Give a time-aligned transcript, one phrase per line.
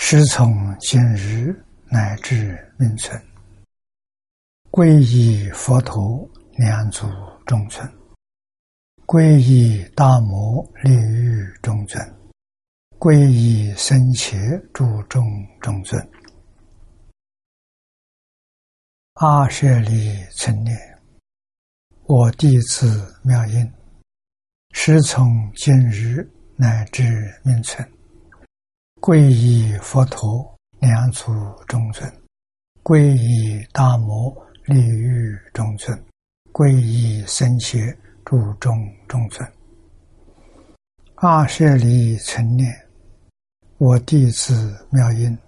[0.00, 1.52] 师从今日
[1.90, 3.20] 乃至命存，
[4.70, 7.06] 皈依佛陀两足
[7.44, 7.86] 中尊，
[9.04, 12.00] 皈依大摩利欲中尊，
[12.98, 14.38] 皈依僧伽
[14.72, 15.22] 诸众
[15.60, 16.00] 中尊。
[19.14, 20.78] 阿舍利成念，
[22.04, 23.70] 我弟子妙音，
[24.72, 27.86] 师从今日乃至命存。
[29.00, 30.44] 皈依佛陀
[30.80, 31.32] 两足
[31.68, 32.12] 中尊，
[32.82, 35.96] 皈依大摩利欲中尊，
[36.52, 37.78] 皈依僧伽
[38.24, 39.48] 诸众中尊。
[41.14, 42.74] 阿舍利成念，
[43.78, 45.38] 我弟子妙音，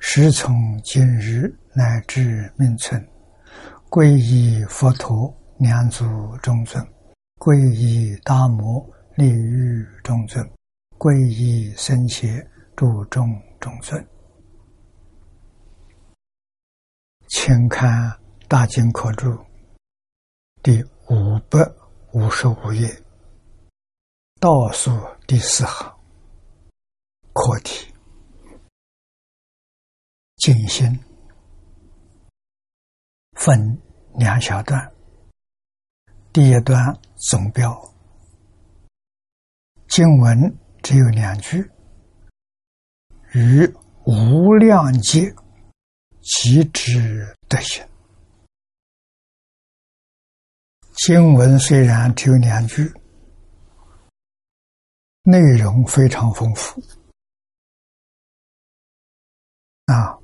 [0.00, 3.02] 时从今日乃至命存，
[3.88, 6.04] 皈依佛陀两足
[6.42, 6.84] 中尊，
[7.38, 8.84] 皈依大摩
[9.14, 10.44] 利欲中尊，
[10.98, 12.44] 皈依僧伽。
[12.76, 14.04] 注重中尊，
[17.28, 18.10] 请看
[18.48, 19.28] 《大经课注》
[20.60, 21.60] 第五百
[22.12, 22.88] 五十五页
[24.40, 24.90] 倒数
[25.28, 25.88] 第四行
[27.32, 27.94] 课题：
[30.36, 30.98] 静心
[33.34, 33.80] 分
[34.16, 34.92] 两小段，
[36.32, 36.76] 第一段
[37.30, 37.72] 总标
[39.86, 41.70] 经文只有两句。
[43.34, 43.66] 与
[44.04, 45.34] 无量劫
[46.22, 47.84] 即知德行。
[50.98, 52.92] 经文虽然只有两句，
[55.22, 56.80] 内容非常丰富。
[59.86, 60.16] 啊，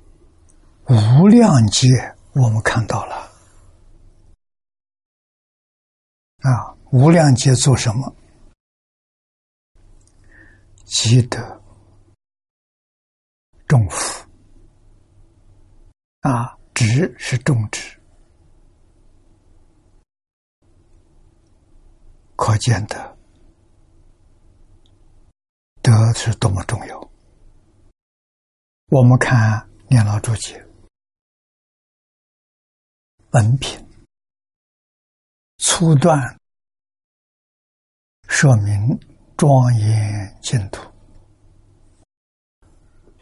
[0.87, 1.87] 无量劫
[2.33, 3.29] 我们看到了。
[6.37, 8.15] 啊，无量劫做什么？
[10.85, 11.60] 积德。
[13.71, 14.27] 种福
[16.19, 17.97] 啊，值是种植，
[22.35, 23.17] 可见的
[25.81, 27.11] 德是多么重要。
[28.87, 30.61] 我们看念老注解，
[33.29, 33.79] 本品
[35.59, 36.37] 粗断，
[38.27, 38.99] 说明
[39.37, 40.90] 庄严净土。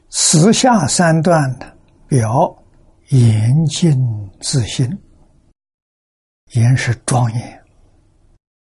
[0.09, 1.77] 时下三段的
[2.07, 2.55] 表
[3.09, 3.95] 严静
[4.41, 4.89] 自信，
[6.53, 7.63] 严是庄严，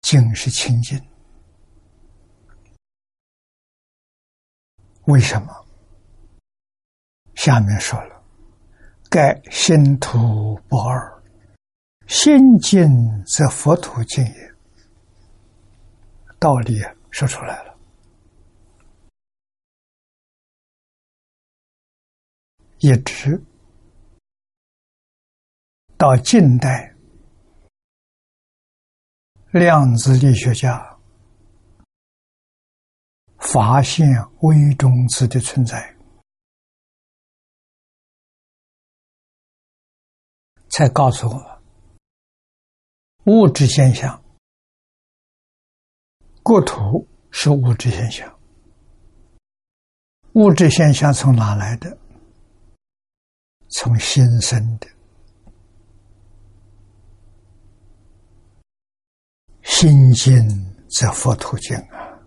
[0.02, 1.00] 静是清净。
[5.06, 5.66] 为什么？
[7.37, 8.22] 下面说了，
[9.08, 11.22] 盖心土不二，
[12.06, 12.88] 心静
[13.25, 14.55] 则佛土静也。
[16.40, 17.69] 道理说出来了。
[22.82, 23.38] 一直
[25.99, 26.97] 到近代，
[29.53, 30.99] 量子力学家
[33.37, 34.09] 发现
[34.41, 35.94] 微中子的存在，
[40.71, 41.61] 才告诉我们
[43.27, 44.25] 物质现象，
[46.43, 48.41] 国土是物质现象，
[50.32, 51.99] 物质现象从哪来的？
[53.70, 54.88] 从心生的，
[59.62, 62.20] 心静则佛土静啊！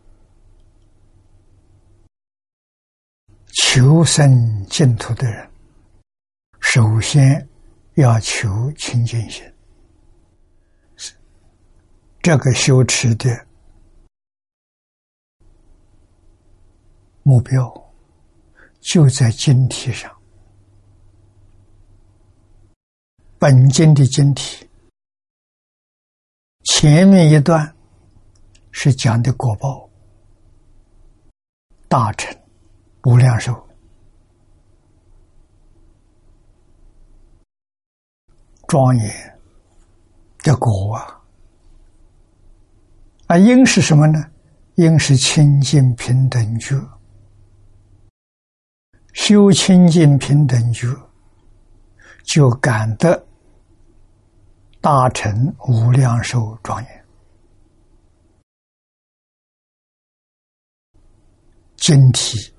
[3.51, 5.51] 求生净土的人，
[6.62, 7.48] 首先
[7.95, 9.44] 要求清净心，
[12.22, 13.48] 这个修持的
[17.22, 17.94] 目标
[18.80, 20.23] 就在经体上。
[23.44, 24.66] 本经的经体，
[26.63, 27.75] 前面一段
[28.72, 29.90] 是讲的果报，
[31.90, 32.34] 大成
[33.04, 33.54] 无量寿，
[38.69, 39.40] 庄严
[40.38, 41.22] 的果啊！
[43.28, 44.24] 啊，因是什么呢？
[44.75, 46.81] 因是清净平等觉，
[49.12, 50.88] 修清净平等觉，
[52.24, 53.28] 就感得
[54.83, 57.06] 大成无量寿庄严。
[61.77, 62.53] 经体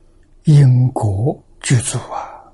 [0.44, 2.50] 因果具足啊！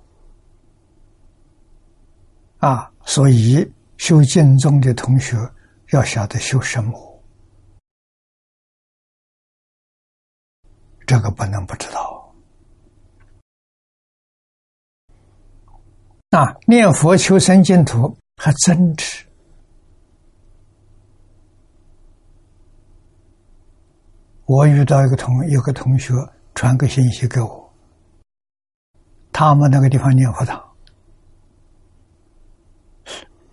[2.58, 5.37] 啊，所以修净宗的同学
[5.93, 7.22] 要晓得修什么，
[11.06, 12.34] 这个不能不知道。
[16.31, 19.30] 啊，念佛求生净土还真值。
[24.50, 26.12] 我遇到一个同有个同学。
[26.52, 27.73] 传个信息给我，
[29.32, 30.61] 他们那个地方念佛堂，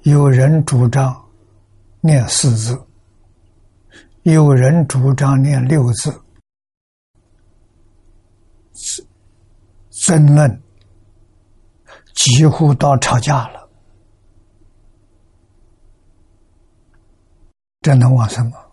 [0.02, 1.16] 有人主张
[2.02, 2.86] 念四字，
[4.24, 6.22] 有人主张念六字，
[9.92, 10.62] 争论。
[12.14, 13.70] 几乎到吵架了，
[17.82, 18.67] 这能往生吗？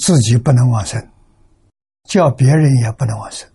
[0.00, 1.10] 自己不能往生，
[2.04, 3.46] 叫别人也不能往生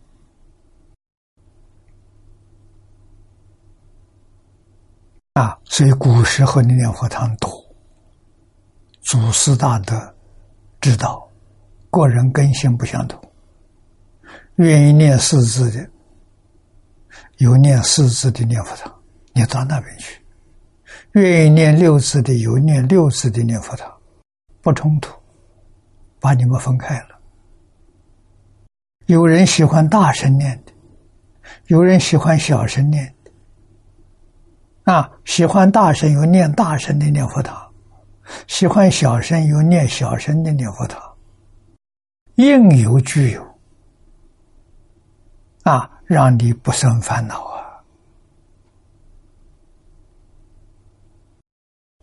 [5.34, 5.58] 啊！
[5.66, 7.50] 所以古时候的念佛堂多，
[9.02, 10.16] 祖师大德
[10.80, 11.30] 知道，
[11.90, 13.20] 个人根性不相同，
[14.58, 15.90] 愿意念四字的，
[17.38, 18.94] 有念四字的念佛堂，
[19.34, 20.22] 你到那边去；
[21.14, 23.92] 愿意念六字的，有念六字的念佛堂，
[24.62, 25.12] 不冲突。
[26.26, 27.20] 把你们分开了。
[29.06, 30.74] 有人喜欢大声念的，
[31.68, 33.32] 有人喜欢小声念的。
[34.92, 37.72] 啊，喜欢大声有念大声的念佛堂，
[38.48, 41.00] 喜欢小声有念小声的念佛堂，
[42.38, 43.60] 应有具有。
[45.62, 47.86] 啊，让你不生烦恼啊！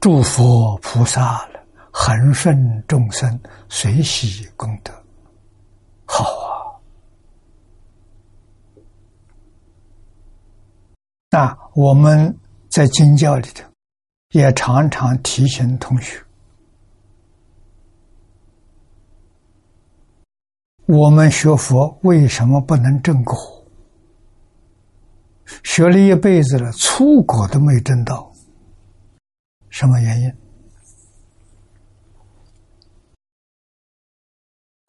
[0.00, 1.51] 祝福菩萨。
[1.92, 4.92] 恒顺众生，随喜功德，
[6.06, 6.80] 好啊！
[11.30, 12.34] 那我们
[12.70, 13.64] 在经教里头，
[14.30, 16.18] 也常常提醒同学：
[20.87, 23.37] 我们学佛为什么不能正果？
[25.62, 28.32] 学了一辈子了，初果都没证到，
[29.68, 30.41] 什么原因？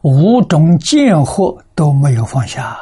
[0.04, 2.78] 五种见惑都没有放下，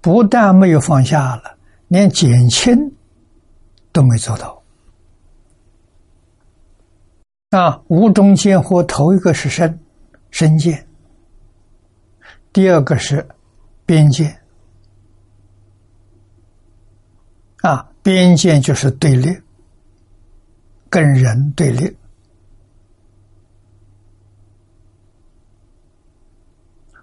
[0.00, 1.58] 不但没有放下了，
[1.88, 2.94] 连减轻
[3.92, 4.62] 都没做到。
[7.50, 9.80] 啊，五种见惑，头一个是身，
[10.30, 10.76] 身见；
[12.52, 13.28] 第二个是
[13.84, 14.38] 边界，
[17.62, 19.36] 啊，边界就是对立，
[20.88, 21.96] 跟人对立。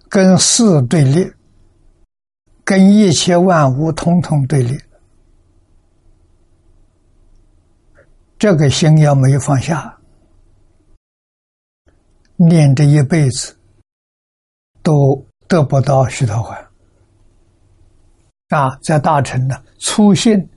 [0.10, 1.32] 跟事对立，
[2.66, 4.76] 跟一切万物通通对立，
[8.40, 10.00] 这个心要没有放下，
[12.38, 13.56] 念这一辈子
[14.82, 16.58] 都得不到须陀洹
[18.50, 18.76] 啊！
[18.82, 20.50] 在大乘呢，初信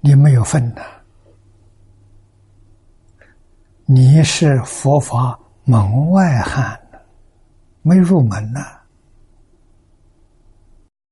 [0.00, 0.82] 你没有分呐，
[3.86, 6.78] 你是佛法门外汉。
[7.88, 8.60] 没入门呢，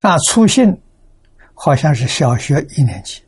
[0.02, 0.78] 那初信
[1.54, 3.22] 好像是小学一年级，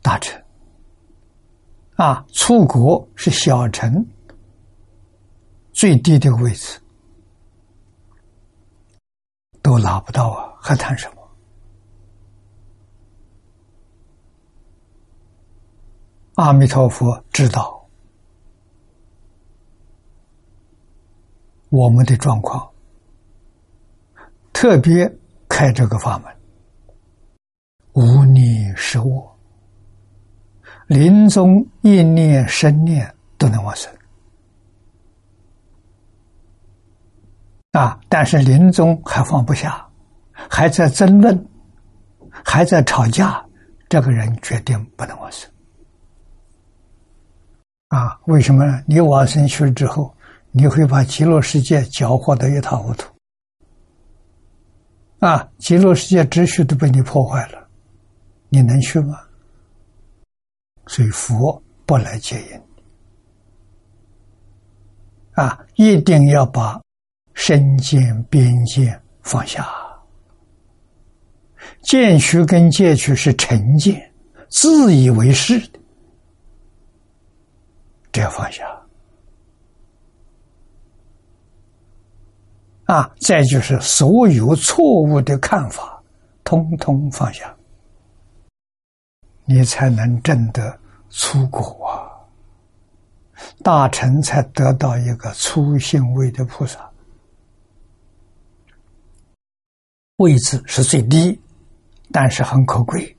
[0.00, 0.42] 大成
[1.96, 4.02] 啊，出国是小城
[5.74, 6.80] 最低的位置，
[9.60, 11.16] 都拿不到啊，还谈什么？
[16.36, 17.81] 阿弥陀佛知道。
[21.72, 22.68] 我们的状况，
[24.52, 25.10] 特别
[25.48, 26.30] 开这个法门，
[27.94, 29.34] 无你是我，
[30.86, 33.90] 临终一念生念都能往生
[37.72, 37.98] 啊！
[38.06, 39.88] 但是临终还放不下，
[40.34, 41.48] 还在争论，
[42.44, 43.42] 还在吵架，
[43.88, 45.50] 这个人决定不能往生
[47.88, 48.20] 啊！
[48.26, 48.82] 为什么呢？
[48.86, 50.14] 你往生去了之后。
[50.54, 53.10] 你会把极乐世界搅和得一塌糊涂，
[55.20, 55.48] 啊！
[55.58, 57.66] 极乐世界秩序都被你破坏了，
[58.50, 59.18] 你能去吗？
[60.88, 62.60] 所以佛不来接引，
[65.32, 66.78] 啊，一定要把
[67.32, 69.66] 身见边见放下。
[71.82, 74.12] 见取跟戒取是成见，
[74.50, 75.80] 自以为是的，
[78.10, 78.81] 这要放下。
[82.92, 85.98] 啊，再就是所有错误的看法，
[86.44, 87.56] 通通放下，
[89.46, 92.04] 你才能证得出果啊！
[93.64, 96.86] 大臣才得到一个初心位的菩萨
[100.16, 101.40] 位置是最低，
[102.10, 103.16] 但是很可贵。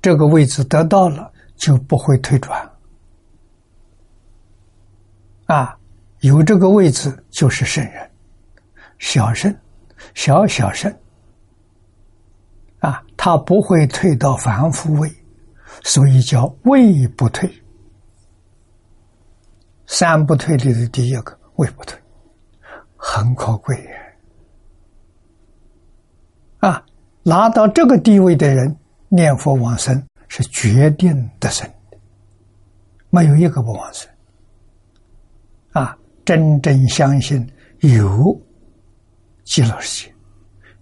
[0.00, 2.70] 这个位置得到了，就不会退转。
[5.46, 5.76] 啊，
[6.20, 8.09] 有这个位置就是圣人。
[9.00, 9.52] 小圣，
[10.14, 10.94] 小小圣，
[12.80, 15.10] 啊，他不会退到凡夫位，
[15.82, 17.50] 所以叫位不退。
[19.86, 21.98] 三不退里的第一个位不退，
[22.94, 23.74] 很可贵
[26.58, 26.84] 啊，
[27.22, 28.76] 拿到这个地位的人
[29.08, 31.68] 念佛往生是决定得生，
[33.08, 34.08] 没有一个不往生。
[35.72, 38.38] 啊，真正相信有。
[39.50, 40.06] 极乐世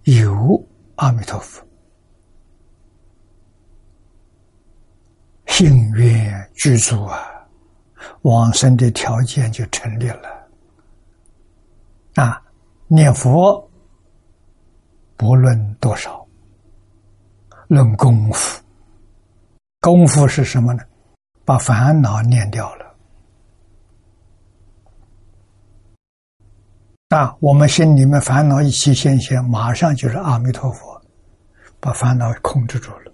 [0.03, 0.63] 界有
[0.97, 1.65] 阿弥陀佛，
[5.47, 7.17] 幸愿具足啊，
[8.21, 10.47] 往生的条件就成立了。
[12.13, 12.39] 啊，
[12.85, 13.67] 念佛
[15.17, 16.23] 不论多少，
[17.69, 18.61] 论功夫，
[19.81, 20.83] 功夫是什么呢？
[21.43, 22.88] 把烦恼念掉了。
[27.09, 31.01] 啊，我们心里面烦恼一起现前，马上就是阿弥陀佛，
[31.79, 33.11] 把烦恼控制住了，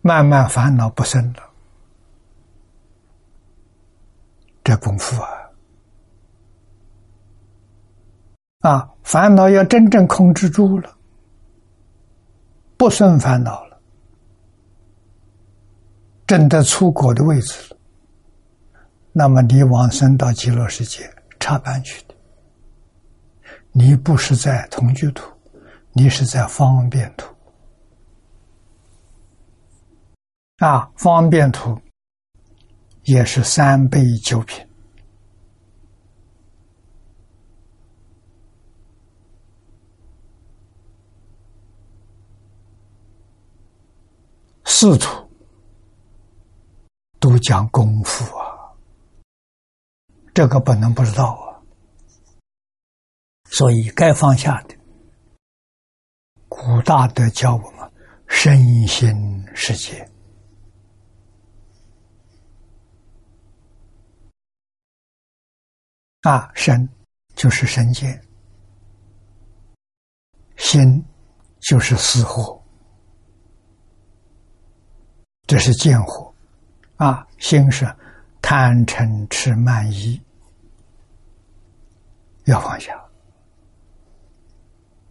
[0.00, 1.42] 慢慢烦恼不生了。
[4.62, 5.28] 这功夫啊，
[8.60, 10.96] 啊，烦恼要真正控制住了，
[12.76, 13.80] 不生烦恼了，
[16.28, 17.77] 真的出果的位置了。
[19.18, 22.14] 那么你往生到极乐世界插班去的，
[23.72, 25.28] 你不是在同居土，
[25.92, 27.34] 你是在方便土
[30.58, 30.88] 啊！
[30.94, 31.76] 方便土
[33.06, 34.64] 也是三杯九品，
[44.64, 45.28] 四土
[47.18, 48.47] 都讲功夫啊。
[50.38, 51.58] 这个不能不知道啊，
[53.46, 54.76] 所以该放下的，
[56.48, 57.92] 古大德教我们
[58.28, 60.08] 身心世界。
[66.20, 66.88] 啊，身
[67.34, 68.24] 就是身见，
[70.56, 71.04] 心
[71.58, 72.62] 就是死火，
[75.48, 76.32] 这是见火。
[76.94, 77.92] 啊，心是
[78.40, 80.22] 贪嗔痴慢疑。
[82.48, 82.98] 要放下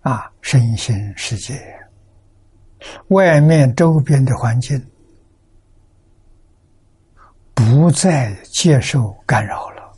[0.02, 0.32] 啊！
[0.42, 1.54] 身心世界，
[3.10, 4.84] 外面周边的环境，
[7.54, 9.94] 不再接受干扰了。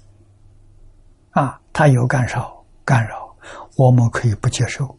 [1.32, 3.34] 啊，他有干扰，干扰，
[3.78, 4.98] 我们可以不接受。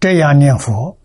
[0.00, 0.98] 这样念佛。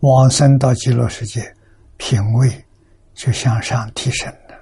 [0.00, 1.54] 往生到极乐世界，
[1.96, 2.64] 品位
[3.14, 4.56] 就向上提升了。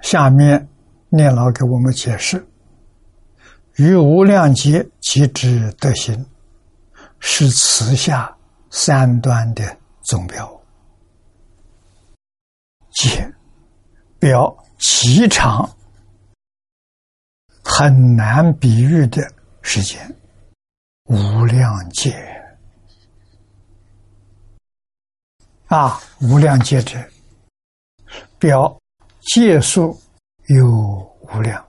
[0.00, 0.68] 下面
[1.08, 2.46] 念老给我们解释：
[3.76, 6.24] 于无量劫即知德行，
[7.18, 8.36] 是此下
[8.70, 10.62] 三端的总标，
[12.92, 13.34] 解
[14.20, 15.68] 表极长。
[17.64, 19.26] 很难比喻的
[19.62, 19.98] 时间，
[21.04, 22.14] 无量劫
[25.66, 25.98] 啊！
[26.20, 26.98] 无量劫者，
[28.38, 28.78] 表
[29.32, 29.98] 界数
[30.48, 30.68] 有
[31.32, 31.66] 无量，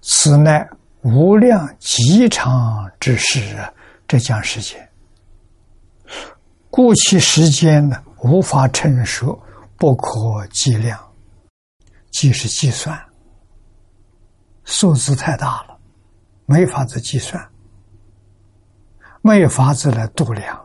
[0.00, 0.66] 此乃
[1.02, 3.70] 无量极长之时啊！
[4.06, 4.88] 这讲时间，
[6.70, 9.38] 故其时间呢，无法称说，
[9.76, 10.98] 不可计量，
[12.12, 13.11] 即是计算。
[14.64, 15.78] 数字太大了，
[16.46, 17.50] 没法子计算，
[19.20, 20.58] 没有法子来度量。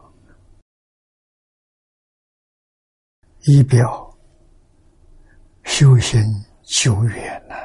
[3.44, 4.14] 仪表
[5.64, 6.22] 修行
[6.64, 7.56] 久远了。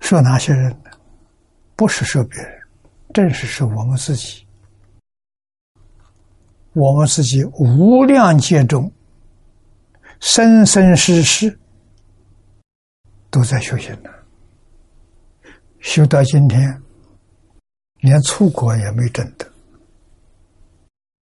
[0.00, 0.90] 说哪些人呢？
[1.74, 2.60] 不是说别人，
[3.12, 4.46] 正是说我们自己。
[6.72, 8.92] 我们自己无量劫中，
[10.20, 11.58] 生生世世
[13.36, 14.08] 都在修行呢。
[15.80, 16.82] 修到今天，
[17.96, 19.46] 连出国也没挣得。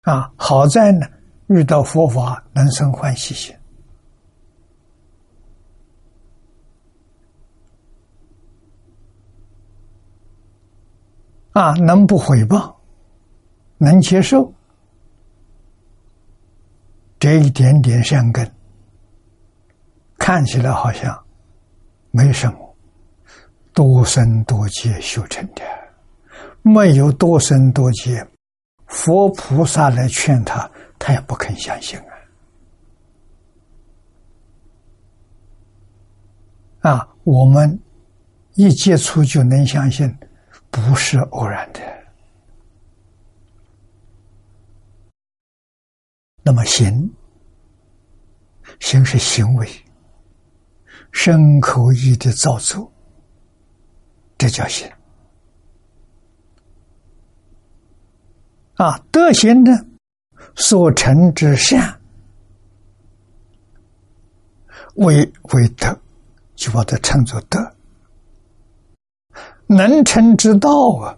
[0.02, 1.06] 啊，好在呢，
[1.46, 3.56] 遇到佛法能生欢喜心，
[11.52, 12.82] 啊，能不回报，
[13.78, 14.52] 能接受。
[17.18, 18.54] 这一点点善根，
[20.18, 21.24] 看起来好像
[22.16, 22.76] 没什么，
[23.73, 25.62] 多生多劫修成的，
[26.62, 28.25] 没有多生多劫，
[28.87, 31.99] 佛菩萨来劝他，他也不肯相信
[36.82, 36.93] 啊！
[36.93, 37.80] 啊，我们
[38.52, 40.17] 一接触就能相信，
[40.71, 41.80] 不是偶然的。
[46.45, 47.12] 那么行，
[48.78, 49.69] 行是行为，
[51.15, 52.93] 身口意的造作，
[54.37, 54.91] 这叫行。
[58.75, 59.71] 啊，德行呢，
[60.57, 62.00] 所成之善
[64.97, 65.97] 为为德，
[66.57, 67.61] 就把它称作德；
[69.69, 70.69] 能成之道
[71.00, 71.17] 啊，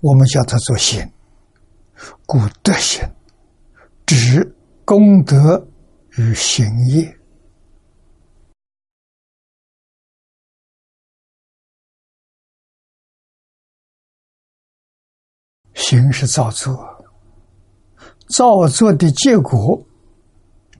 [0.00, 1.12] 我们叫它做行，
[2.24, 3.06] 故德行。
[4.06, 5.68] 指功德
[6.16, 7.18] 与行业，
[15.76, 16.76] 行是造作，
[18.28, 19.80] 造作的结果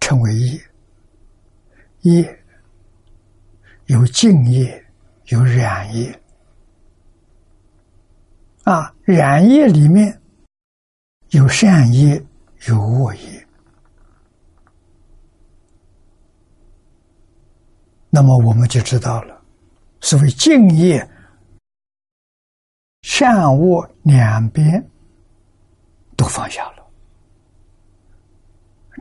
[0.00, 0.60] 称为业。
[2.00, 2.44] 业
[3.86, 4.84] 有净业，
[5.26, 6.20] 有染业。
[8.64, 10.20] 啊，染业里面
[11.30, 12.20] 有善业。
[12.68, 13.46] 有恶业，
[18.10, 19.40] 那么我们就知道了，
[20.00, 21.08] 所谓敬业，
[23.02, 24.88] 善恶两边
[26.16, 26.86] 都放下了，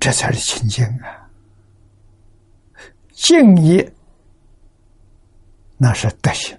[0.01, 1.29] 这才是清净啊！
[3.11, 3.93] 敬业
[5.77, 6.57] 那是德行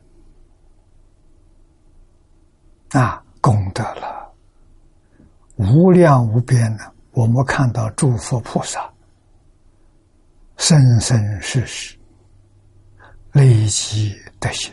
[2.91, 4.33] 啊，功德了，
[5.57, 6.95] 无量无边的。
[7.11, 8.89] 我们看到诸佛菩萨
[10.57, 11.99] 生生世世
[13.33, 14.73] 累积德行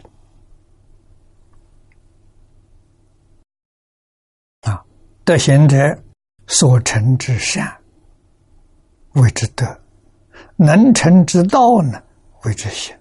[4.62, 4.86] 啊，
[5.26, 5.78] 德行者
[6.48, 7.74] 所成之善
[9.14, 9.66] 谓之德，
[10.58, 12.02] 能成之道呢
[12.44, 12.96] 谓之行。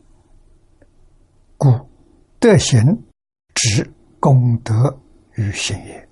[1.56, 1.68] 故
[2.38, 2.80] 德行
[3.54, 3.88] 指
[4.20, 4.96] 功德
[5.34, 6.08] 与行也，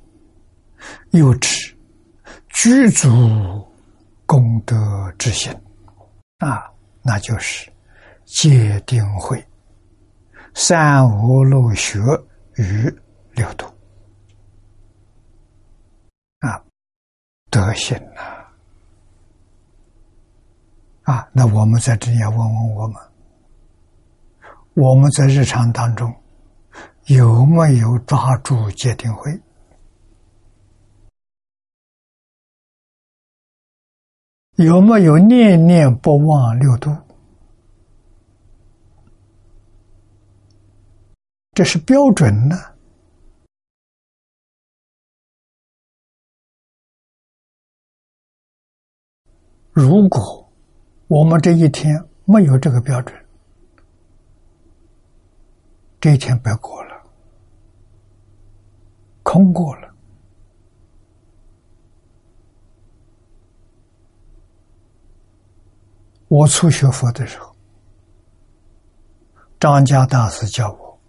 [1.10, 1.74] 又指。
[2.52, 3.08] 居足
[4.26, 4.76] 功德
[5.18, 5.52] 之心
[6.38, 6.70] 啊，
[7.02, 7.70] 那就是
[8.24, 9.42] 戒定慧、
[10.54, 11.98] 三无漏学
[12.56, 12.92] 与
[13.32, 13.66] 六度
[16.40, 16.62] 啊，
[17.50, 18.22] 德行呐
[21.02, 21.28] 啊！
[21.32, 22.96] 那我们在这里要问问我们：
[24.74, 26.14] 我们在日常当中
[27.06, 29.40] 有没有抓住戒定慧？
[34.54, 36.96] 有没有念念不忘六度？
[41.52, 42.56] 这是标准呢。
[49.80, 50.46] 如果
[51.08, 53.18] 我们这一天没有这个标准，
[55.98, 57.02] 这一天白过了，
[59.22, 59.88] 空过了。
[66.28, 67.56] 我初学佛的时候，
[69.58, 71.00] 张家大师教我，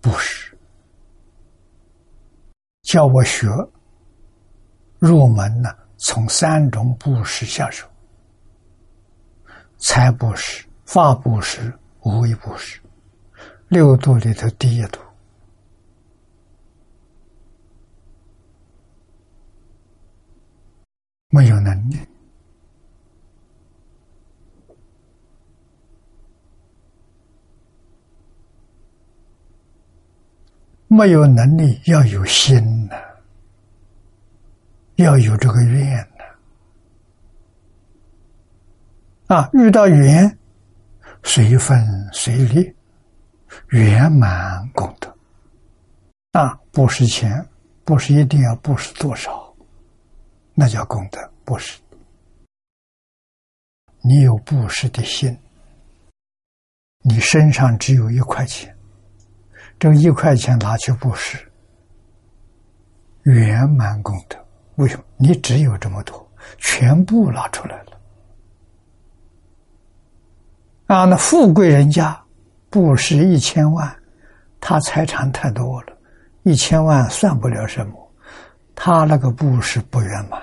[0.00, 0.41] 不是
[2.92, 3.48] 教我学
[4.98, 7.88] 入门呢，从三种布施下手：
[9.78, 12.78] 财布施、法布施、无为布施，
[13.68, 15.00] 六度里头第一度。
[21.30, 21.96] 没有能力，
[30.92, 32.94] 没有能力，要有心呐，
[34.96, 36.24] 要有这个愿呐。
[39.34, 40.38] 啊，遇到缘，
[41.22, 41.78] 随分
[42.12, 42.74] 随力，
[43.68, 45.08] 圆满功德。
[46.32, 47.42] 啊，不是钱，
[47.84, 49.50] 不是一定要布施多少，
[50.52, 51.80] 那叫功德，布施。
[54.02, 55.34] 你有布施的心，
[57.00, 58.76] 你身上只有一块钱，
[59.82, 61.36] 这一块钱拿去布施，
[63.24, 64.38] 圆满功德。
[64.76, 65.02] 为什么？
[65.16, 66.24] 你只有这么多，
[66.56, 68.00] 全部拿出来了。
[70.86, 72.16] 啊，那富贵人家
[72.70, 73.92] 布施一千万，
[74.60, 75.98] 他财产太多了，
[76.44, 78.12] 一千万算不了什么，
[78.76, 80.40] 他那个布施不圆满，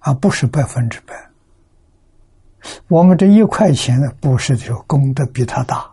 [0.00, 1.14] 啊，不是百分之百。
[2.88, 5.88] 我们这一块钱的布施的时候，功德比他大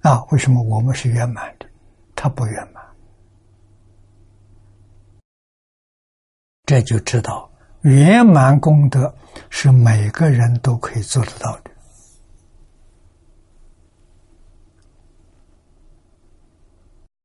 [0.00, 0.24] 啊！
[0.30, 1.66] 为什么我们是圆满的，
[2.14, 2.84] 他不圆满？
[6.64, 7.50] 这就知道
[7.82, 9.14] 圆满功德
[9.50, 11.70] 是每个人都可以做得到的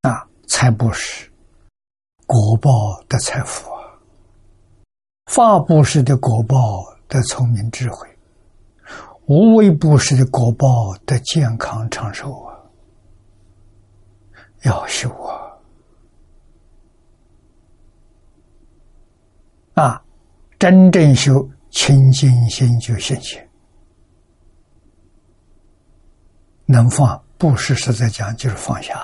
[0.10, 0.28] 啊！
[0.48, 1.30] 财布施，
[2.26, 2.72] 果报
[3.10, 4.00] 的财富啊；
[5.26, 6.94] 法布施的果报。
[7.10, 8.10] 的聪明智慧，
[9.28, 12.53] 无微不施的果报的健康长寿啊！
[14.64, 15.44] 要修啊！
[19.76, 20.06] 啊，
[20.60, 23.50] 真正修清净心就现前，
[26.66, 28.96] 能放不是实在讲就是放下，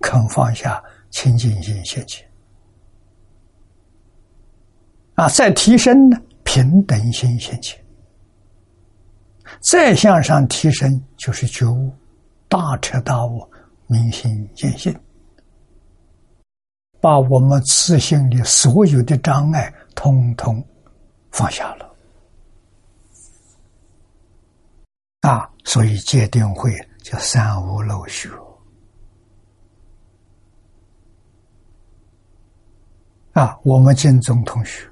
[0.00, 2.28] 肯放下清净心现前
[5.14, 5.28] 啊！
[5.28, 6.20] 再提升呢？
[6.42, 7.82] 平等心现前，
[9.60, 11.92] 再向上提升就是觉悟，
[12.48, 13.48] 大彻大悟，
[13.86, 14.94] 明心见性，
[17.00, 20.66] 把我们自信的所有的障碍通通
[21.30, 21.94] 放下了。
[25.20, 28.30] 啊，所以戒定慧叫三无漏学。
[33.32, 34.88] 啊，我们建中同学。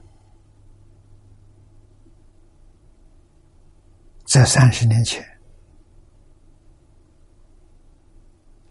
[4.24, 5.22] 在三十年前，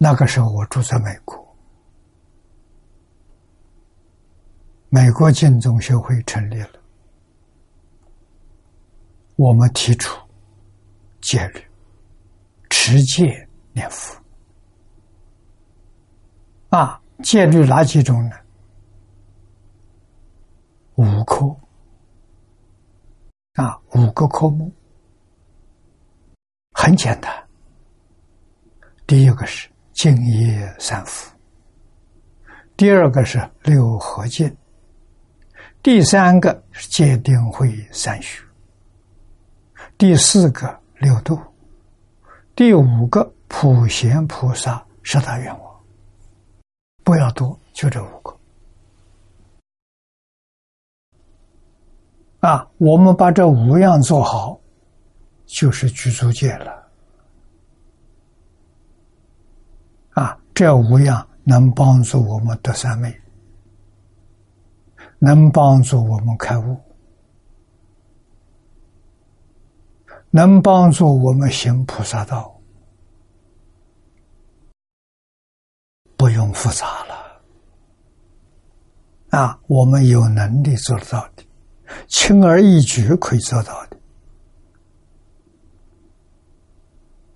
[0.02, 1.56] 那个时候我住在美国，
[4.88, 6.70] 美国净宗学会成立了，
[9.36, 10.20] 我们提出
[11.20, 11.64] 戒律、
[12.68, 14.20] 持戒念佛。
[16.70, 18.34] 啊，戒律哪几种呢？
[20.96, 21.46] 五科。
[23.54, 24.68] 啊，五个科目。
[26.72, 27.48] 很简单，
[29.06, 31.30] 第一个是净业三福，
[32.76, 34.54] 第二个是六合敬，
[35.82, 38.42] 第三个是戒定慧三学，
[39.96, 41.38] 第四个六度，
[42.54, 45.80] 第五个普贤菩萨十大愿望。
[47.04, 48.36] 不要多，就这五个。
[52.40, 54.58] 啊，我们把这五样做好。
[55.44, 56.88] 就是居住界了，
[60.12, 63.20] 啊，这五样能帮助我们得三昧，
[65.18, 66.78] 能帮助我们开悟，
[70.30, 72.60] 能帮助我们行菩萨道，
[76.16, 77.40] 不用复杂了，
[79.30, 81.44] 啊，我们有能力做得到的，
[82.06, 83.96] 轻而易举可以做到的。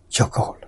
[0.09, 0.66] 就够了。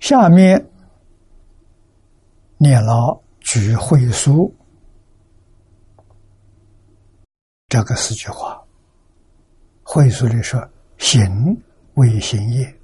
[0.00, 0.70] 下面
[2.56, 4.54] 念了举会书。
[7.68, 8.62] 这个四句话。
[9.90, 10.60] 会书里说
[10.98, 11.62] ：“行
[11.94, 12.78] 为行业，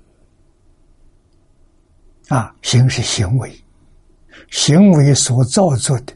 [2.29, 3.62] 啊，行是行为，
[4.50, 6.14] 行为所造作的，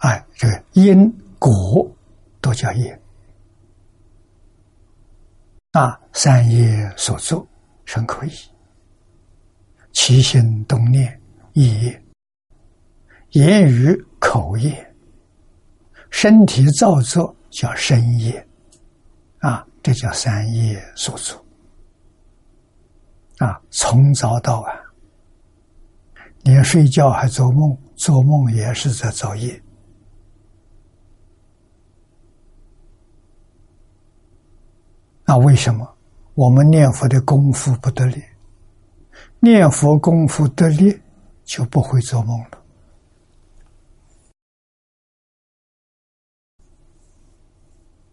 [0.00, 1.90] 哎，这个因果
[2.42, 3.00] 都叫业。”
[5.72, 7.48] 啊，三业所作，
[7.86, 8.30] 身口意；
[9.92, 11.18] 起心动念，
[11.54, 11.98] 意业；
[13.30, 14.72] 言语口业；
[16.10, 18.46] 身体造作叫身业。
[19.38, 21.42] 啊，这叫三业所作。
[23.38, 24.80] 啊，从早到晚，
[26.42, 29.62] 连睡觉还做梦，做梦也是在造业。
[35.24, 35.95] 那为什么
[36.36, 38.22] 我们念佛的功夫不得力，
[39.40, 40.94] 念佛功夫得力，
[41.44, 42.38] 就不会做梦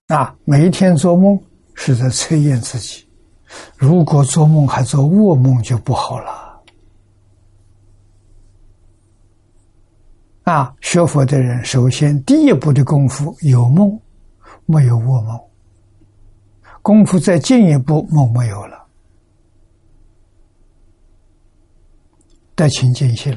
[0.07, 0.15] 了。
[0.15, 1.37] 啊，每一天做梦
[1.73, 3.05] 是在测验自己，
[3.77, 6.63] 如果做梦还做噩梦，就不好了。
[10.43, 13.99] 啊，学佛的人首先第一步的功夫有梦，
[14.65, 15.52] 没有噩梦。
[16.83, 18.87] 功夫再进一步，梦没有了，
[22.55, 23.33] 得清净心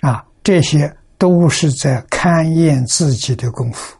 [0.00, 3.98] 啊，这些都是在勘验自己的功夫。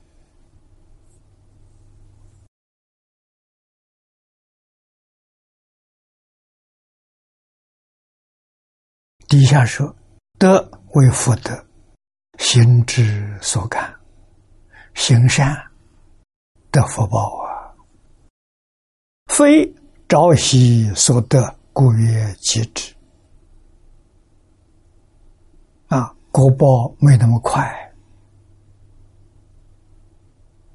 [9.27, 9.97] 底下说
[10.39, 11.67] ：“德为福德，
[12.39, 13.93] 心之所感。”
[14.95, 15.55] 行善
[16.71, 17.75] 得福报啊，
[19.27, 19.71] 非
[20.09, 22.95] 朝夕所得，故曰极之。
[25.89, 27.93] 啊，果报没那么快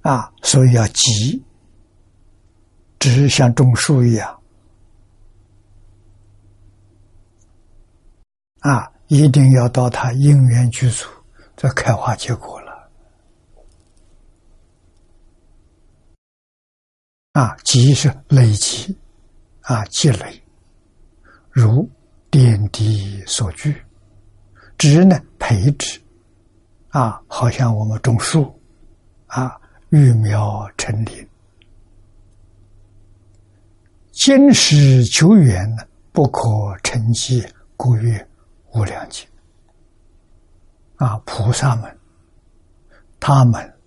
[0.02, 1.44] 啊，所以要急，
[3.00, 4.42] 只是像种树一样
[8.60, 11.08] 啊，一定要到它因缘具足，
[11.58, 12.69] 再开花结果了。
[17.40, 18.94] 啊，积是累积，
[19.62, 20.44] 啊，积累，
[21.50, 21.90] 如
[22.30, 23.72] 点滴所聚；
[24.78, 26.02] 植呢，培植，
[26.90, 28.54] 啊，好像我们种树，
[29.28, 31.26] 啊，育苗成林。
[34.12, 36.42] 今世久远呢，不可
[36.84, 37.42] 成绩，
[37.78, 38.28] 故曰
[38.74, 39.26] 无量劫。
[40.98, 41.98] 啊，菩萨们，
[43.18, 43.79] 他们。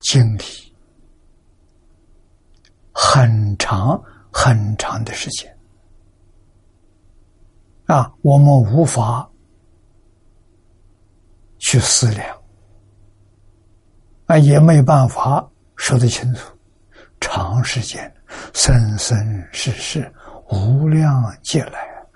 [0.00, 0.42] 经历
[2.92, 4.00] 很长
[4.32, 5.58] 很长的时间
[7.86, 9.28] 啊，我们无法
[11.58, 12.42] 去思量
[14.26, 16.54] 啊，也没办法说得清楚。
[17.20, 18.14] 长时间、
[18.54, 20.12] 生生世世、
[20.50, 22.06] 无量劫来，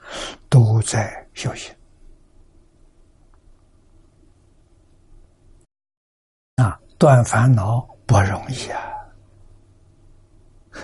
[0.48, 1.74] 都在修行。
[7.02, 8.80] 断烦恼不容易啊！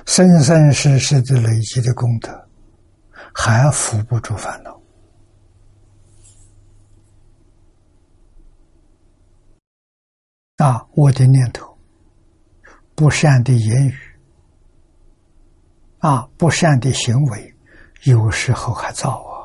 [0.04, 2.48] 生生世世的累积的功德，
[3.32, 4.80] 还扶不住烦恼
[10.56, 10.84] 啊！
[10.96, 11.78] 我的念头，
[12.96, 13.96] 不善的言语
[16.00, 17.54] 啊，不善的行为，
[18.02, 19.37] 有时候还造啊。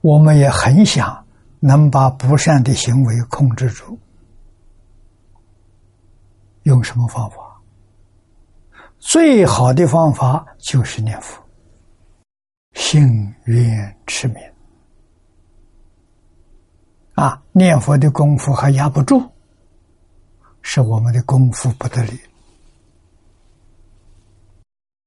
[0.00, 1.26] 我们也很想
[1.58, 3.98] 能把不善的行为控制住，
[6.62, 7.60] 用什么方法？
[8.98, 11.42] 最好的方法就是念佛，
[12.72, 14.36] 信愿持名。
[17.14, 19.22] 啊，念佛的功夫还压不住，
[20.62, 22.18] 是我们的功夫不得力，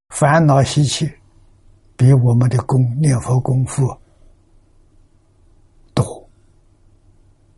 [0.09, 1.11] 烦恼习气
[1.97, 3.97] 比我们的功念佛功夫。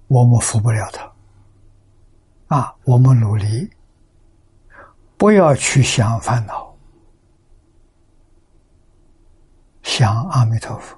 [0.07, 2.75] 我们服不了他，啊！
[2.83, 3.69] 我们努力，
[5.17, 6.75] 不要去想烦恼，
[9.81, 10.95] 想阿弥陀佛，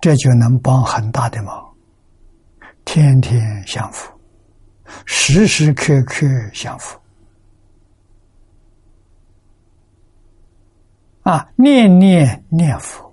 [0.00, 1.74] 这就能帮很大的忙。
[2.84, 4.12] 天天享福，
[5.04, 6.98] 时时刻刻享福，
[11.22, 11.46] 啊！
[11.56, 13.03] 念念念佛。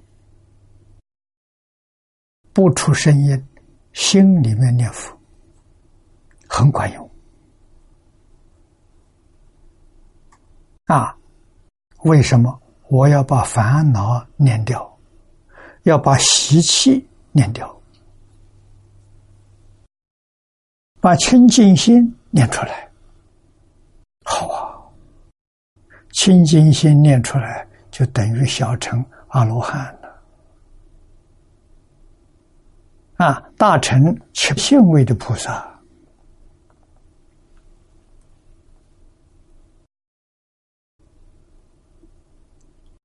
[2.53, 3.47] 不出声音，
[3.93, 5.17] 心里面念佛
[6.47, 7.09] 很管用
[10.85, 11.15] 啊！
[12.03, 14.97] 为什么我要把烦恼念掉，
[15.83, 17.81] 要把习气念掉，
[20.99, 22.89] 把清净心念出来？
[24.25, 24.75] 好啊！
[26.11, 29.97] 清净心念出来，就等于小乘阿罗汉。
[33.21, 35.51] 啊，大乘七性位的菩萨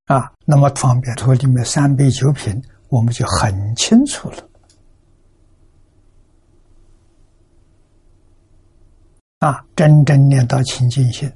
[0.07, 4.49] 啊，那么方便图里面三杯九品，我们就很清楚了。
[9.41, 11.31] 啊，真正念到清净心，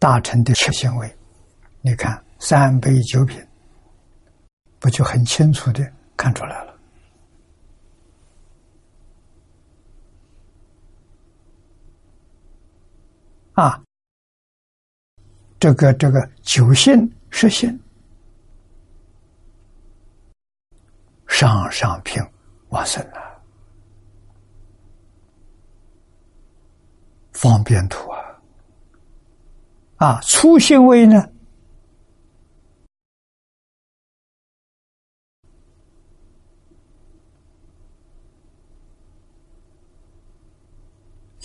[0.00, 1.16] 大乘的七性位，
[1.80, 3.40] 你看三杯九品
[4.80, 6.74] 不就很清楚的看出来了？
[13.54, 13.82] 啊，
[15.58, 17.80] 这个这个九性十性，
[21.26, 22.22] 上上品
[22.68, 23.40] 往生了，
[27.32, 28.18] 方便土啊！
[29.96, 31.26] 啊，初性位呢，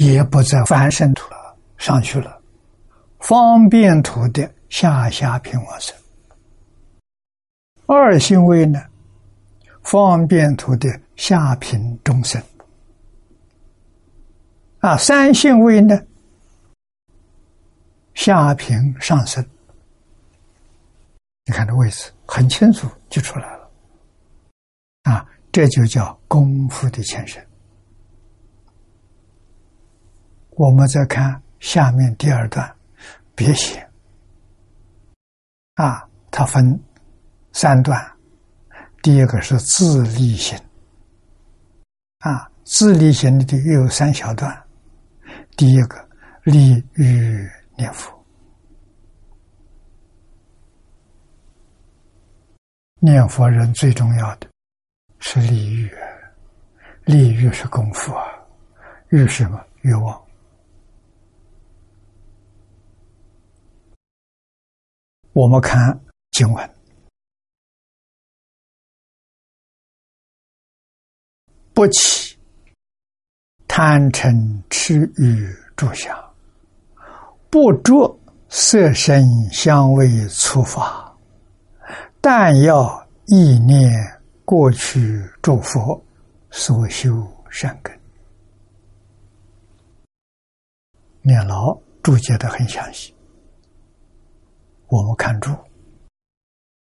[0.04, 1.58] 也不在凡圣土了。
[1.78, 2.40] 上去了，
[3.20, 5.96] 方便土的下下品往生。
[7.88, 8.80] 二性位呢，
[9.82, 12.40] 方便土的下品中生。
[14.80, 16.00] 啊，三性位呢，
[18.14, 19.44] 下平上升。
[21.46, 23.72] 你看这位置很清楚，就出来了。
[25.02, 27.44] 啊，这就叫功夫的前身。
[30.62, 31.41] 我们再看。
[31.60, 32.71] 下面第二段，
[33.36, 33.88] 别写
[35.76, 36.80] 啊，它分
[37.52, 38.00] 三段。
[39.02, 40.56] 第一个是自立型
[42.19, 44.63] 啊，自立型的又有三小段。
[45.58, 46.10] 第一个
[46.43, 48.12] 立欲念佛，
[53.00, 54.47] 念佛人最重要的
[55.19, 55.91] 是立欲，
[57.06, 58.26] 立欲是功夫啊，
[59.10, 60.19] 欲什么欲望？
[65.34, 65.98] 我们看
[66.32, 66.76] 经文，
[71.74, 72.38] 不起
[73.65, 76.36] 贪嗔痴欲住想，
[77.50, 81.17] 不着色声香味触法，
[82.20, 83.89] 但要意念
[84.44, 86.04] 过去诸佛
[86.50, 87.10] 所修
[87.50, 87.98] 善根。
[91.22, 93.15] 念老注解的很详细。
[94.91, 95.49] 我们看住。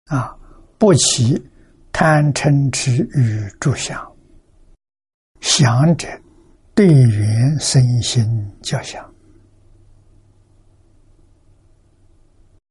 [0.06, 0.36] 啊，
[0.78, 1.40] 不起
[1.92, 4.12] 贪嗔痴与住想，
[5.40, 6.08] 想者
[6.74, 8.22] 对缘身心
[8.62, 9.02] 交想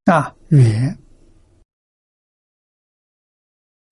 [0.06, 0.96] 啊，缘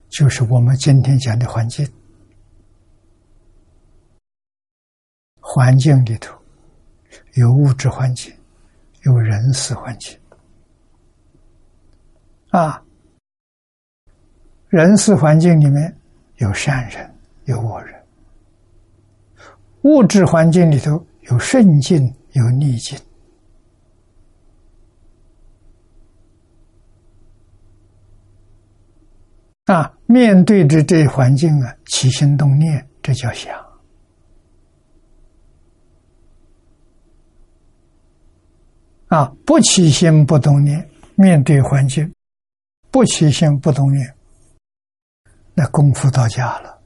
[0.09, 1.89] 就是我们今天讲的环境，
[5.39, 6.37] 环境里头
[7.35, 8.31] 有物质环境，
[9.03, 10.20] 有人事环境。
[12.51, 12.83] 啊，
[14.67, 15.95] 人事环境里面
[16.37, 17.09] 有善人，
[17.45, 17.95] 有恶人；
[19.83, 22.99] 物质环境里头有顺境，有逆境。
[29.65, 33.57] 啊，面对着这环境啊，起心动念，这叫想。
[39.07, 42.13] 啊，不起心不动念，面对环境。
[42.91, 44.15] 不起心不动念，
[45.53, 46.81] 那功夫到家了。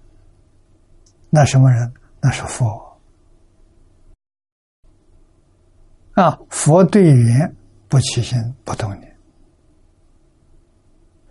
[1.30, 1.92] 那什么人？
[2.22, 3.00] 那是佛
[6.14, 6.40] 啊！
[6.50, 7.56] 佛对缘
[7.88, 9.18] 不起心不动念，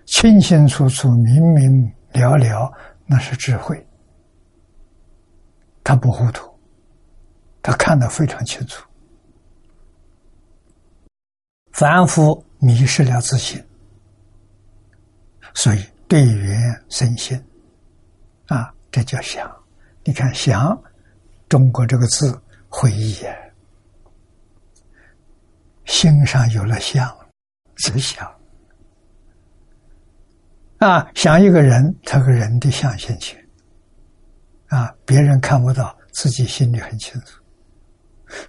[0.05, 2.73] 清清楚楚、明明了了，
[3.07, 3.85] 那是智慧。
[5.83, 6.53] 他不糊涂，
[7.63, 8.87] 他看得非常清楚。
[11.73, 13.65] 凡夫迷失了自信。
[15.55, 17.41] 所以，对缘生心，
[18.49, 19.51] 啊，这叫想。
[20.03, 20.79] 你看“想”，
[21.49, 22.39] 中国这个字
[22.69, 23.35] 会意啊，
[25.87, 27.09] 心上有了相，
[27.77, 28.31] 只想
[30.79, 33.43] 啊，想一个人，他个人的相现前，
[34.67, 37.41] 啊，别人看不到，自己心里很清楚。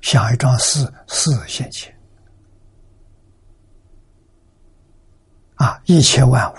[0.02, 1.96] 想一桩事，事现前，
[5.56, 6.56] 啊，一切万物。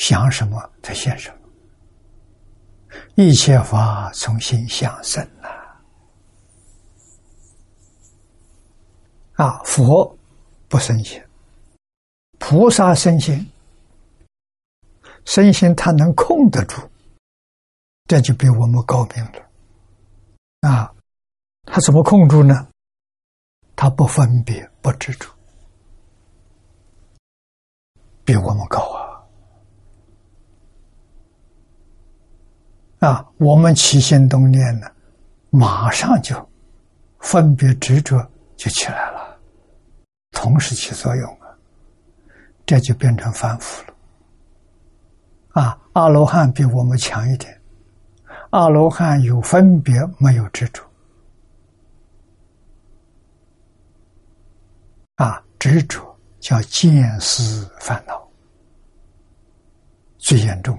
[0.00, 1.36] 想什么，他现什么。
[3.16, 5.48] 一切法从心想生呐！
[9.34, 10.16] 啊，佛
[10.68, 11.22] 不生心，
[12.38, 13.46] 菩萨生心，
[15.26, 16.80] 生心他能控得住，
[18.06, 19.50] 这就比我们高明了。
[20.62, 20.94] 啊，
[21.64, 22.68] 他怎么控住呢？
[23.76, 25.28] 他不分别，不执着，
[28.24, 28.99] 比我们高啊！
[33.00, 34.86] 啊，我们起心动念呢，
[35.50, 36.36] 马上就
[37.18, 38.24] 分别执着
[38.56, 39.38] 就起来了，
[40.32, 41.48] 同时起作用啊，
[42.66, 43.94] 这就变成反腐了。
[45.62, 47.58] 啊，阿罗汉比我们强一点。
[48.50, 50.82] 阿罗汉有分别，没有执着。
[55.16, 58.28] 啊，执着叫见思烦恼，
[60.18, 60.76] 最严重；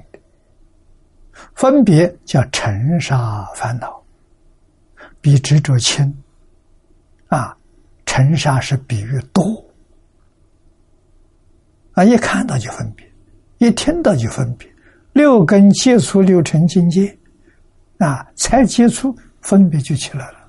[1.61, 4.03] 分别叫尘沙烦恼，
[5.21, 6.11] 比执着轻。
[7.27, 7.55] 啊，
[8.03, 9.43] 尘沙是比喻多。
[11.91, 13.07] 啊，一看到就分别。
[13.59, 14.67] 一听到就分别，
[15.13, 17.15] 六根接触六尘境界，
[17.99, 20.39] 啊，才接触分别就起来了。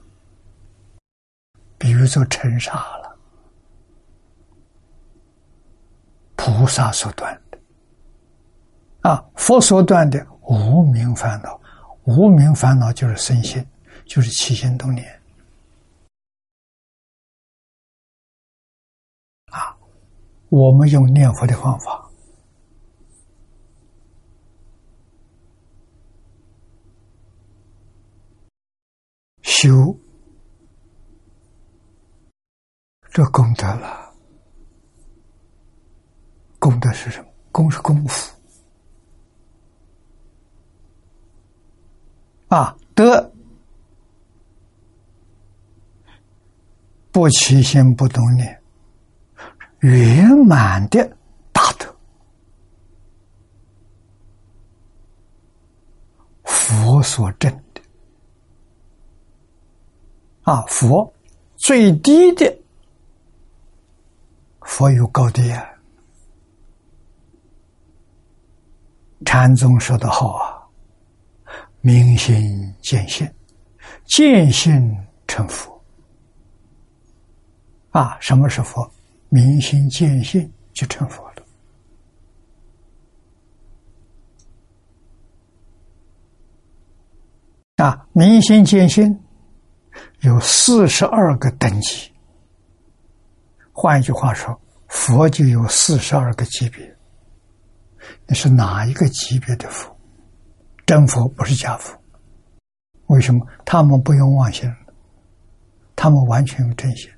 [1.76, 3.18] 比如说尘沙了，
[6.36, 7.58] 菩萨所断的，
[9.10, 11.60] 啊，佛所断的无名烦恼，
[12.04, 13.64] 无名烦恼就是身心，
[14.04, 15.22] 就是起心动念，
[19.46, 19.76] 啊，
[20.48, 22.08] 我们用念佛的方法。
[29.42, 29.96] 修
[33.10, 34.12] 这功德了，
[36.58, 37.28] 功德是什么？
[37.52, 38.34] 功是功夫
[42.52, 43.32] 啊，德
[47.10, 48.62] 不起心不动念，
[49.78, 51.16] 圆满的
[51.50, 51.96] 大德，
[56.44, 57.80] 佛所证的。
[60.42, 61.10] 啊，佛
[61.56, 62.54] 最低的
[64.60, 65.66] 佛有高低啊。
[69.24, 70.61] 禅宗说的好啊，
[71.82, 73.28] 明心见性，
[74.04, 75.84] 见性成佛。
[77.90, 78.90] 啊，什么是佛？
[79.28, 81.42] 明心见性就成佛了。
[87.84, 89.20] 啊，明心见性。
[90.20, 92.10] 有四十二个等级，
[93.72, 96.96] 换一句话说，佛就有四十二个级别。
[98.26, 99.91] 那是哪一个级别的佛？
[100.92, 101.98] 真佛不是假佛。
[103.06, 103.46] 为什么？
[103.64, 104.70] 他们不用妄心，
[105.96, 107.10] 他们完全用真心。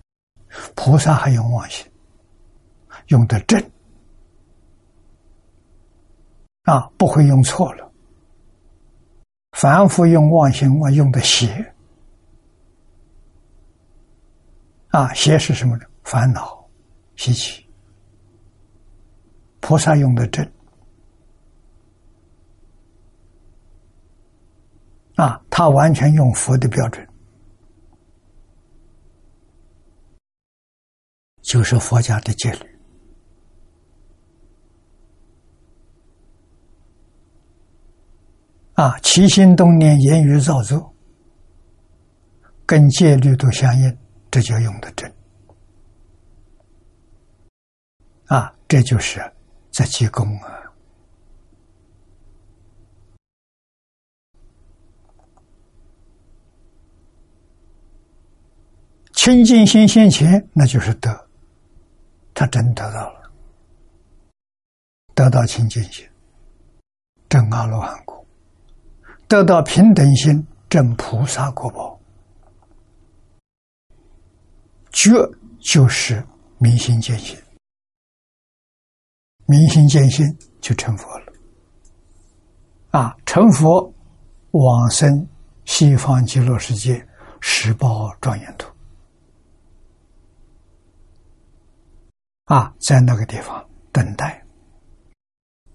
[0.77, 1.85] 菩萨还用妄心，
[3.09, 3.61] 用的正
[6.63, 7.91] 啊，不会用错了。
[9.51, 11.75] 凡夫用妄心，我用的邪。
[14.91, 15.85] 啊，邪是什么呢？
[16.05, 16.65] 烦恼、
[17.17, 17.69] 习气。
[19.59, 20.49] 菩萨用的正，
[25.17, 27.07] 啊，他完全用佛的标准，
[31.43, 32.67] 就是佛家的戒律。
[38.75, 40.93] 啊，起心动念、言语造作，
[42.67, 43.99] 跟戒律都相应。
[44.33, 45.15] 这就用的真
[48.27, 49.21] 啊，这就是
[49.71, 50.64] 在积功啊。
[59.25, 61.29] 清净心现前，那就是得，
[62.35, 63.33] 他真得到了，
[65.15, 66.07] 得到清净心，
[67.27, 68.23] 正阿罗汉果，
[69.27, 71.99] 得到平等心，正菩萨果报。
[74.93, 75.11] 觉
[75.59, 76.23] 就是
[76.59, 77.35] 明心见性，
[79.47, 80.27] 明心见性
[80.61, 81.33] 就成佛了。
[82.91, 83.91] 啊，成佛
[84.51, 85.27] 往生
[85.65, 87.03] 西方极乐世界
[87.41, 88.74] 十报庄严土。
[92.45, 94.45] 啊，在那个地方等待，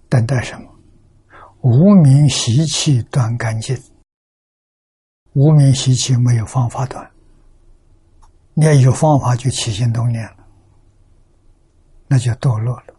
[0.08, 0.70] 等待什么？
[1.62, 3.76] 无名习气断干净，
[5.32, 7.10] 无名习气没有方法断。
[8.54, 10.46] 你要有方法就起心动念了，
[12.06, 12.94] 那就堕落了。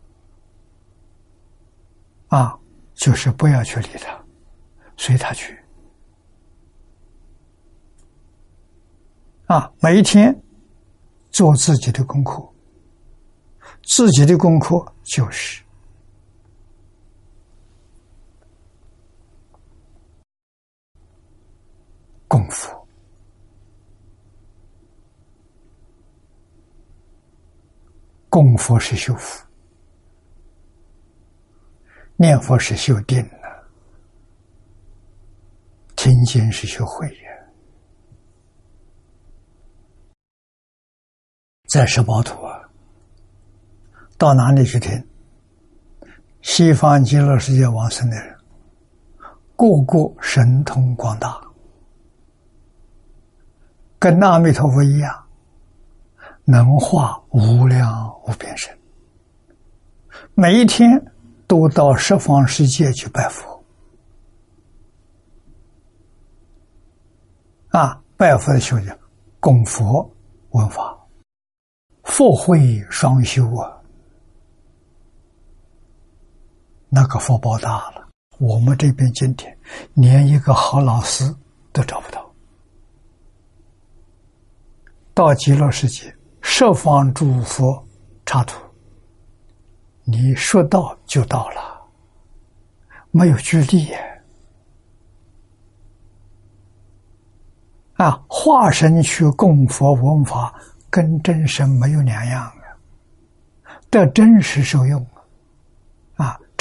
[2.27, 2.59] 啊，
[2.93, 4.21] 就是不要去理他，
[4.97, 5.57] 随他去。
[9.45, 10.41] 啊，每一天
[11.29, 12.50] 做自己的功课，
[13.93, 15.61] 自己的功课就是
[22.25, 22.73] 功夫。
[28.29, 29.45] 供佛是修福，
[32.15, 33.67] 念佛是修定了，
[35.97, 37.31] 听经是修慧呀。
[41.67, 42.37] 在十宝土，
[44.21, 45.03] 到哪里去听？
[46.43, 48.37] 西方极乐世界往生的人，
[49.55, 51.41] 个个神通广大，
[53.97, 55.23] 跟阿弥陀佛一样，
[56.45, 58.77] 能化无量无边身，
[60.35, 61.03] 每一天
[61.47, 63.63] 都到十方世界去拜佛。
[67.69, 68.95] 啊，拜佛的修行，
[69.39, 70.07] 供佛
[70.51, 70.95] 闻法，
[72.03, 73.80] 佛慧双修啊。
[76.93, 78.05] 那个福报大了，
[78.37, 79.57] 我们这边今天
[79.93, 81.23] 连一个好老师
[81.71, 82.29] 都找不到。
[85.13, 87.81] 到极乐世界，十方诸佛
[88.25, 88.61] 插图，
[90.03, 91.81] 你说到就到了，
[93.11, 93.87] 没有距离。
[97.93, 100.53] 啊，化身去供佛闻法，
[100.89, 105.07] 跟真身没有两样啊，得真实受用。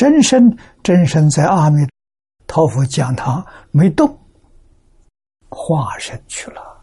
[0.01, 1.87] 真身，真身在阿弥
[2.47, 4.19] 陀佛讲堂没动，
[5.51, 6.83] 化身去了。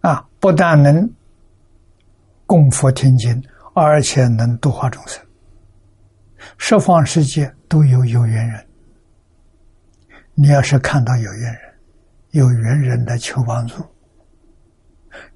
[0.00, 1.08] 啊，不但能
[2.44, 3.40] 供佛听经，
[3.72, 5.24] 而且能度化众生。
[6.56, 8.66] 十方世界都有有缘人，
[10.34, 11.60] 你要是看到有缘人，
[12.30, 13.86] 有缘人来求帮助，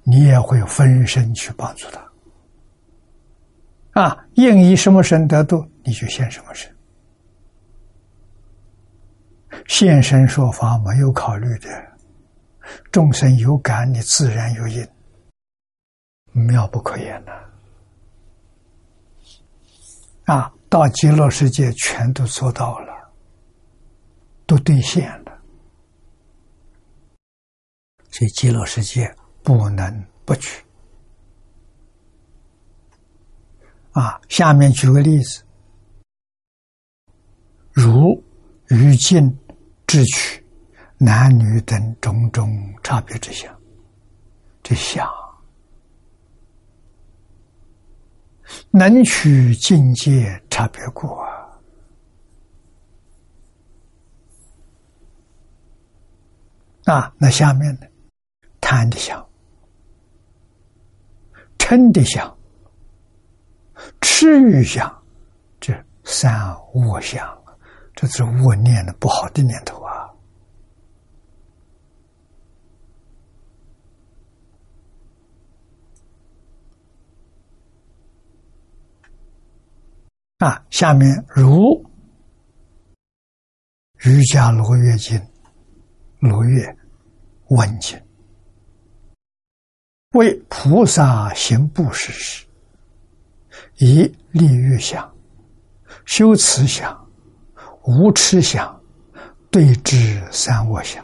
[0.03, 2.12] 你也会分身去帮助他。
[3.93, 6.75] 啊，应以什么身得度，你就现什么身。
[9.67, 11.69] 现身说法没有考虑的，
[12.91, 14.87] 众生有感，你自然有应，
[16.31, 17.31] 妙不可言呐！
[20.25, 23.13] 啊，到极乐世界全都做到了，
[24.47, 25.39] 都兑现了，
[28.09, 30.63] 所以极乐世界不能不去。
[33.93, 35.43] 啊，下面举个例子，
[37.71, 38.23] 如
[38.69, 39.37] 于境、
[39.85, 40.43] 智取、
[40.97, 43.55] 男女等种种差别之相，
[44.63, 45.07] 这相
[48.71, 51.49] 能取境界差别故啊！
[56.85, 57.87] 啊，那下面呢？
[58.59, 59.23] 贪的想，
[61.59, 62.35] 嗔的想。
[64.01, 65.03] 痴欲想，
[65.59, 65.73] 这
[66.03, 67.41] 三恶想，
[67.95, 70.09] 这是恶念的不好的念头啊！
[80.39, 81.85] 啊，下面如
[83.99, 85.17] 瑜伽罗月经，
[86.19, 86.77] 罗月
[87.47, 87.97] 问经，
[90.11, 92.45] 为菩萨行布施时。
[93.77, 95.13] 以利欲想、
[96.05, 97.09] 修慈想、
[97.83, 98.81] 无痴想
[99.51, 101.03] 对治三恶想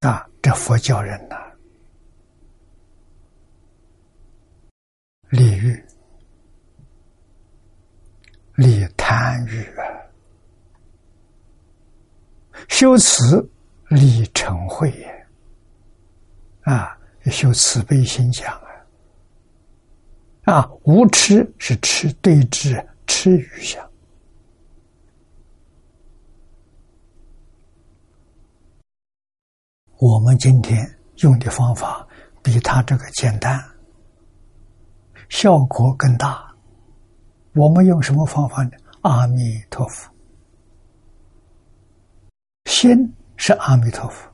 [0.00, 0.28] 啊！
[0.42, 1.36] 这佛教人呐，
[5.30, 5.82] 利欲、
[8.56, 9.84] 利贪欲啊，
[12.68, 13.50] 修慈、
[13.88, 15.26] 利成慧也
[16.62, 16.98] 啊。
[17.30, 18.52] 修慈悲心讲
[20.44, 23.82] 啊，啊，无痴是痴对治痴愚想。
[29.98, 30.86] 我们今天
[31.18, 32.06] 用的方法
[32.42, 33.58] 比他这个简单，
[35.30, 36.54] 效果更大。
[37.54, 38.72] 我们用什么方法呢？
[39.00, 40.10] 阿弥陀佛，
[42.64, 44.28] 心是阿弥陀佛，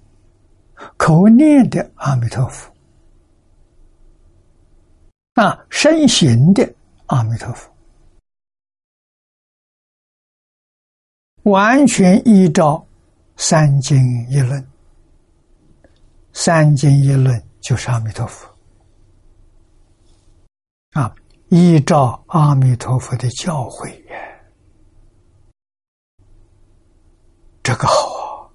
[0.97, 2.70] 口念的阿弥陀佛。
[5.35, 6.75] 啊，身行的
[7.07, 7.73] 阿弥陀佛，
[11.45, 12.85] 完全依照
[13.37, 13.97] 三经
[14.29, 14.67] 一论。
[16.33, 18.49] 三经一论就是阿弥陀佛。
[20.93, 21.15] 啊，
[21.49, 24.03] 依照阿弥陀佛的教诲，
[27.63, 28.51] 这个好啊！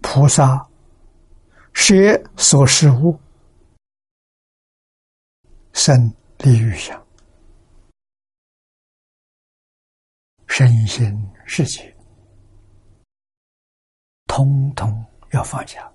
[0.00, 0.66] 菩萨
[1.74, 3.18] 学所事物。
[5.78, 7.00] 生利欲想，
[10.48, 11.16] 身心
[11.46, 11.96] 世界，
[14.26, 14.92] 通通
[15.30, 15.88] 要放下。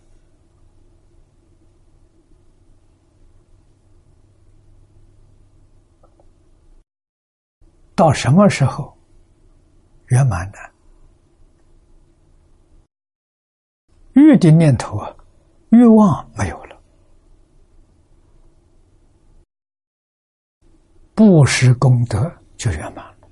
[7.94, 8.98] 到什么时候
[10.08, 10.58] 圆满呢？
[14.14, 15.14] 欲的念头啊，
[15.72, 16.73] 欲望没有了，
[21.16, 23.30] 布施功德就圆满了。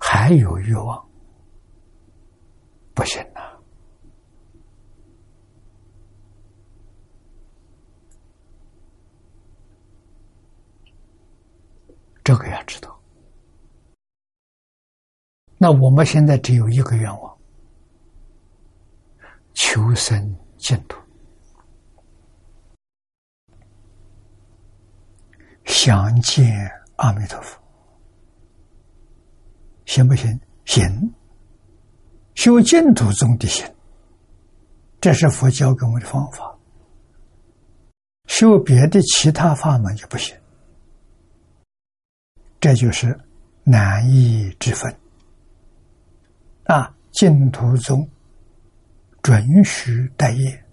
[0.00, 1.08] 还有欲望，
[2.94, 3.40] 不行呐。
[12.24, 12.98] 这个要知道。
[15.58, 17.38] 那我们现在只有一个愿望：
[19.54, 20.98] 求生净土，
[25.66, 27.60] 想见阿弥陀佛，
[29.84, 30.40] 行不行？
[30.64, 31.14] 行。
[32.34, 33.66] 修净土中的行，
[35.00, 36.54] 这是佛教给我们的方法。
[38.26, 40.36] 修别的其他法门就不行，
[42.60, 43.18] 这就是
[43.64, 44.94] 难易之分。
[46.64, 48.06] 啊，净土中
[49.22, 50.64] 准许待业，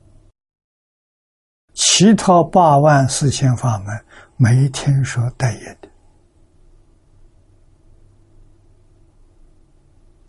[1.73, 4.05] 其他八万四千法门
[4.43, 5.89] 没听说待业的。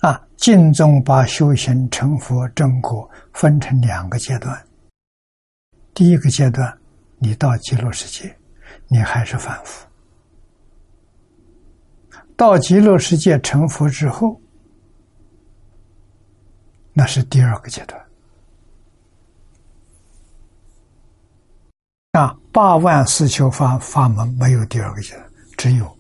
[0.09, 4.65] 啊，净宗把修行成佛正果分成两个阶段。
[5.95, 6.79] 第一个阶段，
[7.19, 8.33] 你到极乐世界，
[8.87, 9.85] 你还是凡夫；
[12.37, 14.41] 到极乐世界成佛之后。
[16.93, 18.01] 那是第二个阶段
[22.13, 22.39] 啊！
[22.55, 25.99] 八万四求法法门没有第二个阶段，只有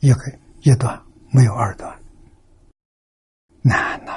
[0.00, 0.20] 一个
[0.62, 1.00] 一段，
[1.30, 1.96] 没有二段，
[3.62, 4.10] 难呐，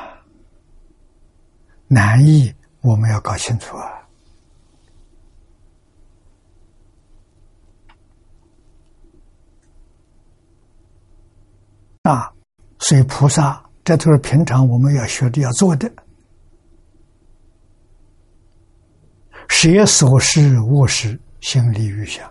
[1.88, 4.02] 难易我们要搞清楚啊！
[12.02, 12.34] 啊，
[12.80, 15.88] 所以菩萨这都是平常我们要学的、要做的。
[19.48, 22.28] 舍所事勿事，心里预想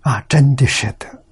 [0.00, 1.24] 啊，真的舍得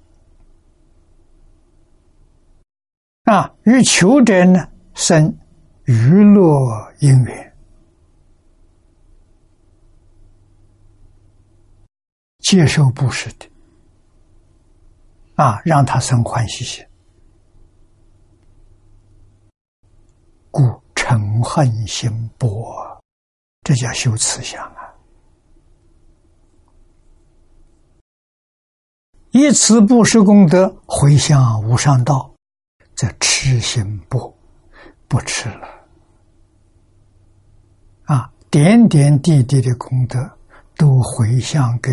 [3.25, 3.53] 啊！
[3.63, 5.37] 欲求者呢，生
[5.83, 7.53] 娱乐因缘，
[12.39, 13.51] 接受布施的
[15.35, 16.87] 啊，让他生欢喜心，
[20.49, 20.81] 故。
[21.03, 22.90] 嗔恨心薄，
[23.63, 24.91] 这叫修慈相啊！
[29.29, 32.33] 以此布施功德回向无上道，
[32.95, 34.35] 则痴心不
[35.07, 35.67] 不吃了
[38.05, 38.33] 啊！
[38.49, 40.19] 点点滴滴的功德
[40.75, 41.91] 都回向给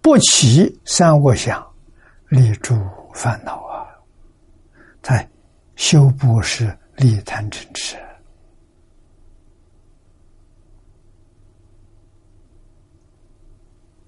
[0.01, 1.65] 不起三恶想，
[2.29, 2.75] 立诸
[3.13, 3.87] 烦恼啊！
[5.01, 5.29] 在
[5.75, 7.97] 修布施、利贪嗔痴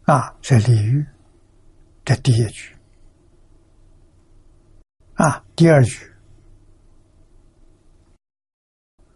[0.05, 0.35] 啊！
[0.41, 1.05] 这鲤鱼，
[2.03, 2.75] 这第一句
[5.13, 6.11] 啊，第二句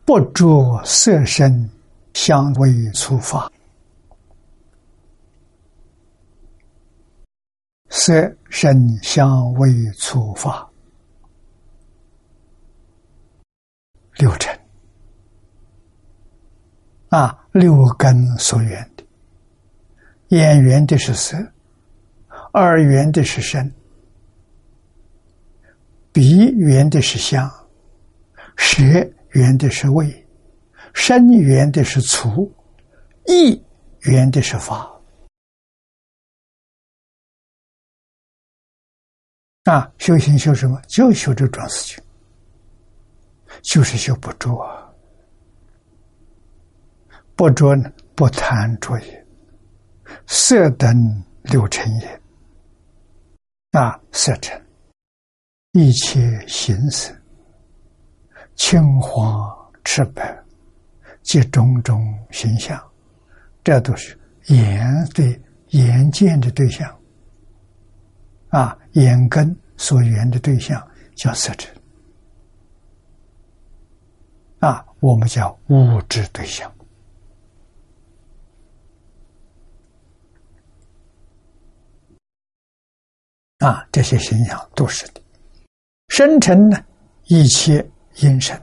[0.05, 1.69] 不着色身
[2.13, 3.51] 香味触法。
[7.89, 10.69] 色、声、香、味、触、法
[14.17, 14.59] 六尘
[17.09, 19.05] 啊，六根所缘的，
[20.35, 21.37] 眼缘的是色，
[22.53, 23.71] 耳缘的是声，
[26.11, 27.49] 鼻缘的是香，
[28.57, 28.83] 舌
[29.31, 30.27] 缘的是味，
[30.93, 32.51] 身缘的是触，
[33.27, 33.63] 意
[34.01, 34.96] 缘的是法。
[39.69, 40.81] 啊，修行修什么？
[40.87, 42.03] 就修这桩事情，
[43.61, 44.87] 就是修不着啊，
[47.35, 49.27] 不着呢，不贪着也。
[50.25, 50.95] 色等
[51.41, 52.21] 六尘也，
[53.71, 54.65] 啊，色尘，
[55.73, 57.13] 一切形色，
[58.55, 59.53] 青黄
[59.83, 60.41] 赤白，
[61.23, 62.01] 及种种
[62.31, 62.81] 形象，
[63.65, 65.37] 这都是眼对
[65.71, 66.89] 眼见的对象。
[68.49, 70.85] 啊，眼根所缘的对象
[71.15, 71.71] 叫色尘，
[74.59, 76.73] 啊，我们叫物质对象，
[83.59, 85.21] 啊，这些形象都是的。
[86.07, 86.83] 生成呢，
[87.25, 88.59] 一切因生，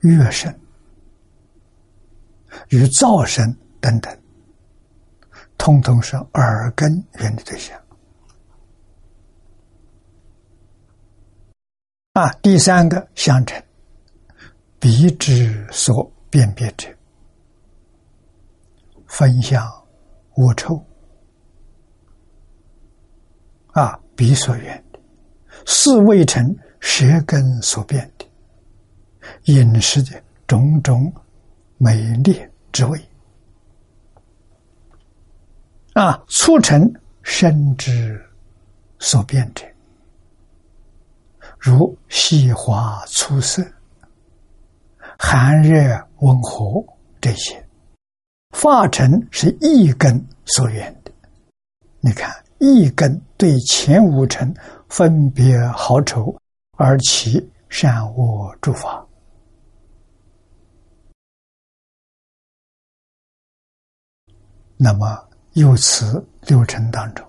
[0.00, 0.52] 乐生
[2.70, 4.17] 与造生等等，
[5.58, 7.78] 通通是耳根缘的对象。
[12.14, 13.62] 啊，第三个相成，
[14.80, 16.88] 鼻之所辨别者，
[19.06, 19.62] 分相
[20.36, 20.82] 恶臭。
[23.72, 24.98] 啊，鼻所缘的，
[25.66, 28.26] 是未成舌根所变的，
[29.52, 31.12] 饮食的种种
[31.76, 33.00] 美丽之味。
[35.98, 36.88] 啊，促成
[37.22, 38.24] 身之
[39.00, 39.66] 所变者。
[41.58, 43.66] 如细滑粗色、
[45.18, 46.80] 寒热温和
[47.20, 47.68] 这些，
[48.50, 51.10] 化成是一根所缘的。
[51.98, 54.54] 你看，一根对前五尘
[54.88, 56.32] 分别好丑，
[56.76, 59.04] 而其善恶诸法。
[64.76, 65.27] 那么，
[65.58, 67.26] 由此六尘当中，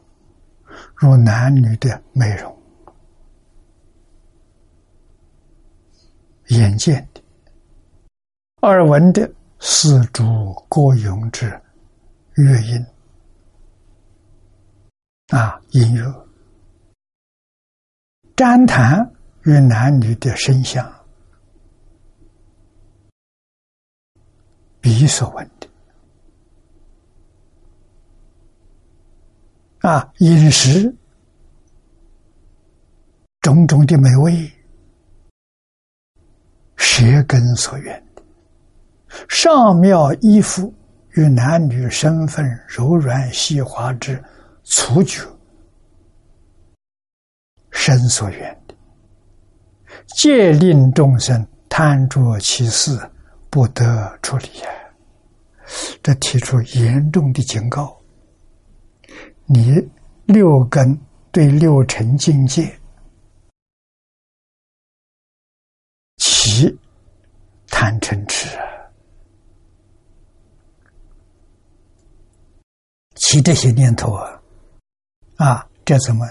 [0.95, 2.55] 如男女的美容。
[6.49, 7.21] 眼见的，
[8.61, 11.49] 耳闻的，四诸各用之
[12.35, 12.85] 乐音
[15.29, 16.27] 啊，音乐，
[18.35, 19.11] 瞻谈
[19.43, 20.87] 与男女的声相，
[24.81, 25.67] 鼻所闻的
[29.79, 30.93] 啊，饮食
[33.41, 34.51] 种种的美味。
[36.75, 38.21] 舌根所缘的
[39.27, 40.73] 上妙衣服
[41.11, 44.21] 与男女身份柔软细滑之
[44.63, 45.21] 触觉，
[47.71, 48.75] 身所缘的，
[50.15, 52.97] 戒令众生贪着其事，
[53.49, 54.69] 不得处理呀！
[56.01, 57.98] 这提出严重的警告：
[59.51, 59.75] 你
[60.25, 60.95] 六根
[61.31, 62.79] 对六尘境界。
[67.71, 68.49] 贪嗔痴，
[73.15, 74.41] 起这些念头啊，
[75.37, 76.27] 啊，这怎么？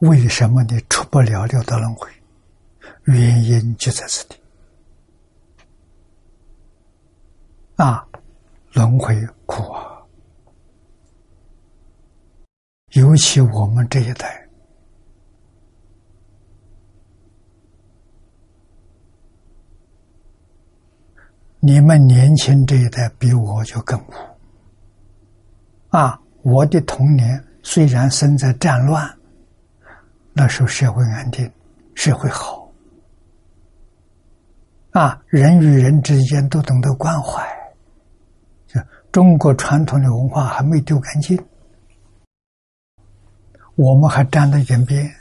[0.00, 2.10] 为什么你出不了六道轮回？
[3.04, 4.40] 原因就在这里
[7.76, 8.06] 啊，
[8.72, 9.16] 轮回
[9.46, 9.91] 苦啊，
[12.92, 14.38] 尤其我们这一代。
[21.64, 24.12] 你们年轻这一代比我就更苦
[25.90, 26.20] 啊！
[26.42, 29.08] 我的童年虽然生在战乱，
[30.32, 31.48] 那时候社会安定，
[31.94, 32.68] 社会好
[34.90, 37.46] 啊，人与人之间都懂得关怀，
[38.66, 38.80] 就
[39.12, 41.40] 中国传统的文化还没丢干净，
[43.74, 45.14] 我们还站在一边。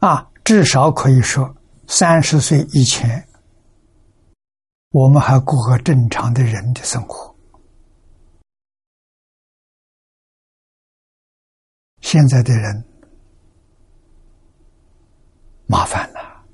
[0.00, 3.26] 啊，至少可以说，三十岁以前，
[4.90, 7.34] 我们还过个正常的人的生活。
[12.02, 12.84] 现在的人
[15.66, 16.44] 麻烦了，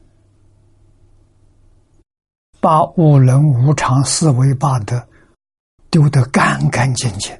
[2.61, 5.09] 把五伦无常、四维八德
[5.91, 7.37] 丢得干干净净，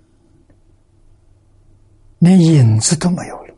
[2.19, 3.55] 连影子都没有了。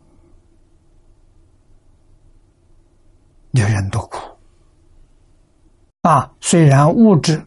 [3.53, 4.19] 你人多苦
[6.03, 6.33] 啊！
[6.41, 7.47] 虽然物质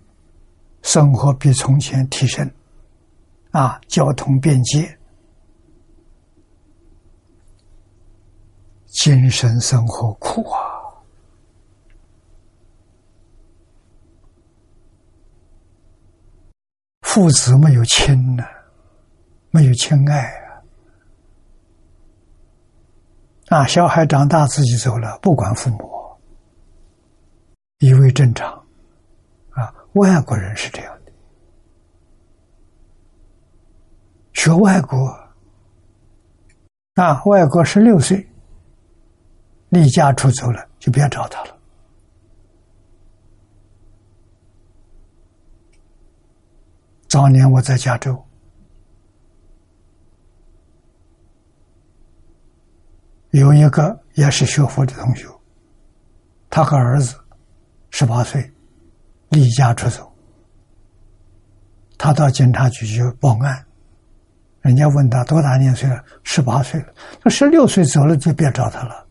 [0.81, 2.49] 生活比从前提升，
[3.51, 4.97] 啊，交通便捷，
[8.87, 10.64] 精神生活苦啊！
[17.15, 18.43] 父子没有亲呢，
[19.49, 20.19] 没有亲爱
[23.47, 23.59] 啊！
[23.59, 25.89] 啊，小孩长大自己走了，不管父母。
[27.79, 28.51] 以为正常，
[29.51, 31.11] 啊，外国人是这样的。
[34.33, 34.97] 学外国，
[36.95, 38.29] 啊，外国十六岁
[39.69, 41.54] 离家出走了，就别找他了。
[47.15, 48.21] 早年我在加州，
[53.29, 55.25] 有一个也是学佛的同学，
[56.49, 57.15] 他和儿子。
[57.89, 58.51] 十八岁，
[59.29, 60.13] 离家出走。
[61.97, 63.65] 他到警察局去报案，
[64.59, 66.03] 人家问他多大年岁了？
[66.23, 66.93] 十八岁了。
[67.21, 69.07] 他十六岁走了就别找他了。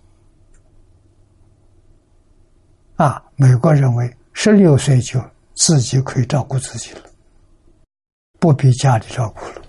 [2.97, 5.19] 啊，美国认为十六岁就
[5.55, 7.01] 自己可以照顾自己了，
[8.45, 9.63] 不必家里照顾了。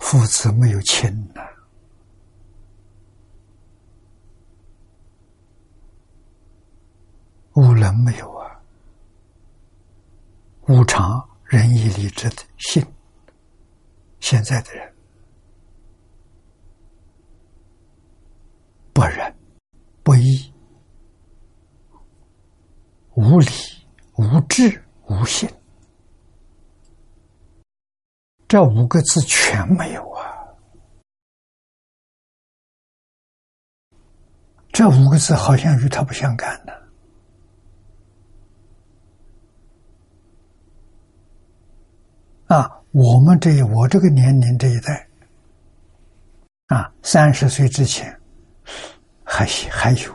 [0.00, 1.40] 父子没有亲呐，
[7.54, 8.60] 无人没有啊，
[10.66, 12.84] 无常仁义礼智信，
[14.18, 14.92] 现在的人。
[18.92, 19.32] 不仁
[20.02, 20.49] 不义，
[23.20, 23.46] 无理
[24.16, 25.46] 无智无信。
[28.48, 30.24] 这五个字全没有啊！
[34.72, 36.72] 这五个字好像与他不相干的
[42.56, 42.80] 啊！
[42.92, 45.06] 我们这我这个年龄这一代
[46.68, 48.18] 啊，三十岁之前
[49.22, 50.12] 还还有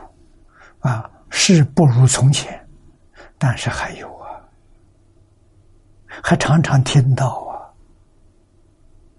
[0.80, 2.65] 啊，是不如从前，
[3.38, 4.40] 但是还有啊，
[6.06, 7.56] 还常常听到啊。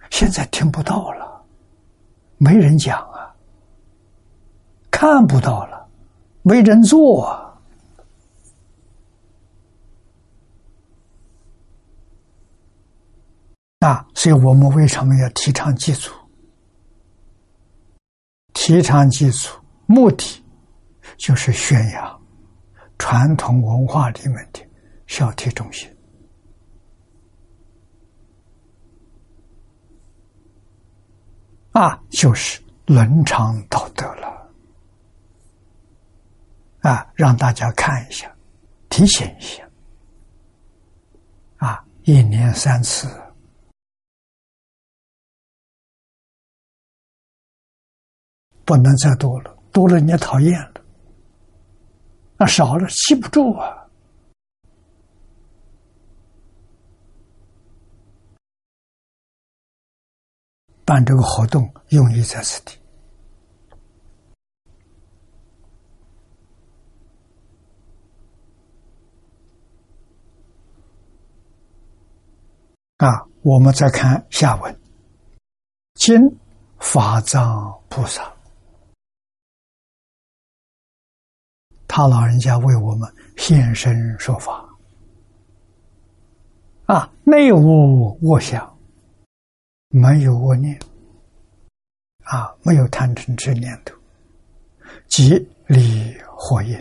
[0.10, 1.46] 现在听不到了，
[2.38, 3.36] 没人讲啊，
[4.90, 5.88] 看不到了，
[6.42, 7.54] 没人做啊，
[13.80, 16.12] 啊，所以我们为什么要提倡祭祖？
[18.54, 19.50] 提倡祭祖
[19.86, 20.44] 目的
[21.18, 22.22] 就是宣扬
[22.98, 24.66] 传统文化里面的
[25.06, 25.90] 孝悌忠心。
[31.72, 34.52] 啊，就是伦常道德了，
[36.80, 38.36] 啊，让大家看一下，
[38.90, 39.70] 提醒一下，
[41.58, 43.08] 啊，一年三次，
[48.66, 50.82] 不能再多了，多了你讨厌了，
[52.40, 53.88] 那少了记不住啊。
[60.86, 62.78] 办这个活动用意在此地
[72.98, 73.28] 啊！
[73.42, 74.80] 我们再看下文，
[75.94, 76.20] 今
[76.80, 78.34] 法藏菩萨，
[81.98, 84.64] 他老人家为我们现身说法。
[86.86, 88.72] 啊，内无我想。
[89.90, 90.78] 没有恶念，
[92.22, 93.96] 啊，没有贪嗔痴念头，
[95.08, 96.78] 即离火印，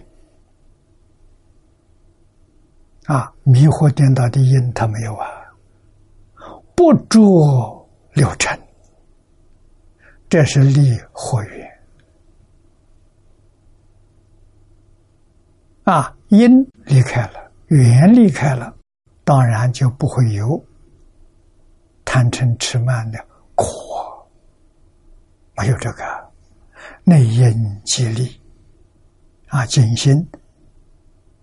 [3.07, 5.27] 啊，迷惑颠倒的因他没有啊，
[6.75, 8.61] 不着六尘，
[10.29, 11.76] 这是离火缘，
[15.87, 18.75] 啊，因离开了，缘离开了，
[19.23, 20.61] 当然就不会有。
[22.05, 23.25] 贪嗔痴慢的
[23.55, 23.69] 苦，
[25.57, 26.03] 没有这个
[27.05, 28.41] 内因激励
[29.47, 30.29] 啊，静心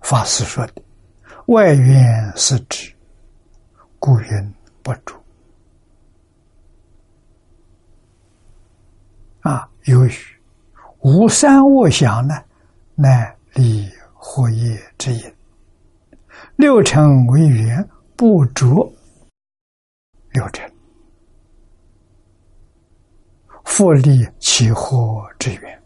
[0.02, 0.82] 法师说的，
[1.46, 2.94] 外缘是指
[4.00, 5.16] 故云不住
[9.40, 10.12] 啊，由于
[11.00, 12.44] 无三恶想呢，
[12.96, 13.90] 乃离
[14.26, 15.36] 火业之因，
[16.56, 18.90] 六尘为缘不着。
[20.32, 20.74] 六尘，
[23.66, 25.84] 复利起祸之源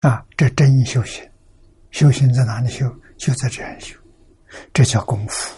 [0.00, 0.26] 啊！
[0.36, 1.24] 这真修行，
[1.92, 2.92] 修行在哪里修？
[3.16, 3.96] 就在这样修，
[4.72, 5.54] 这叫功夫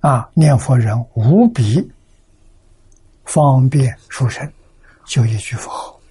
[0.00, 0.30] 啊！
[0.34, 1.90] 念佛人无比
[3.24, 4.52] 方便殊胜，
[5.06, 6.01] 就一句佛号。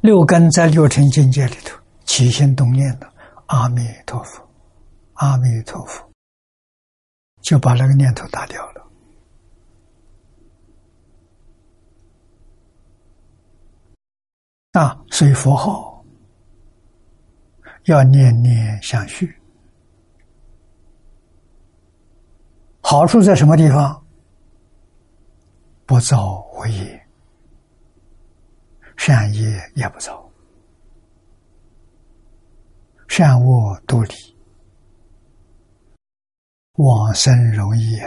[0.00, 3.10] 六根在六尘境界里头起心动念的。
[3.46, 4.48] 阿弥陀佛，
[5.14, 6.08] 阿弥陀佛，
[7.42, 8.86] 就把那个念头打掉了。
[14.72, 16.04] 啊，所以佛号
[17.86, 19.34] 要念念相续，
[22.80, 24.06] 好处在什么地方？
[25.86, 26.99] 不造恶业，
[29.02, 30.30] 善业也不造。
[33.08, 34.14] 善恶独离，
[36.74, 37.98] 往生容易！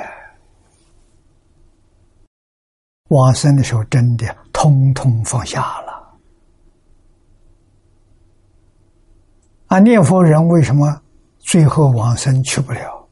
[3.10, 6.16] 往生的时候，真的通通放下了。
[9.66, 11.02] 啊，念佛人为什么
[11.40, 13.10] 最后往生去不了？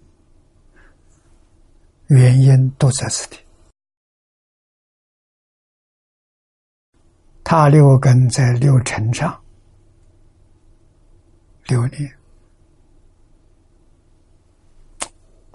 [2.09, 3.39] 原因都在此地。
[7.53, 9.37] 他六根在六尘上
[11.67, 12.09] 留念，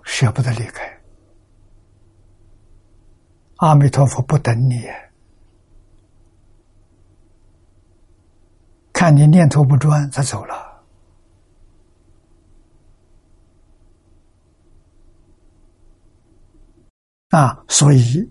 [0.04, 1.00] 舍不得离开。
[3.56, 4.82] 阿弥陀佛不等你，
[8.92, 10.84] 看你念头不专，他走了。
[17.30, 18.30] 啊，所以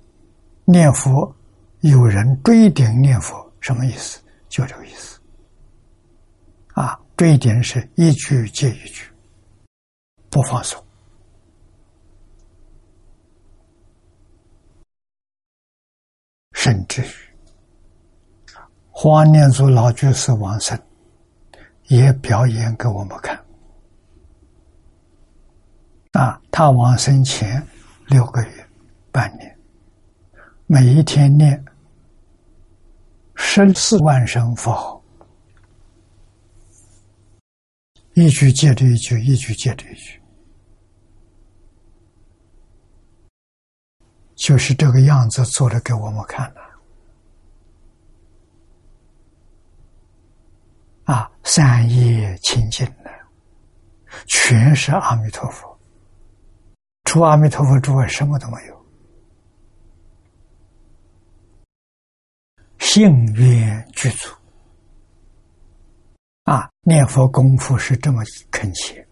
[0.65, 1.35] 念佛
[1.79, 4.21] 有人追顶念佛，什么意思？
[4.47, 5.19] 就这个意思。
[6.75, 9.09] 啊，这一点是一句接一句，
[10.29, 10.79] 不放松。
[16.53, 17.07] 甚至于
[18.91, 20.79] 黄念祖老居士往生，
[21.85, 23.35] 也表演给我们看。
[26.11, 27.65] 啊，他往生前
[28.09, 28.67] 六个月。
[29.11, 29.57] 半年，
[30.67, 31.65] 每一天念
[33.35, 35.03] 十四万声佛，
[38.13, 40.19] 一句接着一句，一句接着一句，
[44.35, 46.61] 就是这个样子做的给我们看的。
[51.13, 53.11] 啊，三业清净的，
[54.25, 55.77] 全是阿弥陀佛，
[57.03, 58.74] 除阿弥陀佛之外，什么都没有。
[62.85, 64.29] 幸愿具足
[66.43, 66.69] 啊！
[66.83, 69.05] 念佛功夫是这么恳切，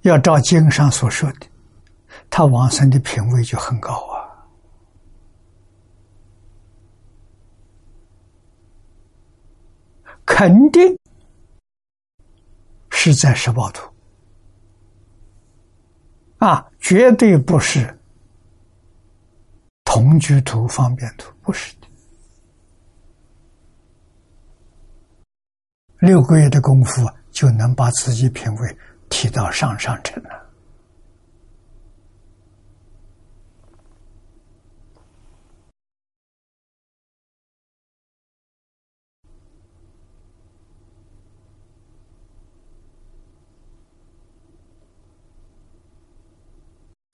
[0.00, 1.46] 要照经上所说的，
[2.28, 4.48] 他往生的品位就很高啊，
[10.24, 10.98] 肯定
[12.90, 13.88] 是在十八图。
[16.38, 17.98] 啊，绝对不是
[19.84, 21.88] 同居图、方便图，不是的。
[25.98, 28.78] 六个月的功夫就能把自己品味
[29.08, 30.47] 提到上上层了。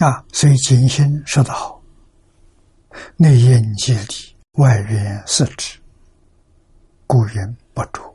[0.04, 1.80] 啊，所以金星说得好
[3.16, 5.78] ：“内应接理，外缘是指，
[7.06, 8.14] 故云不着。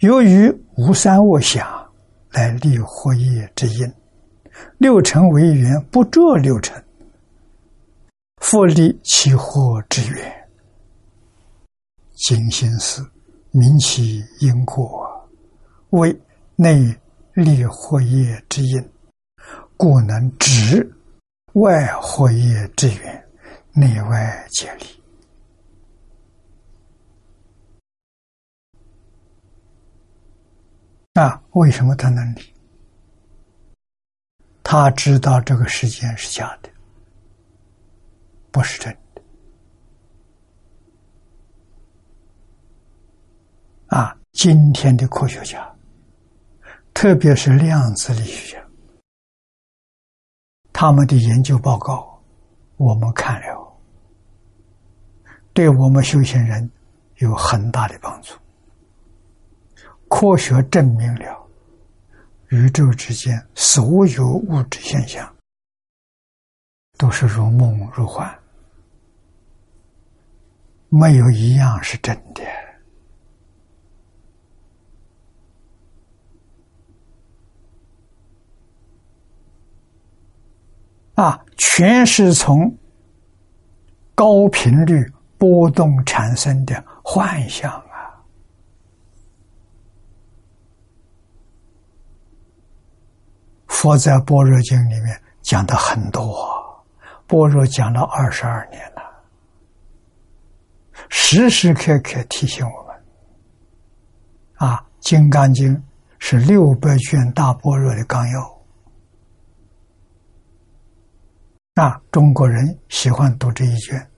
[0.00, 1.90] 由于无三恶想
[2.32, 3.90] 来立活业之因，
[4.76, 6.84] 六尘为缘，不着六尘，
[8.42, 10.48] 复立其祸之源。
[12.12, 13.02] 金星是
[13.50, 15.26] 明其因果，
[15.90, 16.14] 为
[16.54, 16.94] 内
[17.32, 18.78] 立活业之因。”
[19.76, 20.90] 故能止
[21.52, 23.28] 外祸业之源，
[23.72, 24.86] 内外皆离。
[31.12, 32.54] 那为什么他能离？
[34.62, 36.68] 他知道这个时间是假的，
[38.50, 39.22] 不是真的。
[43.96, 45.74] 啊，今天的科学家，
[46.92, 48.65] 特别是量子力学家。
[50.78, 52.20] 他们的研究报告，
[52.76, 53.78] 我们看了，
[55.54, 56.70] 对我们修行人
[57.16, 58.34] 有很大的帮助。
[60.06, 61.48] 科学证明了，
[62.48, 65.34] 宇宙之间所有物质现象
[66.98, 68.38] 都是如梦如幻，
[70.90, 72.42] 没有一样是真的。
[81.16, 82.76] 啊，全是从
[84.14, 85.04] 高频率
[85.38, 88.20] 波动产生的幻象啊！
[93.66, 96.84] 佛在《般若经》里面讲的很多，
[97.26, 99.02] 般若讲了二十二年了，
[101.08, 102.94] 时时刻刻提醒我们。
[104.56, 105.74] 啊，《金刚经》
[106.18, 108.55] 是六百卷大般若的纲要。
[111.78, 114.10] 那中国人喜欢读这一卷，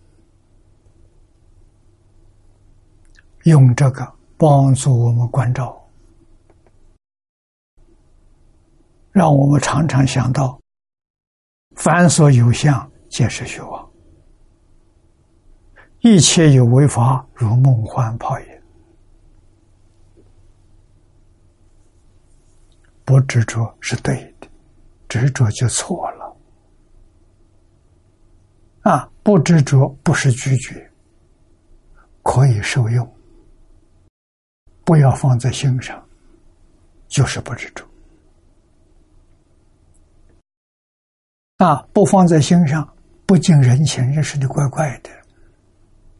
[3.42, 5.76] 用这个帮助我们关照，
[9.10, 10.60] 让我们常常想到：
[11.74, 13.90] 凡所有相，皆是虚妄；
[15.98, 18.46] 一切有为法，如梦幻泡影。
[23.04, 24.48] 不执着是对的，
[25.08, 26.17] 执着就错了。
[28.82, 30.90] 啊，不执着不是拒绝，
[32.22, 33.16] 可以受用，
[34.84, 36.02] 不要放在心上，
[37.08, 37.84] 就是不执着。
[41.58, 42.88] 啊，不放在心上，
[43.26, 45.10] 不近人情，认识的怪怪的。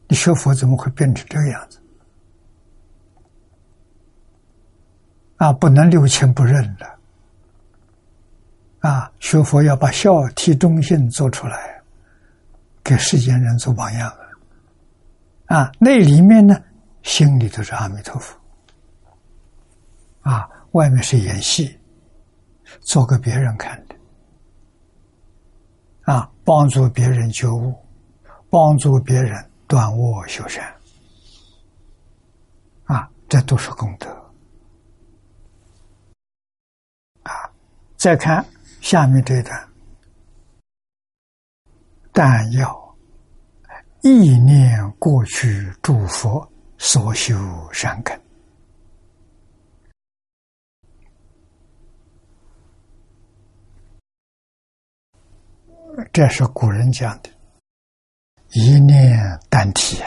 [0.09, 1.81] 你学佛怎么会变成这个样子？
[5.37, 6.99] 啊，不能六亲不认了。
[8.81, 11.78] 啊，学佛要把孝悌忠信做出来，
[12.89, 14.09] 给世间人做榜样
[15.45, 15.59] 啊！
[15.59, 16.59] 啊，那里面呢，
[17.03, 18.35] 心里头是阿弥陀佛。
[20.23, 21.79] 啊，外面是演戏，
[22.81, 23.95] 做给别人看的。
[26.11, 27.77] 啊，帮助别人觉悟，
[28.49, 30.75] 帮助别人断恶修善。
[32.85, 34.11] 啊，这都是功德。
[37.23, 37.33] 啊
[37.99, 38.43] 再看
[38.81, 39.68] 下面这一段，
[42.21, 42.97] 但要
[44.03, 47.37] 意念过去诸佛所修
[47.73, 48.21] 善根，
[56.13, 57.31] 这是古人讲的
[58.51, 59.17] “一念
[59.49, 60.03] 单体”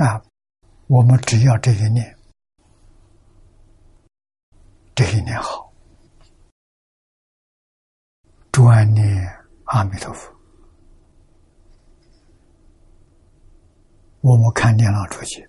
[0.00, 0.24] 啊，
[0.86, 2.16] 我们只要这一念。
[4.94, 5.70] 这一念好，
[8.50, 9.43] 专念
[9.74, 10.32] 阿弥陀佛。
[14.20, 15.44] 我们看念老出去，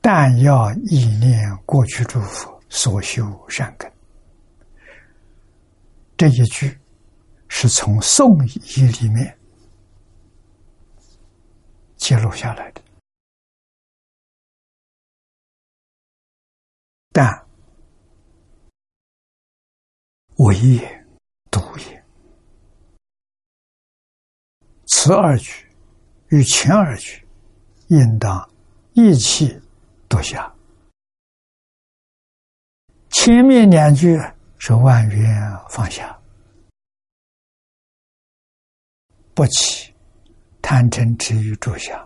[0.00, 3.92] 但要意念过去诸佛所修善根。
[6.16, 6.78] 这一句
[7.48, 9.36] 是从宋义里面
[11.96, 12.80] 揭露下来的，
[17.10, 17.44] 但。
[20.38, 21.06] 为也，
[21.50, 22.04] 独也。
[24.94, 25.66] 此二句
[26.28, 27.26] 与前二句
[27.88, 28.48] 应当
[28.92, 29.58] 一起
[30.06, 30.52] 读下。
[33.08, 34.20] 前面两句
[34.58, 36.16] 是万缘放下，
[39.32, 39.92] 不起
[40.60, 41.98] 贪嗔痴欲诸相，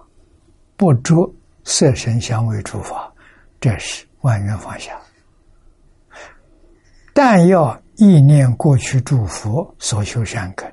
[0.77, 1.31] 不着
[1.65, 3.13] 色声香味诸法，
[3.61, 4.99] 这是万缘放下。
[7.13, 7.79] 但要。
[7.99, 10.71] 意念过去诸佛所修善根，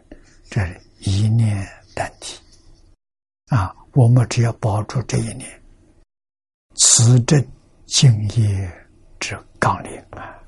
[0.50, 0.60] 这
[1.00, 1.66] 一念
[1.96, 2.40] 单体
[3.48, 3.76] 啊！
[3.94, 5.62] 我们只要保住这一念，
[6.76, 7.48] 此正
[7.86, 8.88] 敬业
[9.20, 10.42] 之纲领啊！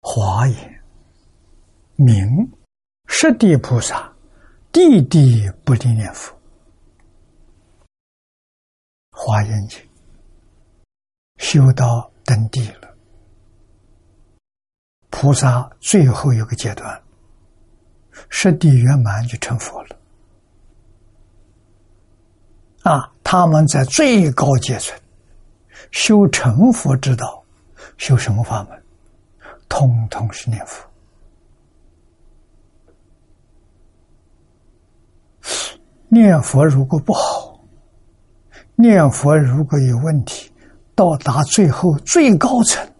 [0.00, 0.82] 华严
[1.94, 2.26] 明
[3.06, 4.12] 十地菩萨，
[4.72, 6.36] 地地不离念佛，
[9.12, 9.80] 华严经。
[11.38, 12.91] 修到登地了，
[15.22, 17.00] 菩萨最后一个阶段，
[18.28, 19.96] 十地圆满就成佛了。
[22.82, 24.98] 啊，他们在最高阶层
[25.92, 27.40] 修成佛之道，
[27.98, 28.82] 修什么法门？
[29.68, 30.84] 通通是念佛。
[36.08, 37.60] 念佛如果不好，
[38.74, 40.50] 念佛如果有问题。
[40.96, 42.91] 到达最后最高层，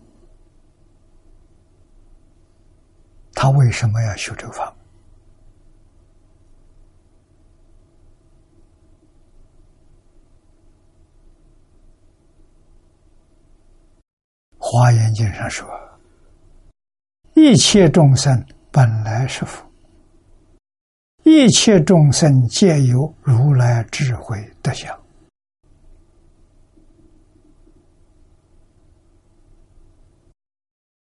[3.43, 4.73] 他为什么要修这个法？
[14.59, 15.69] 华严经上说
[17.35, 19.69] ：“一切众生本来是佛，
[21.25, 24.97] 一切众生皆有如来智慧德相。”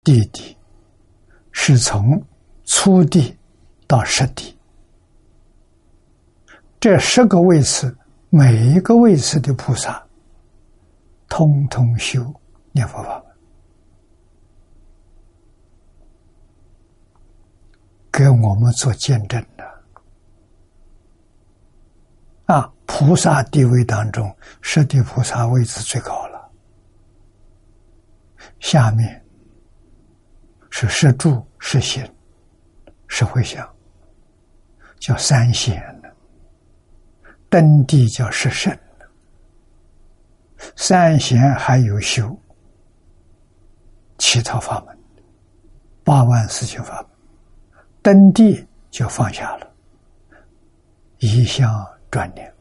[0.03, 0.56] 弟弟
[1.52, 2.22] 是从
[2.65, 3.38] 初地
[3.88, 4.57] 到十地，
[6.80, 7.95] 这十个位次，
[8.30, 10.02] 每一个位次的菩萨，
[11.28, 12.34] 通通修
[12.72, 13.23] 念佛法门，
[18.11, 19.69] 给我们做见证的。
[22.45, 26.52] 啊，菩萨地位当中，十地菩萨位置最高了，
[28.60, 29.22] 下面。
[30.72, 32.03] 是是住是行
[33.07, 33.69] 是会想，
[34.99, 35.80] 叫三贤；
[37.49, 38.76] 登地叫是圣
[40.76, 42.35] 三贤还有修
[44.18, 44.98] 其他法门，
[46.03, 47.06] 八万四千法门。
[48.02, 49.72] 登地就放下了，
[51.19, 52.52] 一向专念。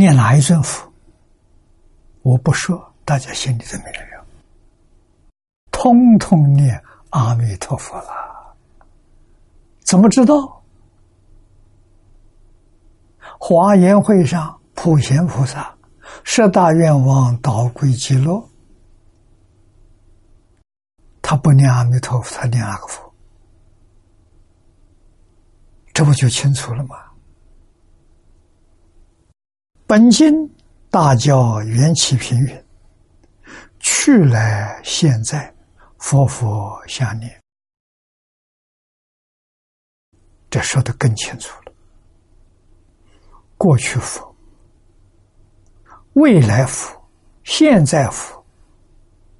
[0.00, 0.90] 念哪一尊佛？
[2.22, 4.24] 我不说，大家心里都没人有。
[5.70, 8.56] 通通念阿弥陀佛了，
[9.80, 10.62] 怎么知道？
[13.38, 15.76] 华严会上，普贤菩萨
[16.24, 18.42] 十大愿望导归极乐，
[21.20, 23.12] 他不念阿弥陀佛，他念哪个佛？
[25.92, 26.96] 这不就清楚了吗？
[29.90, 30.48] 本经
[30.88, 32.64] 大教缘起平云
[33.80, 35.52] ：“去来现在，
[35.98, 37.42] 佛佛相念。”
[40.48, 41.72] 这说的更清楚了。
[43.58, 44.32] 过去佛、
[46.12, 46.96] 未来佛、
[47.42, 48.46] 现在佛，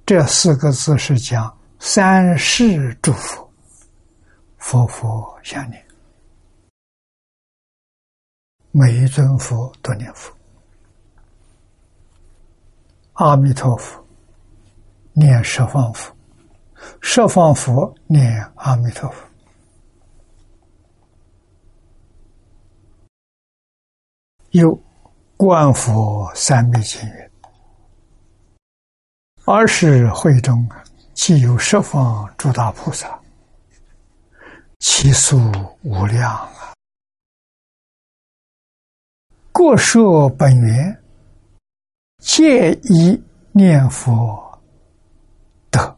[0.05, 3.49] 这四个字是讲三世诸佛，
[4.57, 5.81] 佛佛相念，
[8.71, 10.29] 每一尊佛都念佛。
[13.23, 14.03] 阿弥陀佛，
[15.13, 16.11] 念十方佛，
[17.01, 19.23] 十方佛念阿弥陀佛。
[24.49, 24.75] 有
[25.37, 27.31] 观佛三昧经云
[29.45, 30.67] ：“二十会中，
[31.13, 33.21] 既有十方诸大菩萨，
[34.79, 35.37] 其数
[35.83, 36.73] 无量啊！
[39.51, 41.00] 各说本源，
[42.21, 43.21] 借以
[43.51, 44.61] 念佛
[45.69, 45.97] 得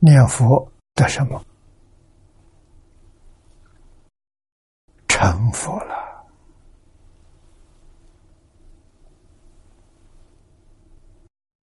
[0.00, 1.40] 念佛得什么？”
[5.22, 6.26] 成佛了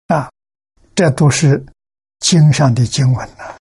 [0.08, 0.32] 啊！
[0.96, 1.66] 这都是
[2.20, 3.61] 经上的经文呐。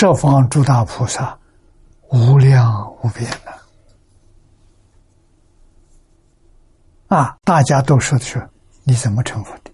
[0.00, 1.38] 十方诸大菩萨
[2.08, 3.52] 无量无边呐！
[7.14, 8.48] 啊，大家都说的是
[8.82, 9.70] 你怎么成佛的？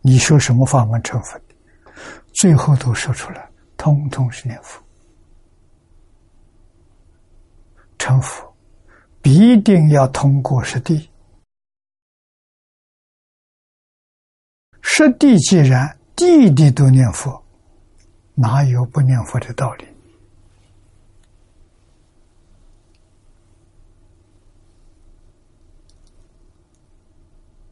[0.00, 1.44] 你修什么法门成佛的？
[2.32, 4.80] 最后都说出来，通通是念佛。
[7.98, 8.54] 成佛
[9.20, 11.10] 必定要通过实地，
[14.82, 17.41] 实地既然地地都念佛，
[18.34, 19.86] 哪有不念佛的道理？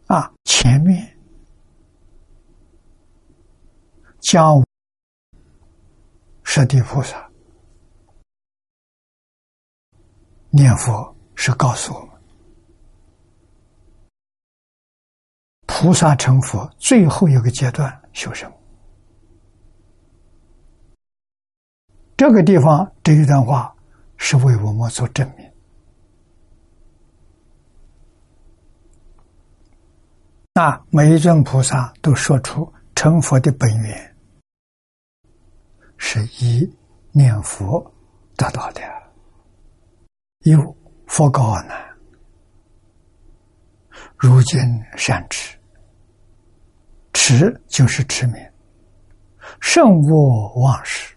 [0.07, 1.17] 啊，前面
[4.19, 4.63] 讲
[6.43, 7.31] 十地菩萨。
[10.51, 12.11] 念佛是告诉我们，
[15.67, 18.60] 菩萨成佛最后一个阶段修什么？
[22.21, 23.75] 这个地方这一段话
[24.19, 25.53] 是为我们做证明。
[30.53, 34.17] 那每一尊菩萨都说出成佛的本源，
[35.97, 36.71] 是以
[37.11, 37.91] 念佛
[38.37, 38.83] 得到的。
[40.41, 40.77] 有
[41.07, 41.97] 佛告难，
[44.19, 44.61] 如今
[44.95, 45.59] 善持，
[47.15, 48.37] 持就是持名，
[49.59, 51.17] 胜过忘事，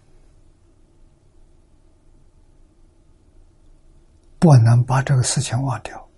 [4.43, 6.09] 不能把这个事情忘掉。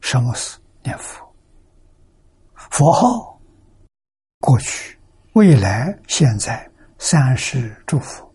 [0.00, 0.58] 什么是？
[0.82, 1.24] 念佛，
[2.54, 3.40] 佛号，
[4.40, 4.98] 过去、
[5.34, 6.68] 未来、现在
[6.98, 8.28] 三世诸佛。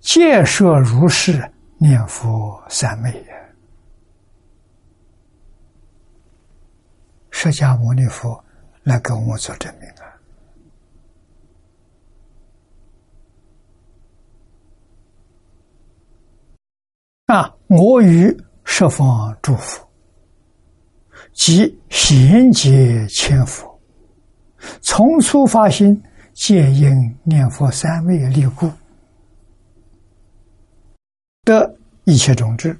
[0.00, 3.54] 见说如是念佛三昧也，
[7.30, 8.42] 释迦牟尼佛
[8.82, 10.03] 来给我们做证明啊！
[17.26, 19.88] 啊，我与十方诸佛，
[21.32, 23.80] 即贤劫千佛，
[24.82, 26.02] 从初发心，
[26.34, 26.92] 皆因
[27.22, 28.70] 念佛三昧力故。
[31.44, 32.78] 得一切种子，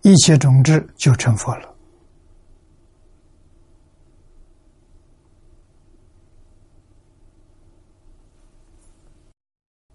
[0.00, 1.74] 一切种子就成佛了。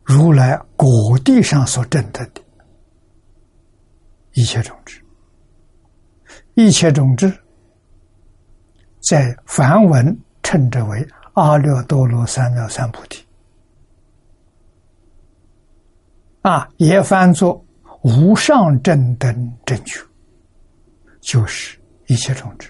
[0.03, 2.41] 如来果地上所证得的
[4.40, 5.02] 一切种子，
[6.53, 7.30] 一切种子
[9.02, 13.22] 在梵文称之为阿耨多罗三藐三菩提，
[16.44, 17.61] 啊，也翻作
[18.03, 19.99] 无上正等正觉，
[21.20, 22.70] 就是一切种子。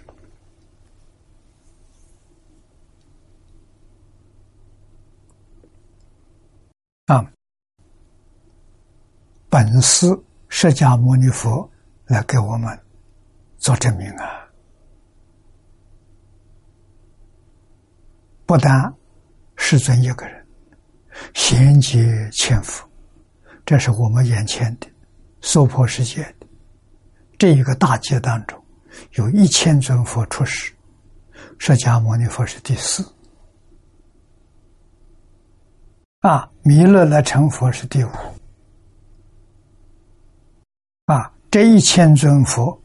[7.06, 7.32] 啊，
[9.52, 10.20] 本思。
[10.50, 11.70] 释迦牟尼佛
[12.06, 12.78] 来给我们
[13.58, 14.46] 做证明啊！
[18.46, 18.94] 不但
[19.58, 20.46] 世尊一个人，
[21.36, 22.90] 贤劫千佛，
[23.64, 24.88] 这是我们眼前的
[25.40, 26.48] 娑婆世界的
[27.38, 28.62] 这一个大劫当中，
[29.14, 30.74] 有一千尊佛出世，
[31.60, 33.08] 释迦牟尼佛是第四。
[36.22, 38.10] 啊，弥勒来成佛是第五。
[41.06, 42.80] 啊，这一千尊佛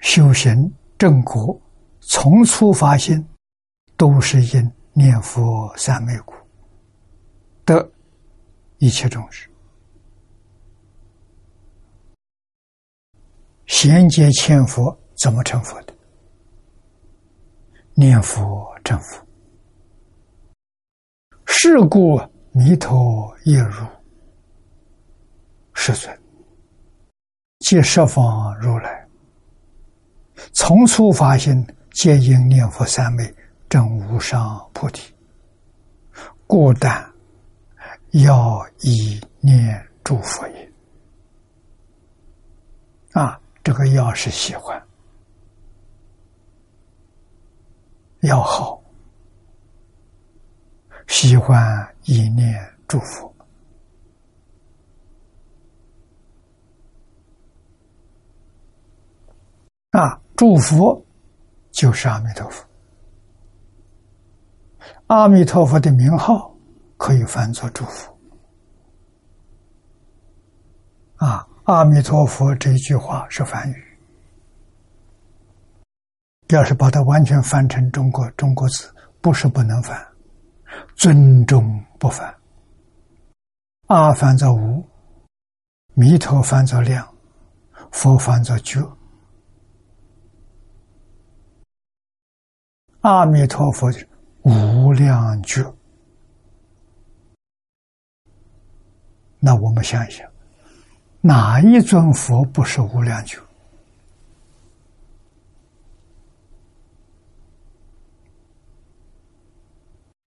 [0.00, 1.60] 修行正果，
[2.00, 3.24] 从初发心，
[3.96, 6.34] 都是因念佛三昧故
[7.64, 7.92] 得
[8.78, 9.48] 一切众生。
[13.66, 15.94] 衔接千佛怎么成佛的？
[17.94, 19.24] 念佛成佛。
[21.46, 22.20] 是故
[22.52, 23.72] 弥陀亦如
[25.78, 26.18] 世尊，
[27.58, 29.06] 即十方如来，
[30.52, 33.32] 从初发心，皆应念佛三昧，
[33.68, 35.14] 证无上菩提。
[36.46, 37.08] 故但
[38.12, 40.72] 要以念诸佛也。
[43.12, 44.82] 啊，这个要是喜欢，
[48.20, 48.82] 要好。
[51.06, 52.58] 喜欢一念
[52.88, 53.32] 祝福
[60.36, 61.04] 祝福
[61.70, 62.62] 就是阿弥陀佛。
[65.06, 66.54] 阿弥陀佛的名号
[66.98, 68.14] 可以翻作祝福
[71.16, 71.46] 啊。
[71.64, 73.98] 阿弥陀佛这一句话是梵语，
[76.48, 80.06] 要是把它完全翻成中国中国字，不是不能翻。
[80.94, 82.32] 尊重不凡，
[83.86, 84.84] 阿翻作无，
[85.94, 87.08] 弥陀翻作量，
[87.90, 88.80] 佛翻作觉。
[93.06, 93.88] 阿弥陀佛
[94.42, 95.62] 无量觉。
[99.38, 100.28] 那我们想一想，
[101.20, 103.38] 哪一尊佛不是无量觉？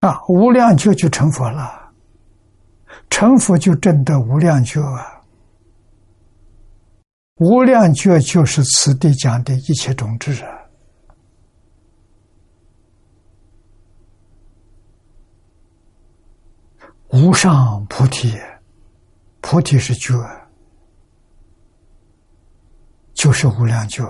[0.01, 1.93] 啊，无量觉就成佛了，
[3.09, 5.23] 成佛就证得无量觉啊！
[7.35, 10.64] 无量觉就是此地讲的一切种子啊！
[17.15, 18.37] 无上菩提，
[19.39, 20.13] 菩提是觉，
[23.13, 24.03] 就是无量觉。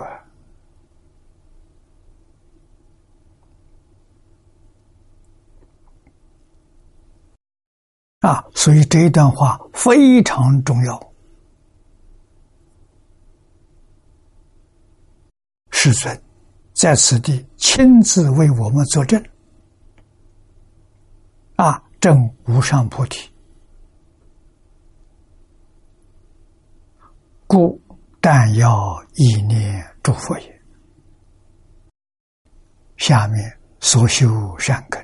[8.22, 11.14] 啊，所以这一段话非常重要。
[15.70, 16.24] 世尊
[16.74, 19.24] 在此地亲自为我们作证，
[22.06, 23.32] 证无上菩提，
[27.48, 27.82] 故
[28.22, 30.62] 但要意念诸佛也。
[32.98, 35.04] 下面所修善根，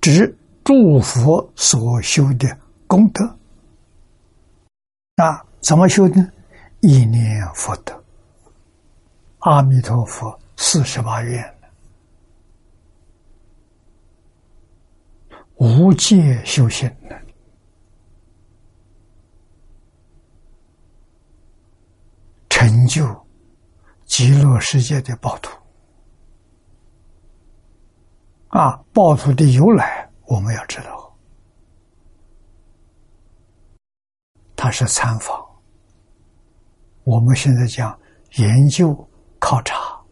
[0.00, 0.34] 指。
[0.64, 3.38] 诸佛所修的功德，
[5.16, 6.32] 那怎么修呢？
[6.80, 8.02] 一念佛德，
[9.40, 11.55] 阿弥陀佛四十八愿，
[15.56, 17.20] 无界修行的，
[22.50, 23.26] 成就
[24.04, 25.50] 极乐世界的暴徒
[28.48, 28.76] 啊！
[28.92, 30.10] 暴徒的由来。
[30.26, 31.16] 我们要知道，
[34.56, 35.44] 他是参访。
[37.04, 37.98] 我们现在讲
[38.32, 38.92] 研究
[39.38, 40.04] 考察，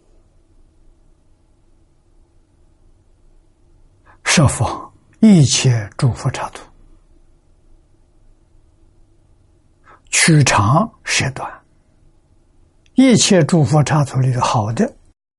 [4.23, 4.84] 设防
[5.27, 6.63] 一切诸佛刹土，
[10.11, 11.51] 取长舍短，
[12.93, 14.85] 一切诸佛刹土里的好的，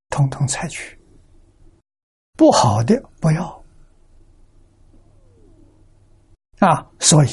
[0.10, 0.98] 统统采取；
[2.34, 3.64] 不好的不要。
[6.58, 7.30] 啊，所以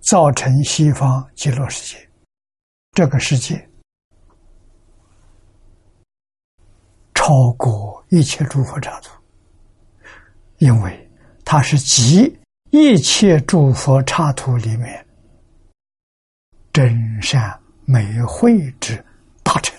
[0.00, 2.10] 造成西方极乐世界，
[2.92, 3.56] 这个世界
[7.14, 9.13] 超过一切诸佛刹土，
[10.58, 11.10] 因为
[11.44, 12.38] 它是集
[12.70, 15.06] 一切诸佛刹土里面
[16.72, 19.04] 真善美慧之
[19.42, 19.78] 大成。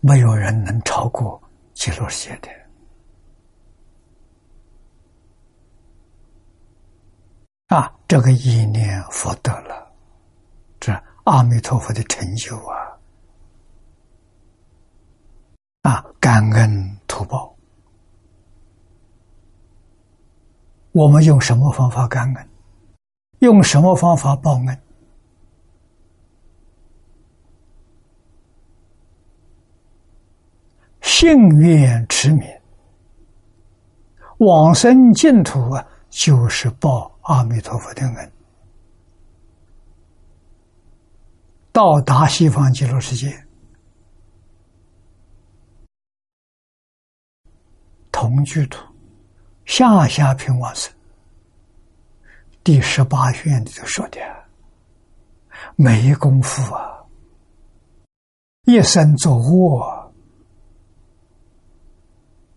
[0.00, 1.42] 没有人能超过
[1.74, 2.48] 极乐世界的。
[7.68, 9.92] 啊，这个意念福德了，
[10.78, 10.92] 这
[11.24, 12.85] 阿弥陀佛的成就啊！
[15.86, 17.54] 啊，感恩图报，
[20.90, 22.48] 我们用什么方法感恩？
[23.38, 24.80] 用什么方法报恩？
[31.02, 32.44] 信愿持名，
[34.38, 38.32] 往生净土啊，就是报阿弥陀佛的恩，
[41.70, 43.45] 到达西方极乐世界，
[48.18, 48.82] 同居土，
[49.66, 50.90] 下下品往生。
[52.64, 54.18] 第十八卷里头说的，
[55.76, 57.04] 没功夫啊，
[58.64, 60.14] 一生作恶，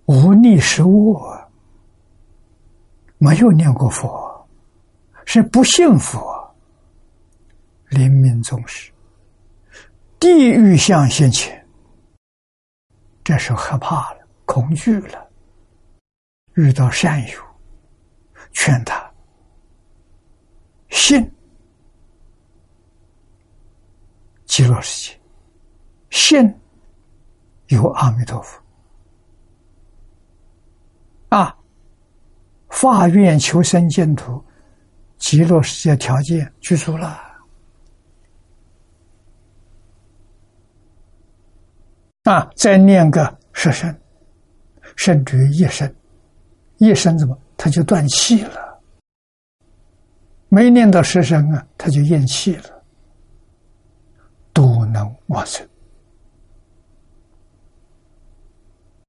[0.06, 1.52] 无逆失恶，
[3.18, 4.48] 没有念过佛，
[5.26, 6.56] 是不信佛，
[7.90, 8.94] 临命终时，
[10.22, 11.68] 地狱相现前，
[13.26, 15.29] 这时候害怕了，恐惧了，
[16.60, 17.40] 遇到善友，
[18.52, 19.10] 劝他。
[20.90, 21.32] 信
[24.46, 25.20] 极乐世界，
[26.10, 26.54] 信
[27.68, 28.62] 有阿弥陀佛
[31.30, 31.56] 啊！
[32.68, 34.44] 发愿求生净土，
[35.18, 37.08] 极乐世界条件具足了
[42.24, 42.52] 啊！
[42.54, 43.98] 再念个十声，
[44.98, 45.96] 甚至于一声，
[46.80, 48.82] 一生怎么他就断气了？
[50.52, 52.84] 没念到十声啊，他就咽气了，
[54.52, 55.64] 都能往生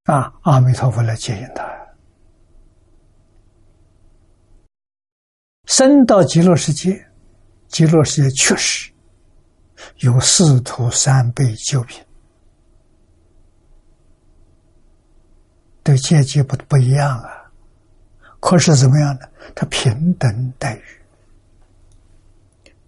[0.04, 0.30] 啊！
[0.42, 1.64] 阿弥陀佛来接引他，
[5.64, 7.08] 生到极乐世界，
[7.68, 8.92] 极乐世界确实
[10.00, 12.04] 有四土三辈九品，
[15.82, 17.39] 对阶级不不一样啊，
[18.40, 19.28] 可是怎么样呢？
[19.54, 20.82] 他平等待遇。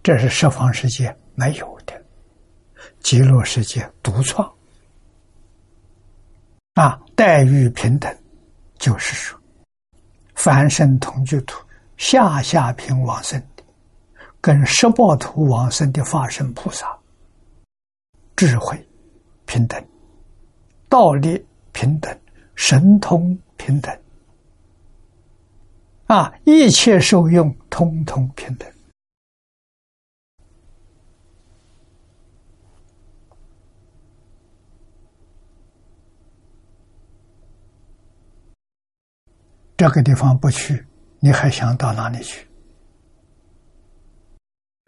[0.02, 2.02] 这是十方世界没有的，
[3.00, 4.50] 极乐世界独创
[6.74, 7.00] 啊！
[7.14, 8.12] 待遇平等，
[8.78, 9.38] 就是说，
[10.34, 11.62] 凡圣同居土
[11.96, 13.62] 下下品往生的，
[14.40, 16.98] 跟十报土往生的法身菩萨，
[18.34, 18.76] 智慧
[19.46, 19.80] 平等，
[20.88, 22.18] 道力平等，
[22.56, 23.96] 神通平等，
[26.06, 28.70] 啊，一切受用通通平等。
[39.76, 40.86] 这个地方不去，
[41.18, 42.46] 你还想到哪里去？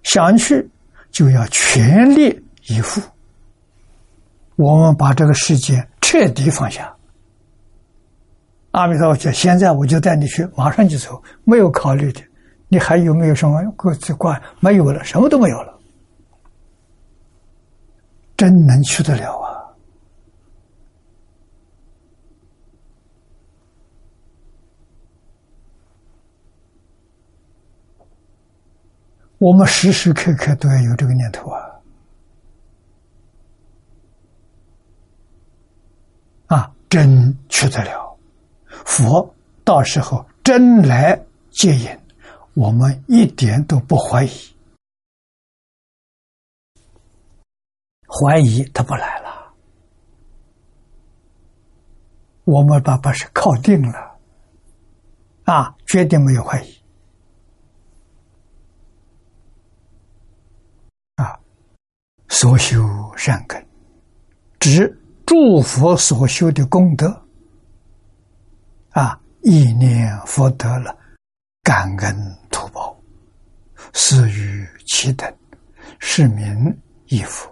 [0.04, 0.70] 想去
[1.10, 3.00] 就要全力以赴。
[4.56, 6.93] 我们把这个世界彻底放下。
[8.74, 12.20] 阿弥陀佛，现在我就带你去，马上就走，没有考虑的。
[12.66, 14.42] 你还有没有什么过去挂？
[14.58, 15.78] 没有了，什么都没有了。
[18.36, 19.62] 真能去得了啊！
[29.38, 31.60] 我们时时刻刻都要有这个念头啊！
[36.46, 38.03] 啊，真去得了，
[38.84, 39.34] 佛
[39.64, 41.20] 到时候真来
[41.50, 41.98] 接引，
[42.54, 44.30] 我们一点都不怀疑，
[48.06, 49.52] 怀疑他不来了，
[52.44, 54.18] 我们把把是靠定了，
[55.44, 56.82] 啊，绝对没有怀疑。
[61.16, 61.40] 啊
[62.28, 62.78] 所修
[63.16, 63.66] 善根，
[64.60, 67.23] 指诸佛所修的功德，
[68.94, 70.96] 啊，意念福德了，
[71.64, 72.96] 感恩图报，
[73.92, 75.36] 施于其等，
[75.98, 76.72] 是名
[77.08, 77.50] 亦福。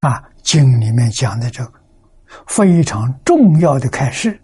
[0.00, 1.80] 啊，经里面讲的这个
[2.46, 4.40] 非常重要的开示。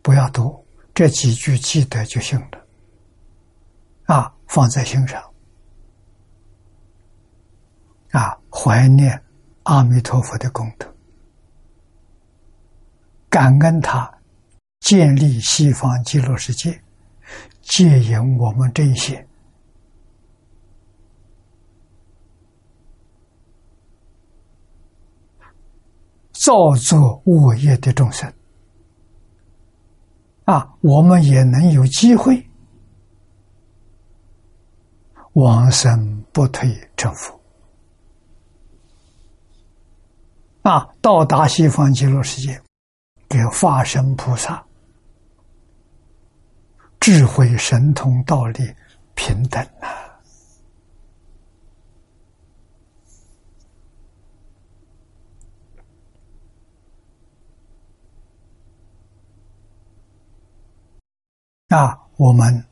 [0.00, 2.66] 不要读这几句，记得就行了。
[4.06, 5.22] 啊，放在心上。
[8.14, 9.20] 啊，怀念
[9.64, 10.86] 阿弥陀佛的功德，
[13.28, 14.08] 感恩他
[14.78, 16.80] 建立西方极乐世界，
[17.60, 19.26] 戒引我们这些
[26.30, 28.32] 造作恶业的众生。
[30.44, 32.48] 啊，我们也能有机会
[35.32, 37.43] 往生不退成佛。
[40.64, 42.58] 啊，到达西方极乐世界，
[43.28, 44.64] 给化身菩萨。
[46.98, 48.74] 智慧、神通、道力
[49.14, 50.08] 平等啊！
[61.68, 62.64] 啊，我们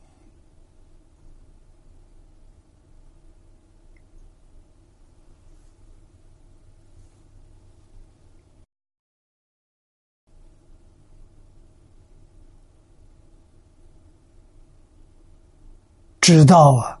[16.23, 16.97] 知道啊，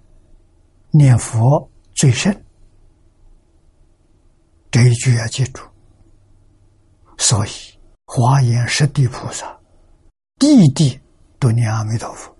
[0.91, 2.45] 念佛最深，
[4.69, 5.63] 这一句要记住。
[7.17, 7.49] 所以
[8.05, 9.57] 华严十地菩萨，
[10.37, 10.99] 地地
[11.39, 12.35] 都念阿弥陀佛，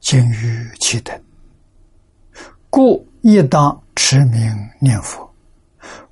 [0.00, 1.24] 今于其等，
[2.68, 5.32] 故亦当持名念佛，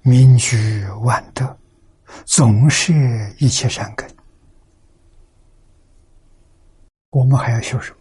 [0.03, 1.59] 名居万德，
[2.25, 2.95] 总是
[3.41, 4.09] 一切善根。
[7.11, 8.00] 我们还要修什么？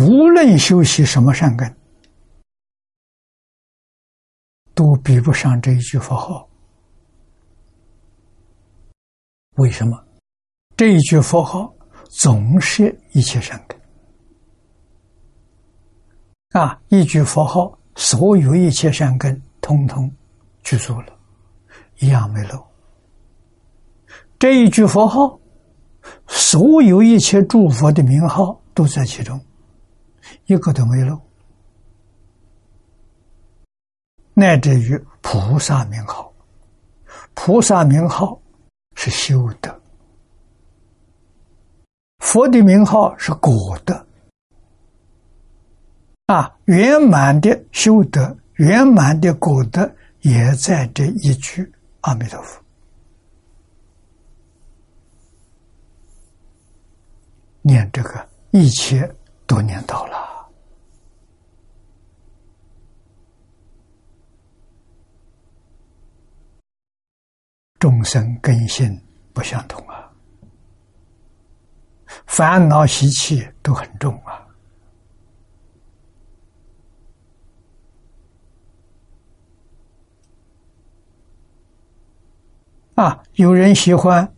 [0.00, 1.76] 无论修习什么善根，
[4.74, 6.48] 都比不上这一句佛号。
[9.56, 10.02] 为什么？
[10.74, 11.70] 这一句佛号
[12.08, 13.78] 总是一切善根
[16.52, 16.80] 啊！
[16.88, 20.10] 一句佛号，所有一切善根通通
[20.62, 21.18] 具足了，
[21.98, 22.66] 一样没漏。
[24.38, 25.38] 这一句佛号，
[26.26, 29.38] 所有一切诸佛的名号都在其中。
[30.46, 31.20] 一个都没漏，
[34.34, 36.32] 乃至于菩萨名号，
[37.34, 38.40] 菩萨名号
[38.96, 39.80] 是修德，
[42.18, 44.06] 佛的名号是果德，
[46.26, 49.90] 啊，圆满的修德，圆满的果德，
[50.20, 51.70] 也在这一句
[52.02, 52.62] 阿弥陀佛，
[57.62, 59.14] 念这个一切
[59.50, 60.48] 多年到了。
[67.80, 69.02] 众生根性
[69.32, 70.08] 不相同啊，
[72.26, 74.46] 烦恼习气都很重啊。
[82.94, 84.32] 啊，有人喜欢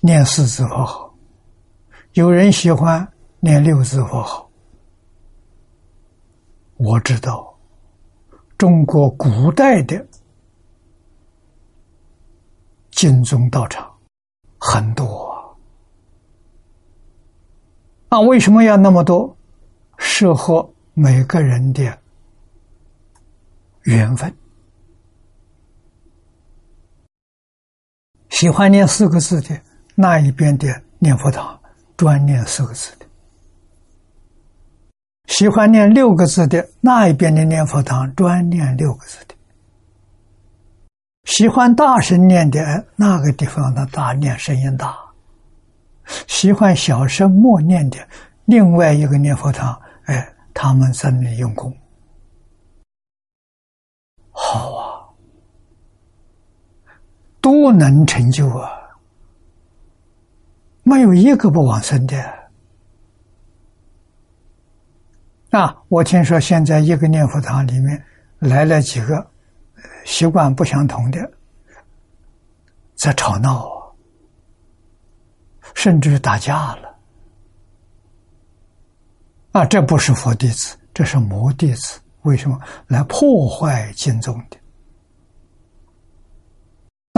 [0.00, 1.03] 念四字佛号，
[2.14, 4.48] 有人喜欢念六字佛号。
[6.76, 7.58] 我知道，
[8.56, 10.06] 中国古代的。
[12.92, 13.92] 金宗道场
[14.60, 15.56] 很多
[18.10, 19.36] 啊，为什么要那么多？
[19.98, 21.98] 适合每个人的
[23.82, 24.32] 缘分。
[28.30, 29.60] 喜欢念四个字的
[29.96, 31.60] 那一边的念佛堂，
[31.96, 33.06] 专念四个字的；
[35.26, 39.34] 喜欢念六个字的那一边的念佛堂，专念六个字的。
[41.24, 44.94] 喜欢大声念的那个地方的大念声音大，
[46.26, 47.96] 喜欢小声默念的
[48.44, 51.74] 另外一个念佛堂，哎，他们在那里用功，
[54.30, 55.08] 好啊，
[57.40, 58.70] 都能成就啊，
[60.84, 62.16] 没有一个不往生的。
[65.50, 68.04] 啊，我听说现在一个念佛堂里面
[68.38, 69.30] 来了几个。
[70.04, 71.18] 习惯不相同的，
[72.94, 73.94] 在吵闹，
[75.74, 76.98] 甚至打架了。
[79.52, 82.00] 啊，这不是佛弟子，这是魔弟子。
[82.22, 84.58] 为什么来破坏经宗的？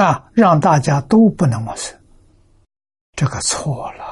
[0.05, 1.99] 啊，让大家都不能往生，
[3.17, 4.05] 这个错了。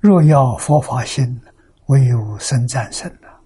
[0.00, 1.40] 若要佛法心，
[1.86, 3.40] 唯有生战胜了。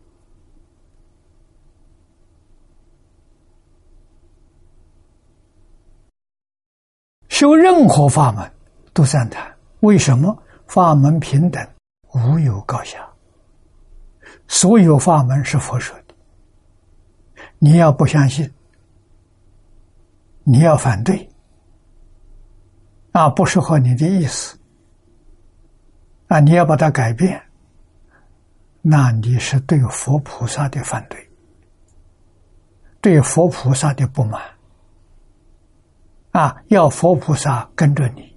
[7.29, 8.51] 修任何法门
[8.93, 11.67] 都赞叹，为什么法门平等，
[12.13, 13.07] 无有高下？
[14.49, 16.15] 所有法门是佛说的，
[17.59, 18.51] 你要不相信，
[20.45, 21.29] 你要反对，
[23.13, 24.59] 啊，不适合你的意思，
[26.29, 27.41] 啊，你要把它改变，
[28.81, 31.31] 那你是对佛菩萨的反对，
[33.01, 34.43] 对佛菩萨的不满，
[36.31, 38.35] 啊，要佛菩萨跟着你，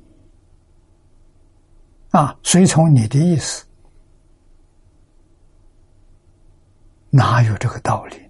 [2.12, 3.66] 啊，随从你的意思。
[7.10, 8.25] 哪有这个道理？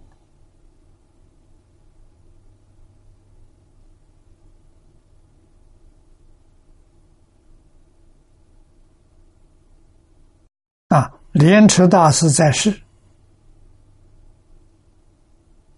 [10.90, 11.12] 啊！
[11.32, 12.72] 莲池大师在世，《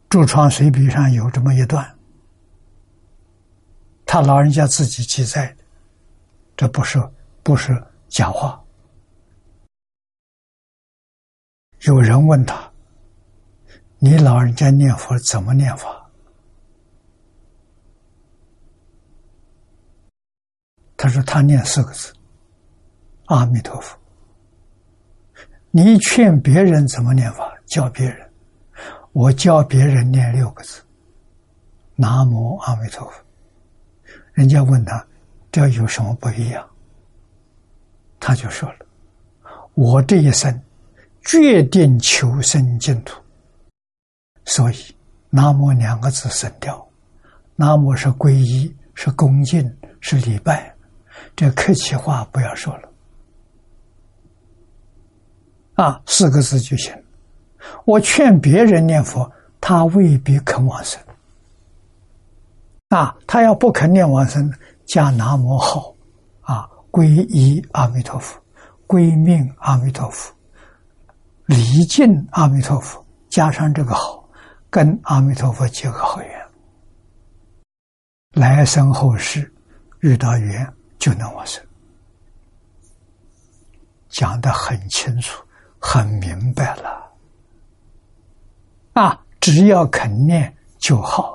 [0.10, 1.98] 注创随笔》上有这么一段，
[4.06, 5.64] 他老人家自己记载的，
[6.56, 7.02] 这不是
[7.44, 8.64] 不是讲话。
[11.82, 12.72] 有人问他。
[14.00, 16.08] 你老人家念佛怎么念法？
[20.96, 22.14] 他说他念四个字
[23.26, 23.98] ：“阿弥陀佛。”
[25.78, 27.54] 你劝别人怎么念法？
[27.68, 28.28] 教别人，
[29.12, 30.82] 我教别人念六个字
[31.96, 33.14] ：“南无阿弥陀佛。”
[34.34, 35.06] 人家问他
[35.52, 36.68] 这有什么不一样？
[38.20, 38.78] 他就说了
[39.76, 40.60] ：“我这一生
[41.24, 43.22] 决定求生净土。”
[44.46, 44.96] 所以
[45.30, 46.84] ，“南无”两个字省掉
[47.56, 49.72] ，“南无”是皈依，是恭敬，
[50.02, 50.74] 是礼拜，
[51.36, 52.87] 这客气话不要说了。
[55.78, 56.94] 啊，四个字就行。
[57.86, 59.32] 我劝别人念佛，
[59.62, 61.02] 他未必肯往生。
[62.90, 64.52] 啊，他要不肯念往生，
[64.86, 65.94] 加“南无”号，
[66.42, 68.40] 啊，皈依阿弥陀佛，
[68.86, 70.34] 归命阿弥陀佛，
[71.46, 74.28] 礼敬阿弥陀佛，加上这个好。
[74.70, 76.48] 跟阿弥陀佛结个好缘，
[78.34, 79.50] 来生后世
[80.02, 80.68] 遇到缘
[81.00, 81.64] 就能往生，
[84.10, 85.42] 讲的很清楚、
[85.80, 87.12] 很明白了。
[88.94, 91.34] 啊，只要肯念就好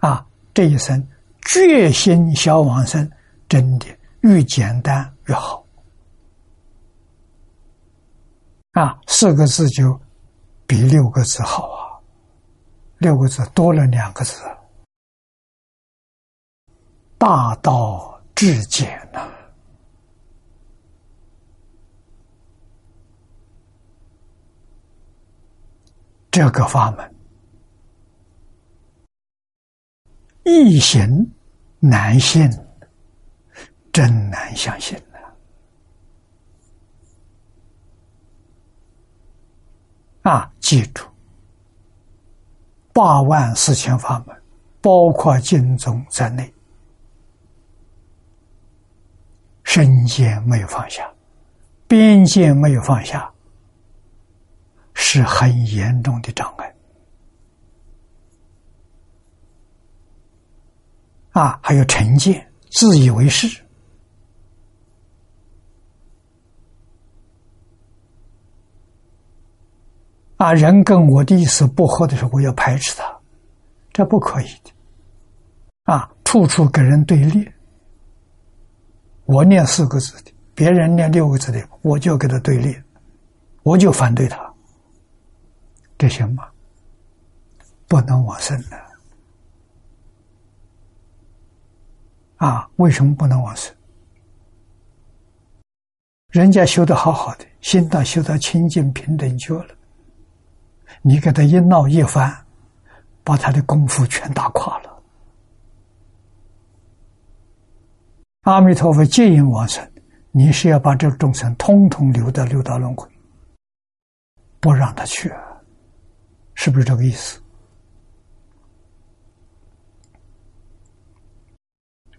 [0.00, 0.08] 啊！
[0.08, 1.06] 啊，这一生
[1.42, 3.10] 决心消往生，
[3.48, 3.86] 真的
[4.20, 5.64] 越简单越好。
[8.72, 10.00] 啊，四个字就。
[10.66, 12.00] 比六个字好啊！
[12.96, 14.42] 六个字多了两个字，
[17.18, 19.28] 大道至简呐。
[26.34, 27.14] 这个法门
[30.42, 31.32] 易行
[31.78, 32.50] 难信，
[33.92, 35.00] 真难相信。
[40.22, 41.04] 啊，记住，
[42.92, 44.36] 八万四千法门，
[44.82, 46.52] 包括经宗在内，
[49.62, 51.08] 身界没有放下，
[51.86, 53.32] 边界没有放下，
[54.94, 56.74] 是很严重的障碍。
[61.32, 63.62] 啊，还有成见，自以为是。
[70.36, 73.20] 啊，人跟我的意思不合的时候，我要排斥他，
[73.92, 74.70] 这不可以的。
[75.84, 77.48] 啊，处处跟人对立。
[79.26, 82.76] 我念四个字的，别人念六个字的，我就跟他对立，
[83.62, 84.43] 我就反对他，
[85.96, 86.48] 这行吗？
[87.86, 88.84] 不能往生的。
[92.36, 93.74] 啊，为什么不能往生？
[96.28, 99.68] 人家修的好好的，心道修到清净平等觉了。
[101.02, 102.44] 你给他一闹一翻，
[103.22, 105.02] 把他的功夫全打垮了。
[108.42, 109.88] 阿弥陀佛接引往生，
[110.32, 113.08] 你是要把这个众生通通留到六道轮回，
[114.60, 115.32] 不让他去，
[116.54, 117.40] 是不是这个意思？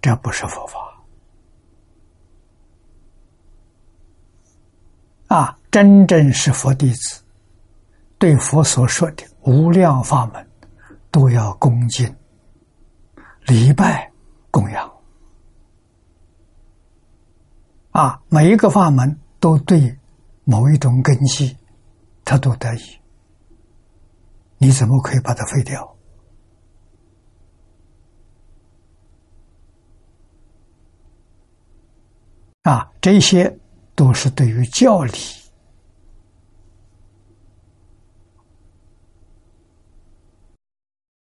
[0.02, 0.78] 这不是佛法
[5.28, 5.57] 啊！
[5.72, 7.22] 真正是佛弟子。
[8.18, 10.48] 对佛所说的无量法门，
[11.12, 12.16] 都要恭敬、
[13.41, 14.10] 礼拜、
[14.52, 14.90] 供养。
[17.91, 19.98] 啊，每一个法门都对
[20.44, 21.57] 某一种根基，
[22.24, 22.99] 他都得以。
[24.57, 25.95] 你怎么可以把它废掉？
[32.64, 33.60] 啊，这些
[33.94, 35.14] 都是对于教理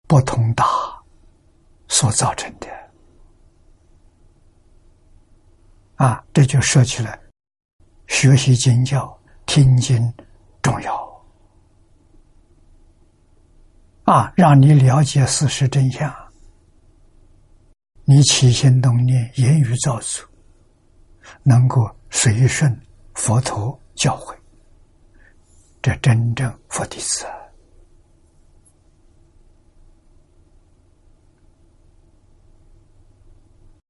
[0.07, 0.63] 不通达
[1.89, 2.67] 所造成的。
[5.95, 7.19] 啊，这就说起来，
[8.07, 10.13] 学习经教、听经
[10.61, 11.02] 重要。
[14.03, 16.13] 啊，让你了解事实真相，
[18.03, 20.27] 你起心动念、言语造作，
[21.41, 22.77] 能够随顺
[23.13, 24.35] 佛陀教诲，
[25.81, 27.25] 这真正佛弟子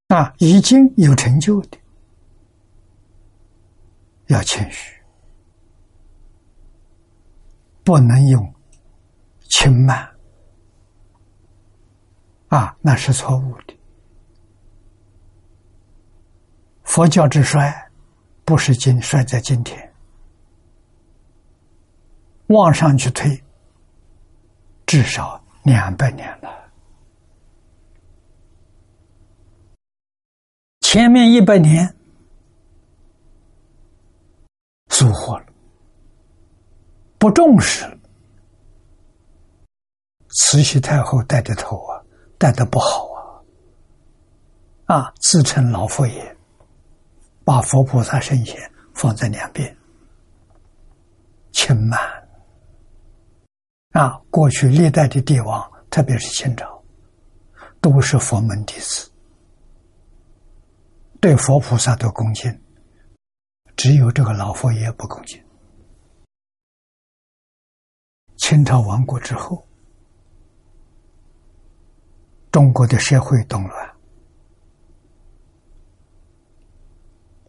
[0.10, 1.78] 啊，已经有成就的，
[4.28, 4.94] 要谦虚，
[7.84, 8.53] 不能用。
[9.56, 10.10] 轻慢
[12.48, 13.78] 啊，那是错误的。
[16.84, 17.72] 佛教之衰，
[18.44, 19.94] 不是今衰在今天，
[22.48, 23.44] 往上去推，
[24.88, 26.50] 至少两百年了。
[30.82, 31.96] 前面一百年
[34.90, 35.46] 疏忽了，
[37.20, 38.00] 不重视了。
[40.36, 42.02] 慈禧太后带的头啊，
[42.40, 43.08] 带的不好
[44.88, 44.96] 啊！
[44.96, 46.36] 啊，自称老佛爷，
[47.44, 48.60] 把佛菩萨圣贤
[48.96, 49.78] 放在两边，
[51.52, 52.00] 轻慢。
[53.92, 56.84] 啊，过去历代的帝王，特别是清朝，
[57.80, 59.12] 都是佛门弟子，
[61.22, 62.60] 对佛菩萨都恭敬，
[63.76, 65.40] 只有这个老佛爷不恭敬。
[68.38, 69.64] 清朝亡国之后。
[72.54, 73.94] 中国的社会动乱，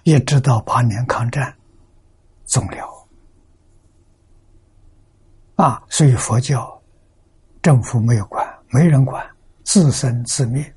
[0.05, 1.55] 一直到八年抗战
[2.47, 3.07] 终了
[5.57, 5.85] 啊！
[5.91, 6.83] 所以佛教
[7.61, 9.23] 政府没有管，没人管，
[9.63, 10.75] 自生自灭。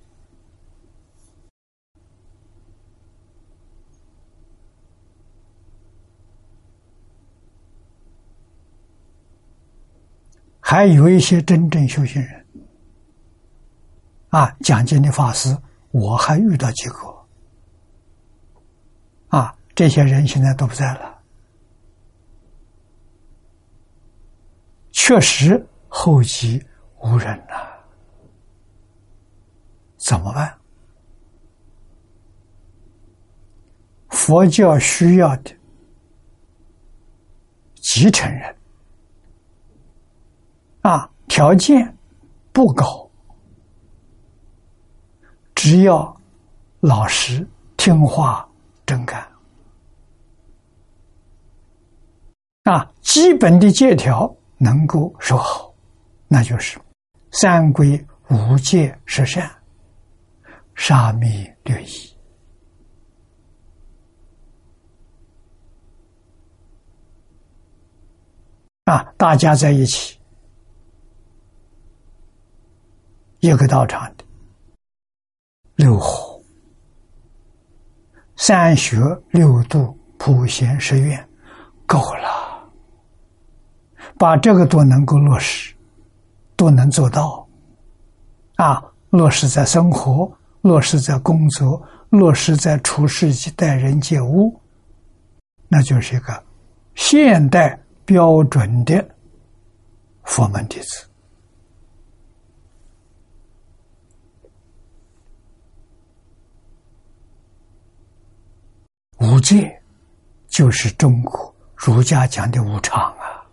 [10.59, 12.36] 还有一些真正修行人。
[14.29, 15.57] 啊，讲经的法师，
[15.91, 17.27] 我还遇到几个。
[19.29, 21.19] 啊，这些人现在都不在了，
[24.91, 26.65] 确实后继
[27.01, 27.55] 无人呐，
[29.97, 30.57] 怎么办？
[34.09, 35.55] 佛教需要的
[37.75, 38.55] 继承人，
[40.81, 41.97] 啊，条件
[42.51, 43.06] 不高。
[45.57, 46.15] 只要
[46.81, 47.45] 老实、
[47.77, 48.47] 听话、
[48.85, 49.27] 真干
[52.61, 55.73] 啊，基本的借条能够守好，
[56.27, 56.79] 那就是
[57.31, 59.51] 三规五戒十善、
[60.75, 62.15] 沙弥略仪
[68.85, 70.19] 啊，大家在一起
[73.39, 74.26] 一个道场的。
[75.77, 76.41] 六合、
[78.35, 78.97] 三学、
[79.29, 81.23] 六度、普贤十愿，
[81.85, 82.67] 够了。
[84.17, 85.71] 把这个都能够落实，
[86.55, 87.47] 都能做到，
[88.55, 90.31] 啊，落实在生活，
[90.61, 91.79] 落实在工作，
[92.09, 94.59] 落实在处事及待人接物，
[95.67, 96.43] 那就是一个
[96.95, 99.07] 现代标准的
[100.23, 101.06] 佛门弟子。
[109.19, 109.81] 五戒
[110.47, 113.43] 就是中国儒家讲的无常啊，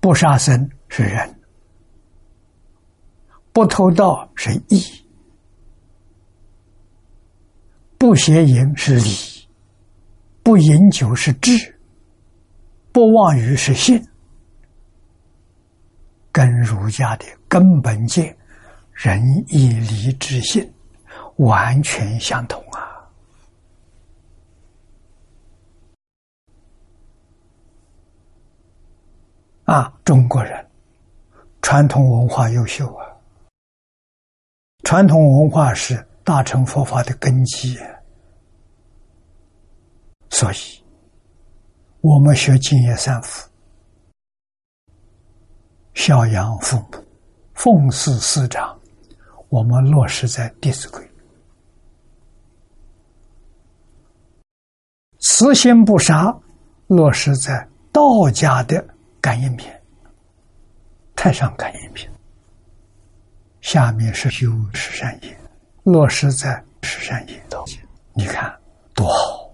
[0.00, 1.40] 不杀生是仁，
[3.52, 4.82] 不偷盗是义，
[7.98, 9.10] 不邪淫是礼，
[10.42, 11.78] 不饮酒是智，
[12.90, 14.02] 不妄语是信，
[16.32, 18.34] 跟儒家的根本戒
[18.92, 20.72] 仁义礼智信。
[21.36, 23.10] 完全相同啊！
[29.64, 30.66] 啊，中国人
[31.60, 33.06] 传统文化优秀啊，
[34.84, 37.76] 传统文化是大乘佛法的根基，
[40.30, 40.56] 所以
[42.00, 43.48] 我们学敬业三福，
[45.94, 47.04] 孝养父母，
[47.54, 48.80] 奉事师长，
[49.48, 51.04] 我们落实在《弟子规》。
[55.18, 56.36] 慈心不杀，
[56.86, 58.86] 落实在道家的
[59.20, 59.82] 感应篇，
[61.14, 62.10] 太上感应篇，
[63.60, 65.36] 下面是修十善业，
[65.82, 67.64] 落实在十善业头。
[68.12, 68.54] 你看
[68.94, 69.50] 多好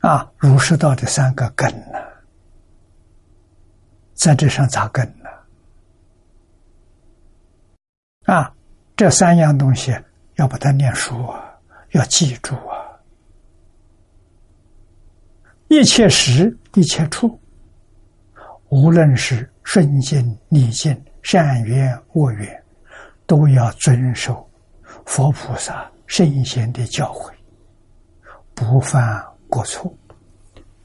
[0.00, 0.30] 啊！
[0.36, 1.98] 儒释道的三个根呢，
[4.14, 5.28] 在这上扎根呢？
[8.32, 8.54] 啊，
[8.96, 9.92] 这三样东西
[10.36, 11.58] 要把它念书啊，
[11.90, 12.77] 要记住啊！
[15.68, 17.38] 一切时，一切处，
[18.70, 22.64] 无论是顺境逆境、善缘恶缘，
[23.26, 24.48] 都要遵守
[25.04, 25.90] 佛菩萨。
[26.06, 27.30] 圣贤的教诲，
[28.54, 29.94] 不犯过错，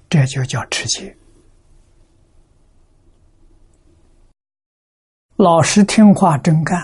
[0.10, 1.16] 这就叫持戒。
[5.38, 6.78] 老实听话真干，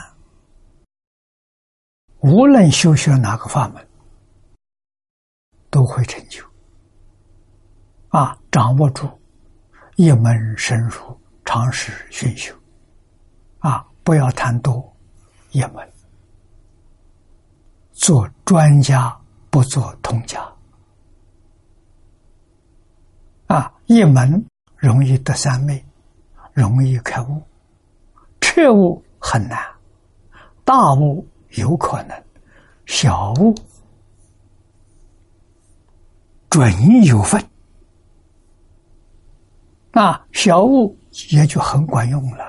[2.21, 3.85] 无论修学哪个法门，
[5.69, 6.48] 都会成就。
[8.09, 9.07] 啊，掌握住
[9.95, 12.53] 一门深入，长时熏修，
[13.59, 14.95] 啊，不要贪多
[15.51, 15.87] 一门。
[17.93, 19.15] 做专家
[19.49, 20.41] 不做通家，
[23.47, 24.43] 啊，一门
[24.77, 25.85] 容易得三昧，
[26.53, 27.43] 容易开悟，
[28.39, 29.59] 彻悟很难，
[30.63, 32.23] 大悟有可能，
[32.85, 33.53] 小悟
[36.49, 37.43] 准有分，
[39.91, 40.97] 啊，小悟
[41.31, 42.45] 也就很管用了。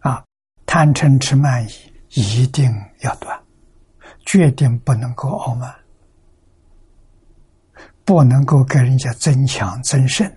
[0.00, 0.24] 啊
[0.66, 1.66] 贪嗔痴慢
[2.10, 2.70] 疑一定
[3.00, 3.42] 要断，
[4.26, 5.74] 决定不能够傲慢，
[8.04, 10.30] 不能够给人家增强增胜，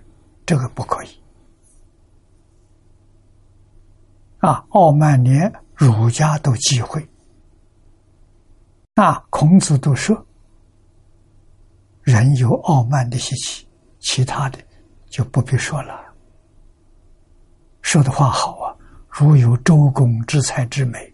[0.46, 1.08] 这个不可以。
[4.38, 7.06] 啊，傲慢连儒家都忌讳。
[8.94, 10.26] 啊，孔子都说，
[12.02, 13.66] 人有傲慢的习气，
[13.98, 14.58] 其他的
[15.08, 16.00] 就不必说了。
[17.80, 18.76] 说的话好啊。
[19.14, 21.12] 如有周公之才之美，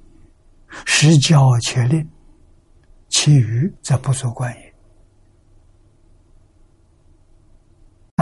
[0.85, 2.09] 实教且令，
[3.09, 4.75] 其余则不足观也。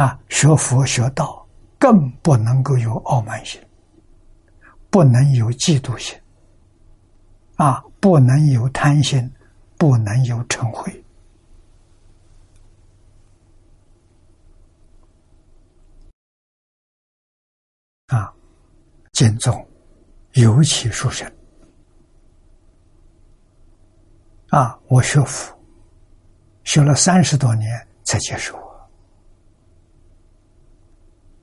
[0.03, 1.47] 啊，学佛学道
[1.79, 3.61] 更不能够有傲慢心，
[4.89, 6.19] 不能有嫉妒心，
[7.57, 9.31] 啊，不能有贪心，
[9.77, 10.91] 不能有嗔恚，
[18.07, 18.33] 啊。
[19.13, 19.67] 敬重，
[20.33, 21.27] 尤其殊胜
[24.51, 24.79] 啊！
[24.89, 25.59] 我学佛，
[26.65, 28.91] 学了三十多年才接受我，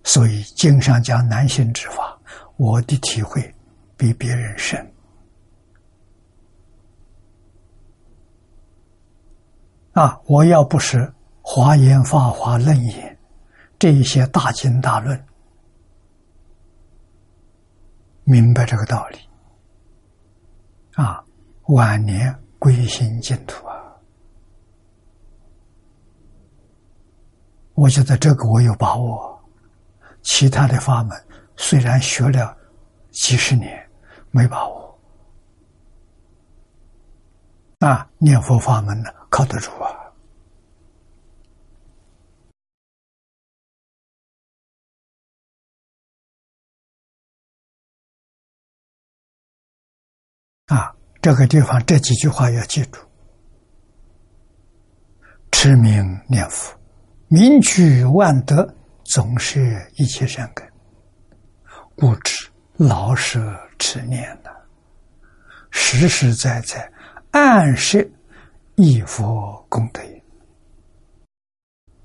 [0.04, 2.16] 所以经上讲难行之法，
[2.58, 3.52] 我的体会
[3.98, 4.94] 比别人深
[9.94, 10.22] 啊！
[10.26, 11.12] 我要不是
[11.42, 13.20] 华严、法华、楞严
[13.80, 15.26] 这一些大经大论。
[18.26, 19.18] 明白这个道理，
[20.96, 21.24] 啊，
[21.68, 23.76] 晚年归心净土啊！
[27.74, 29.32] 我觉得这个我有把握。
[30.22, 31.22] 其他的法门
[31.58, 32.58] 虽然学了
[33.12, 33.90] 几十年，
[34.32, 35.00] 没把握。
[37.80, 40.03] 啊，念佛法门呢，靠得住啊！
[51.24, 53.00] 这个地方这几句话要记住：
[55.54, 56.78] 持名念佛，
[57.30, 58.76] 名取万德，
[59.06, 60.70] 总是一切善根。
[61.96, 64.52] 故知老舍持念的，
[65.72, 66.92] 实实在在
[67.32, 68.12] 暗示
[68.76, 70.02] 一佛功德，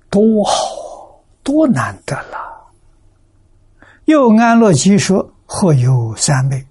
[0.08, 2.38] 多好，多难得了。
[4.04, 6.64] 又安乐集说：或有三昧。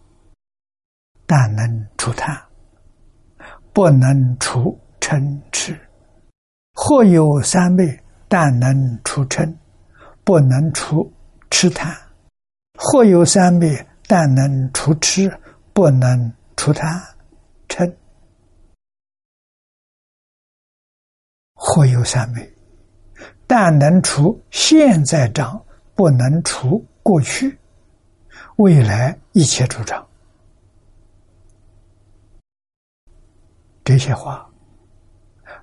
[1.29, 2.41] 但能除贪，
[3.73, 5.73] 不能除嗔痴；
[6.73, 9.53] 或有三昧，但能除嗔，
[10.23, 11.11] 不能除
[11.49, 11.93] 痴贪；
[12.75, 15.29] 或有三昧，但能除痴，
[15.73, 16.97] 不能除贪
[17.67, 17.93] 嗔；
[21.53, 22.49] 或有三昧，
[23.45, 25.61] 但能除现在障，
[25.93, 27.59] 不能除过去、
[28.55, 30.07] 未来一切诸障。
[33.87, 34.45] 这些话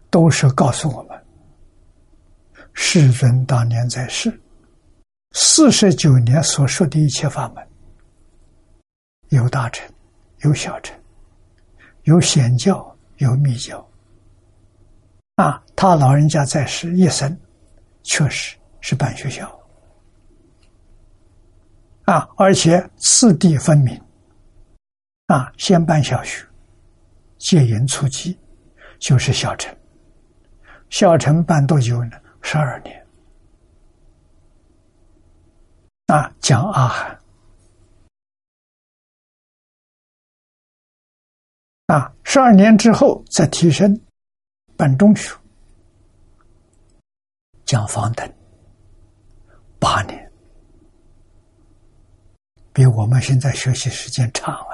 [0.09, 1.25] 都是告诉我们，
[2.73, 4.41] 世尊当年在世
[5.33, 7.63] 四十九年所说的一切法门，
[9.29, 9.87] 有大乘，
[10.39, 10.99] 有小乘，
[12.05, 13.87] 有显教，有密教。
[15.35, 17.39] 啊，他老人家在世一生，
[18.05, 19.47] 确实是办学校，
[22.07, 24.01] 啊，而且次第分明。
[25.27, 26.43] 啊，先办小学，
[27.45, 28.39] 戒严初期，
[28.99, 29.77] 就是小城。
[30.89, 32.19] 小城办多久呢？
[32.41, 33.07] 十二年。
[36.07, 37.21] 啊，讲阿含。
[41.89, 44.01] 啊，十二年之后再提升，
[44.75, 45.37] 办中学，
[47.67, 48.27] 讲方等，
[49.79, 50.33] 八年，
[52.73, 54.74] 比我们现在学习时间长啊。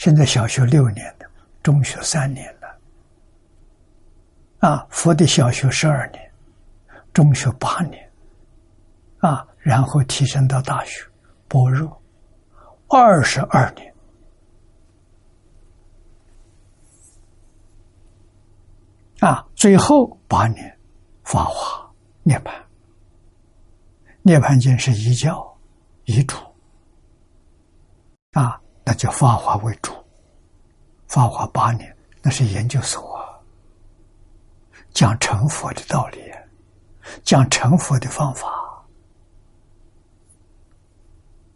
[0.00, 1.30] 现在小学六年的，
[1.62, 6.32] 中学三年的，啊，佛的小学十二年，
[7.12, 8.10] 中学八年，
[9.18, 11.06] 啊，然后提升到大学，
[11.48, 12.00] 般若，
[12.88, 13.94] 二十二年。
[19.18, 20.78] 啊，最后八年，
[21.24, 22.50] 法华涅槃。
[24.22, 25.58] 涅槃经是一教
[26.06, 26.38] 一主，
[28.32, 28.59] 啊，
[28.90, 29.92] 那叫法华为主。
[31.06, 33.22] 法华八年，那是研究所啊，
[34.90, 36.18] 讲成佛的道理，
[37.22, 38.50] 讲成佛的方法。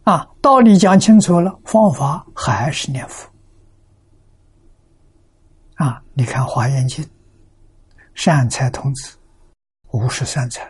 [0.05, 3.29] 啊，道理讲清楚了，方法还是念佛。
[5.75, 7.03] 啊，你看《华严经》。
[8.13, 9.17] 善财童子，
[9.91, 10.65] 五十三才，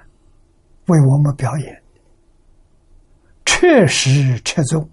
[0.87, 1.83] 为我们表演，
[3.45, 4.89] 确实切中，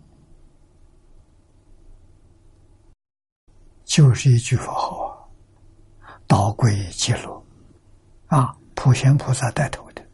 [3.93, 5.05] 就是一句佛号
[6.01, 7.45] 啊，道归极乐，
[8.29, 10.01] 啊，普贤菩萨带头的，《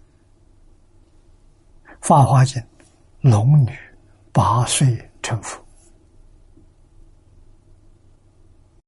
[2.00, 2.60] 法华经》，
[3.20, 3.70] 龙女
[4.32, 5.64] 八岁成佛，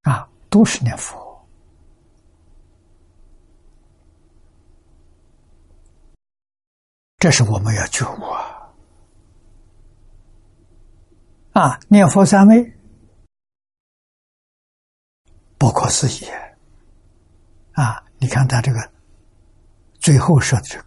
[0.01, 1.41] 啊，都是念佛。
[7.17, 8.73] 这是我们要觉悟啊！
[11.53, 12.73] 啊，念佛三昧，
[15.61, 16.27] 不可思议
[17.73, 18.03] 啊！
[18.17, 18.91] 你看他这个
[19.99, 20.85] 最后说的这个：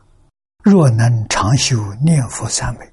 [0.65, 2.93] 若能常修念佛三昧，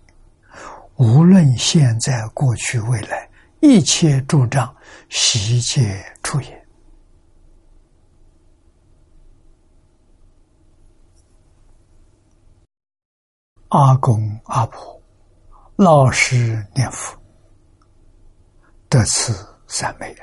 [0.97, 3.27] 无论现在、过去、未来，
[3.61, 4.75] 一切诸障
[5.09, 6.67] 悉皆出也。
[13.69, 15.01] 阿公阿婆
[15.77, 17.19] 老实念佛，
[18.87, 19.33] 得此
[19.65, 20.13] 三昧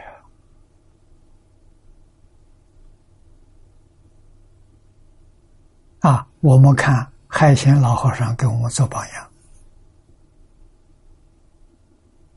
[6.01, 6.27] 啊！
[6.41, 9.31] 我们看海贤老和尚给我们做榜样，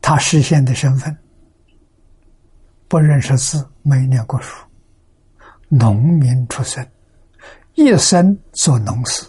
[0.02, 1.16] 他实现的身份
[2.88, 4.66] 不认识字，没念过书，
[5.70, 6.92] 农民出身，
[7.76, 9.24] 一生做农事。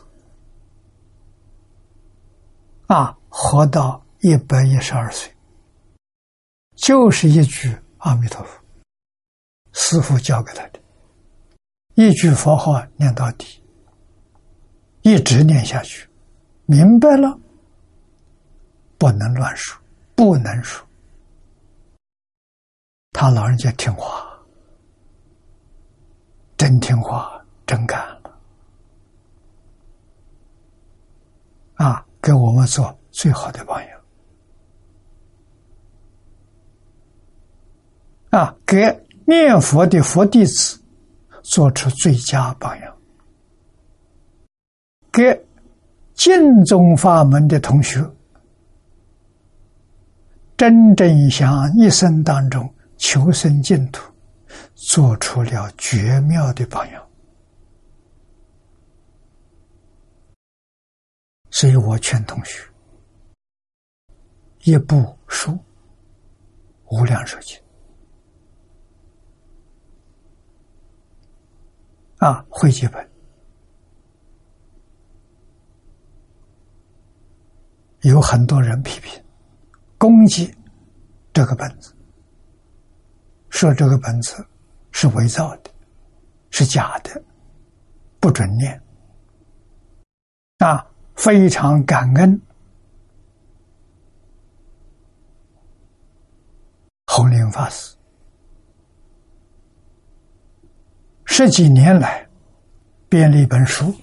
[2.86, 5.30] 啊，活到一百一十二岁，
[6.76, 8.58] 就是一句阿弥陀佛，
[9.72, 10.80] 师傅教给他的，
[11.94, 13.61] 一句佛号念到底，
[15.02, 16.08] 一直念下去，
[16.66, 17.38] 明白了，
[18.98, 19.80] 不能乱说，
[20.14, 20.86] 不能说。
[23.12, 24.36] 他老人家听话，
[26.56, 28.38] 真听话，真干了，
[31.74, 32.06] 啊。
[32.22, 34.00] 给我们做最好的榜样
[38.30, 38.56] 啊！
[38.64, 38.78] 给
[39.26, 40.80] 念佛的佛弟子
[41.42, 42.96] 做出最佳榜样，
[45.12, 45.44] 给
[46.14, 48.02] 净宗法门的同学
[50.56, 54.10] 真正想一生当中求生净土，
[54.74, 57.06] 做出了绝妙的榜样。
[61.50, 62.62] 所以我劝同学，
[64.62, 65.50] 一部书
[66.86, 67.58] 《无量寿经》
[72.26, 73.10] 啊，会集本，
[78.02, 79.22] 有很多人批评、
[79.98, 80.54] 攻击
[81.32, 81.94] 这个本子，
[83.50, 84.46] 说这个本子
[84.90, 85.70] 是伪造的，
[86.50, 87.22] 是假的，
[88.20, 88.82] 不准念
[90.58, 90.86] 啊。
[91.14, 92.40] 非常感恩
[97.06, 97.94] 弘林法师
[101.26, 102.26] 十几年来
[103.08, 103.84] 编了一本书《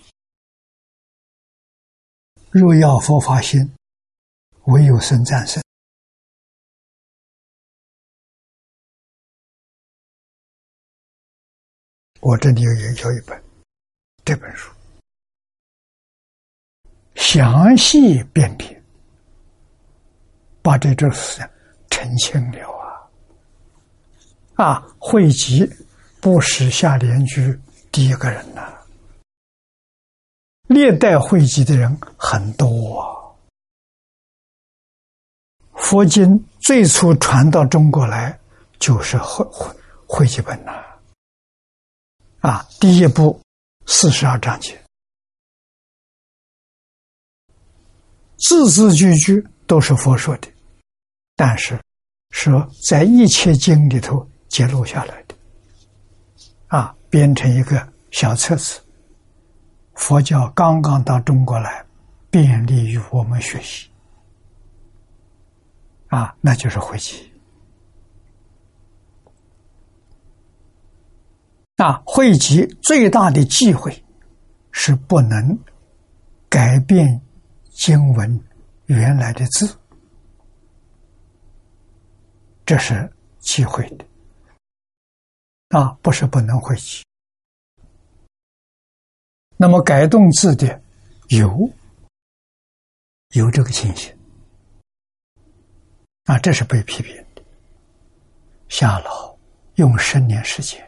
[2.52, 3.70] 若要佛法心，
[4.70, 5.60] 唯有生战胜》。
[12.22, 13.44] 我这里有有一本
[14.24, 14.72] 这本书。
[17.16, 18.84] 详细辨别
[20.62, 21.50] 把这种事情
[21.90, 22.70] 澄清了
[24.56, 24.64] 啊！
[24.64, 25.68] 啊，汇集
[26.22, 27.60] 不是下联居
[27.92, 28.72] 第一个人呐，
[30.68, 33.19] 历代汇集的人很多啊。
[35.90, 38.40] 佛经最初传到中国来，
[38.78, 39.76] 就是汇汇
[40.06, 40.86] 汇集本呐。
[42.42, 43.42] 啊，第一部
[43.88, 44.80] 四十二章节，
[48.38, 50.48] 字字句句都是佛说的，
[51.36, 51.82] 但是
[52.30, 55.34] 说在一切经里头揭露下来的，
[56.68, 58.80] 啊，编成一个小册子。
[59.96, 61.84] 佛教刚刚到中国来，
[62.30, 63.90] 便利于我们学习。
[66.10, 67.32] 啊，那就是回集。
[71.78, 74.04] 啊，汇集最大的忌讳
[74.72, 75.58] 是不能
[76.50, 77.22] 改变
[77.72, 78.44] 经文
[78.88, 79.78] 原来的字，
[82.66, 83.10] 这是
[83.40, 84.06] 忌讳的。
[85.70, 87.02] 啊，不是不能汇集。
[89.56, 90.82] 那么改动字的
[91.30, 91.72] 有
[93.30, 94.19] 有这个情形。
[96.30, 97.42] 啊，这是被批评的。
[98.68, 99.36] 夏老
[99.78, 100.80] 用十年时间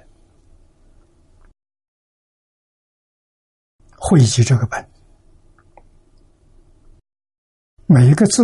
[3.98, 4.88] 汇集这个本，
[7.88, 8.44] 每一个字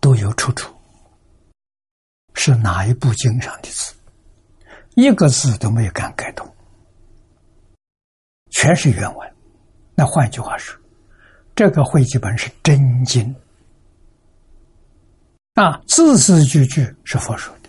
[0.00, 0.74] 都有出处，
[2.32, 3.94] 是哪一部经上的字，
[4.94, 6.50] 一个字都没有敢改动，
[8.50, 9.34] 全是原文。
[9.94, 10.74] 那换句话说，
[11.54, 13.36] 这个汇集本是真经。
[15.54, 17.68] 啊，字字句句是佛说的。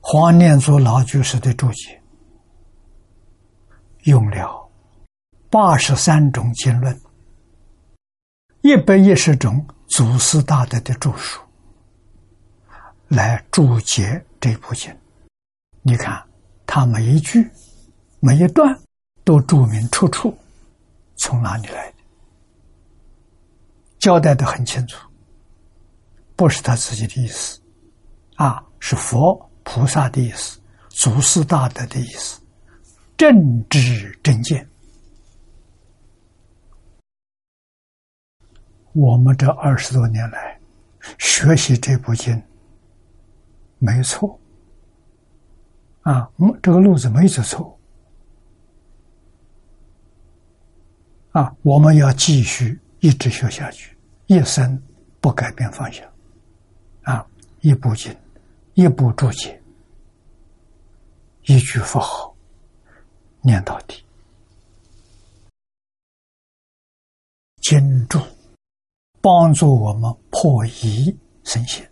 [0.00, 2.02] 黄念祖老居士的注解
[4.02, 4.68] 用了
[5.48, 7.00] 八十三种经论，
[8.62, 11.40] 一百一十种祖师大德的著述
[13.06, 14.92] 来注解这部经。
[15.82, 16.20] 你看，
[16.66, 17.48] 他每一句、
[18.18, 18.76] 每一段
[19.22, 20.36] 都注明出处，
[21.14, 21.96] 从哪里来的，
[24.00, 25.07] 交代的很清楚。
[26.38, 27.60] 不是他自己的意思，
[28.36, 32.40] 啊，是佛菩萨的意思，祖师大德的意思，
[33.16, 34.64] 正知正见。
[38.92, 40.56] 我们这二十多年来
[41.18, 42.40] 学习这部经，
[43.78, 44.38] 没错，
[46.02, 46.30] 啊，
[46.62, 47.76] 这个路子没走错，
[51.32, 54.80] 啊，我们要继续一直学下去，一生
[55.20, 56.08] 不改变方向。
[57.60, 58.16] 一部经，
[58.74, 59.60] 一部注解，
[61.44, 62.34] 一句佛号，
[63.40, 64.04] 念到底。
[67.60, 68.20] 经注
[69.20, 71.14] 帮助我们破疑
[71.44, 71.86] 生信。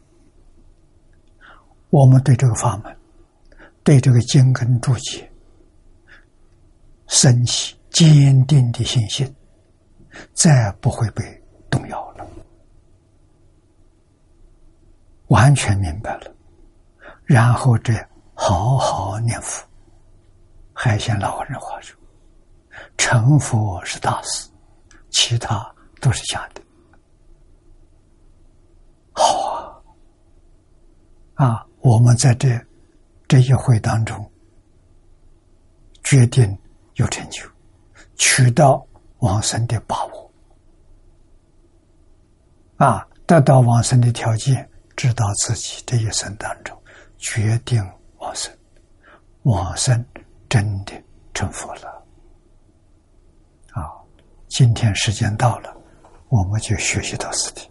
[1.90, 2.96] 我们对这个法门，
[3.82, 5.30] 对这个经根注解，
[7.08, 9.34] 升起坚定的信心，
[10.32, 11.22] 再不会被
[11.68, 12.26] 动摇了。
[15.28, 16.32] 完全明白了，
[17.24, 17.92] 然后这
[18.34, 19.66] 好好念佛。
[20.72, 21.98] 海鲜老人话说
[22.98, 24.48] ：“成佛是大事，
[25.10, 26.62] 其他都是假的。”
[29.12, 29.82] 好
[31.34, 31.46] 啊！
[31.46, 32.60] 啊，我们在这
[33.26, 34.30] 这一会当中，
[36.04, 36.56] 决定
[36.94, 37.42] 有成就，
[38.16, 38.86] 取到
[39.18, 40.30] 往生的把握。
[42.76, 44.68] 啊，得到往生的条件。
[44.96, 46.76] 知道自己这一生当中
[47.18, 47.86] 决定
[48.16, 48.50] 往生，
[49.42, 50.04] 往生
[50.48, 50.92] 真的
[51.34, 52.06] 成佛了。
[53.72, 53.84] 啊，
[54.48, 55.76] 今天时间到了，
[56.28, 57.68] 我们就学习到此地。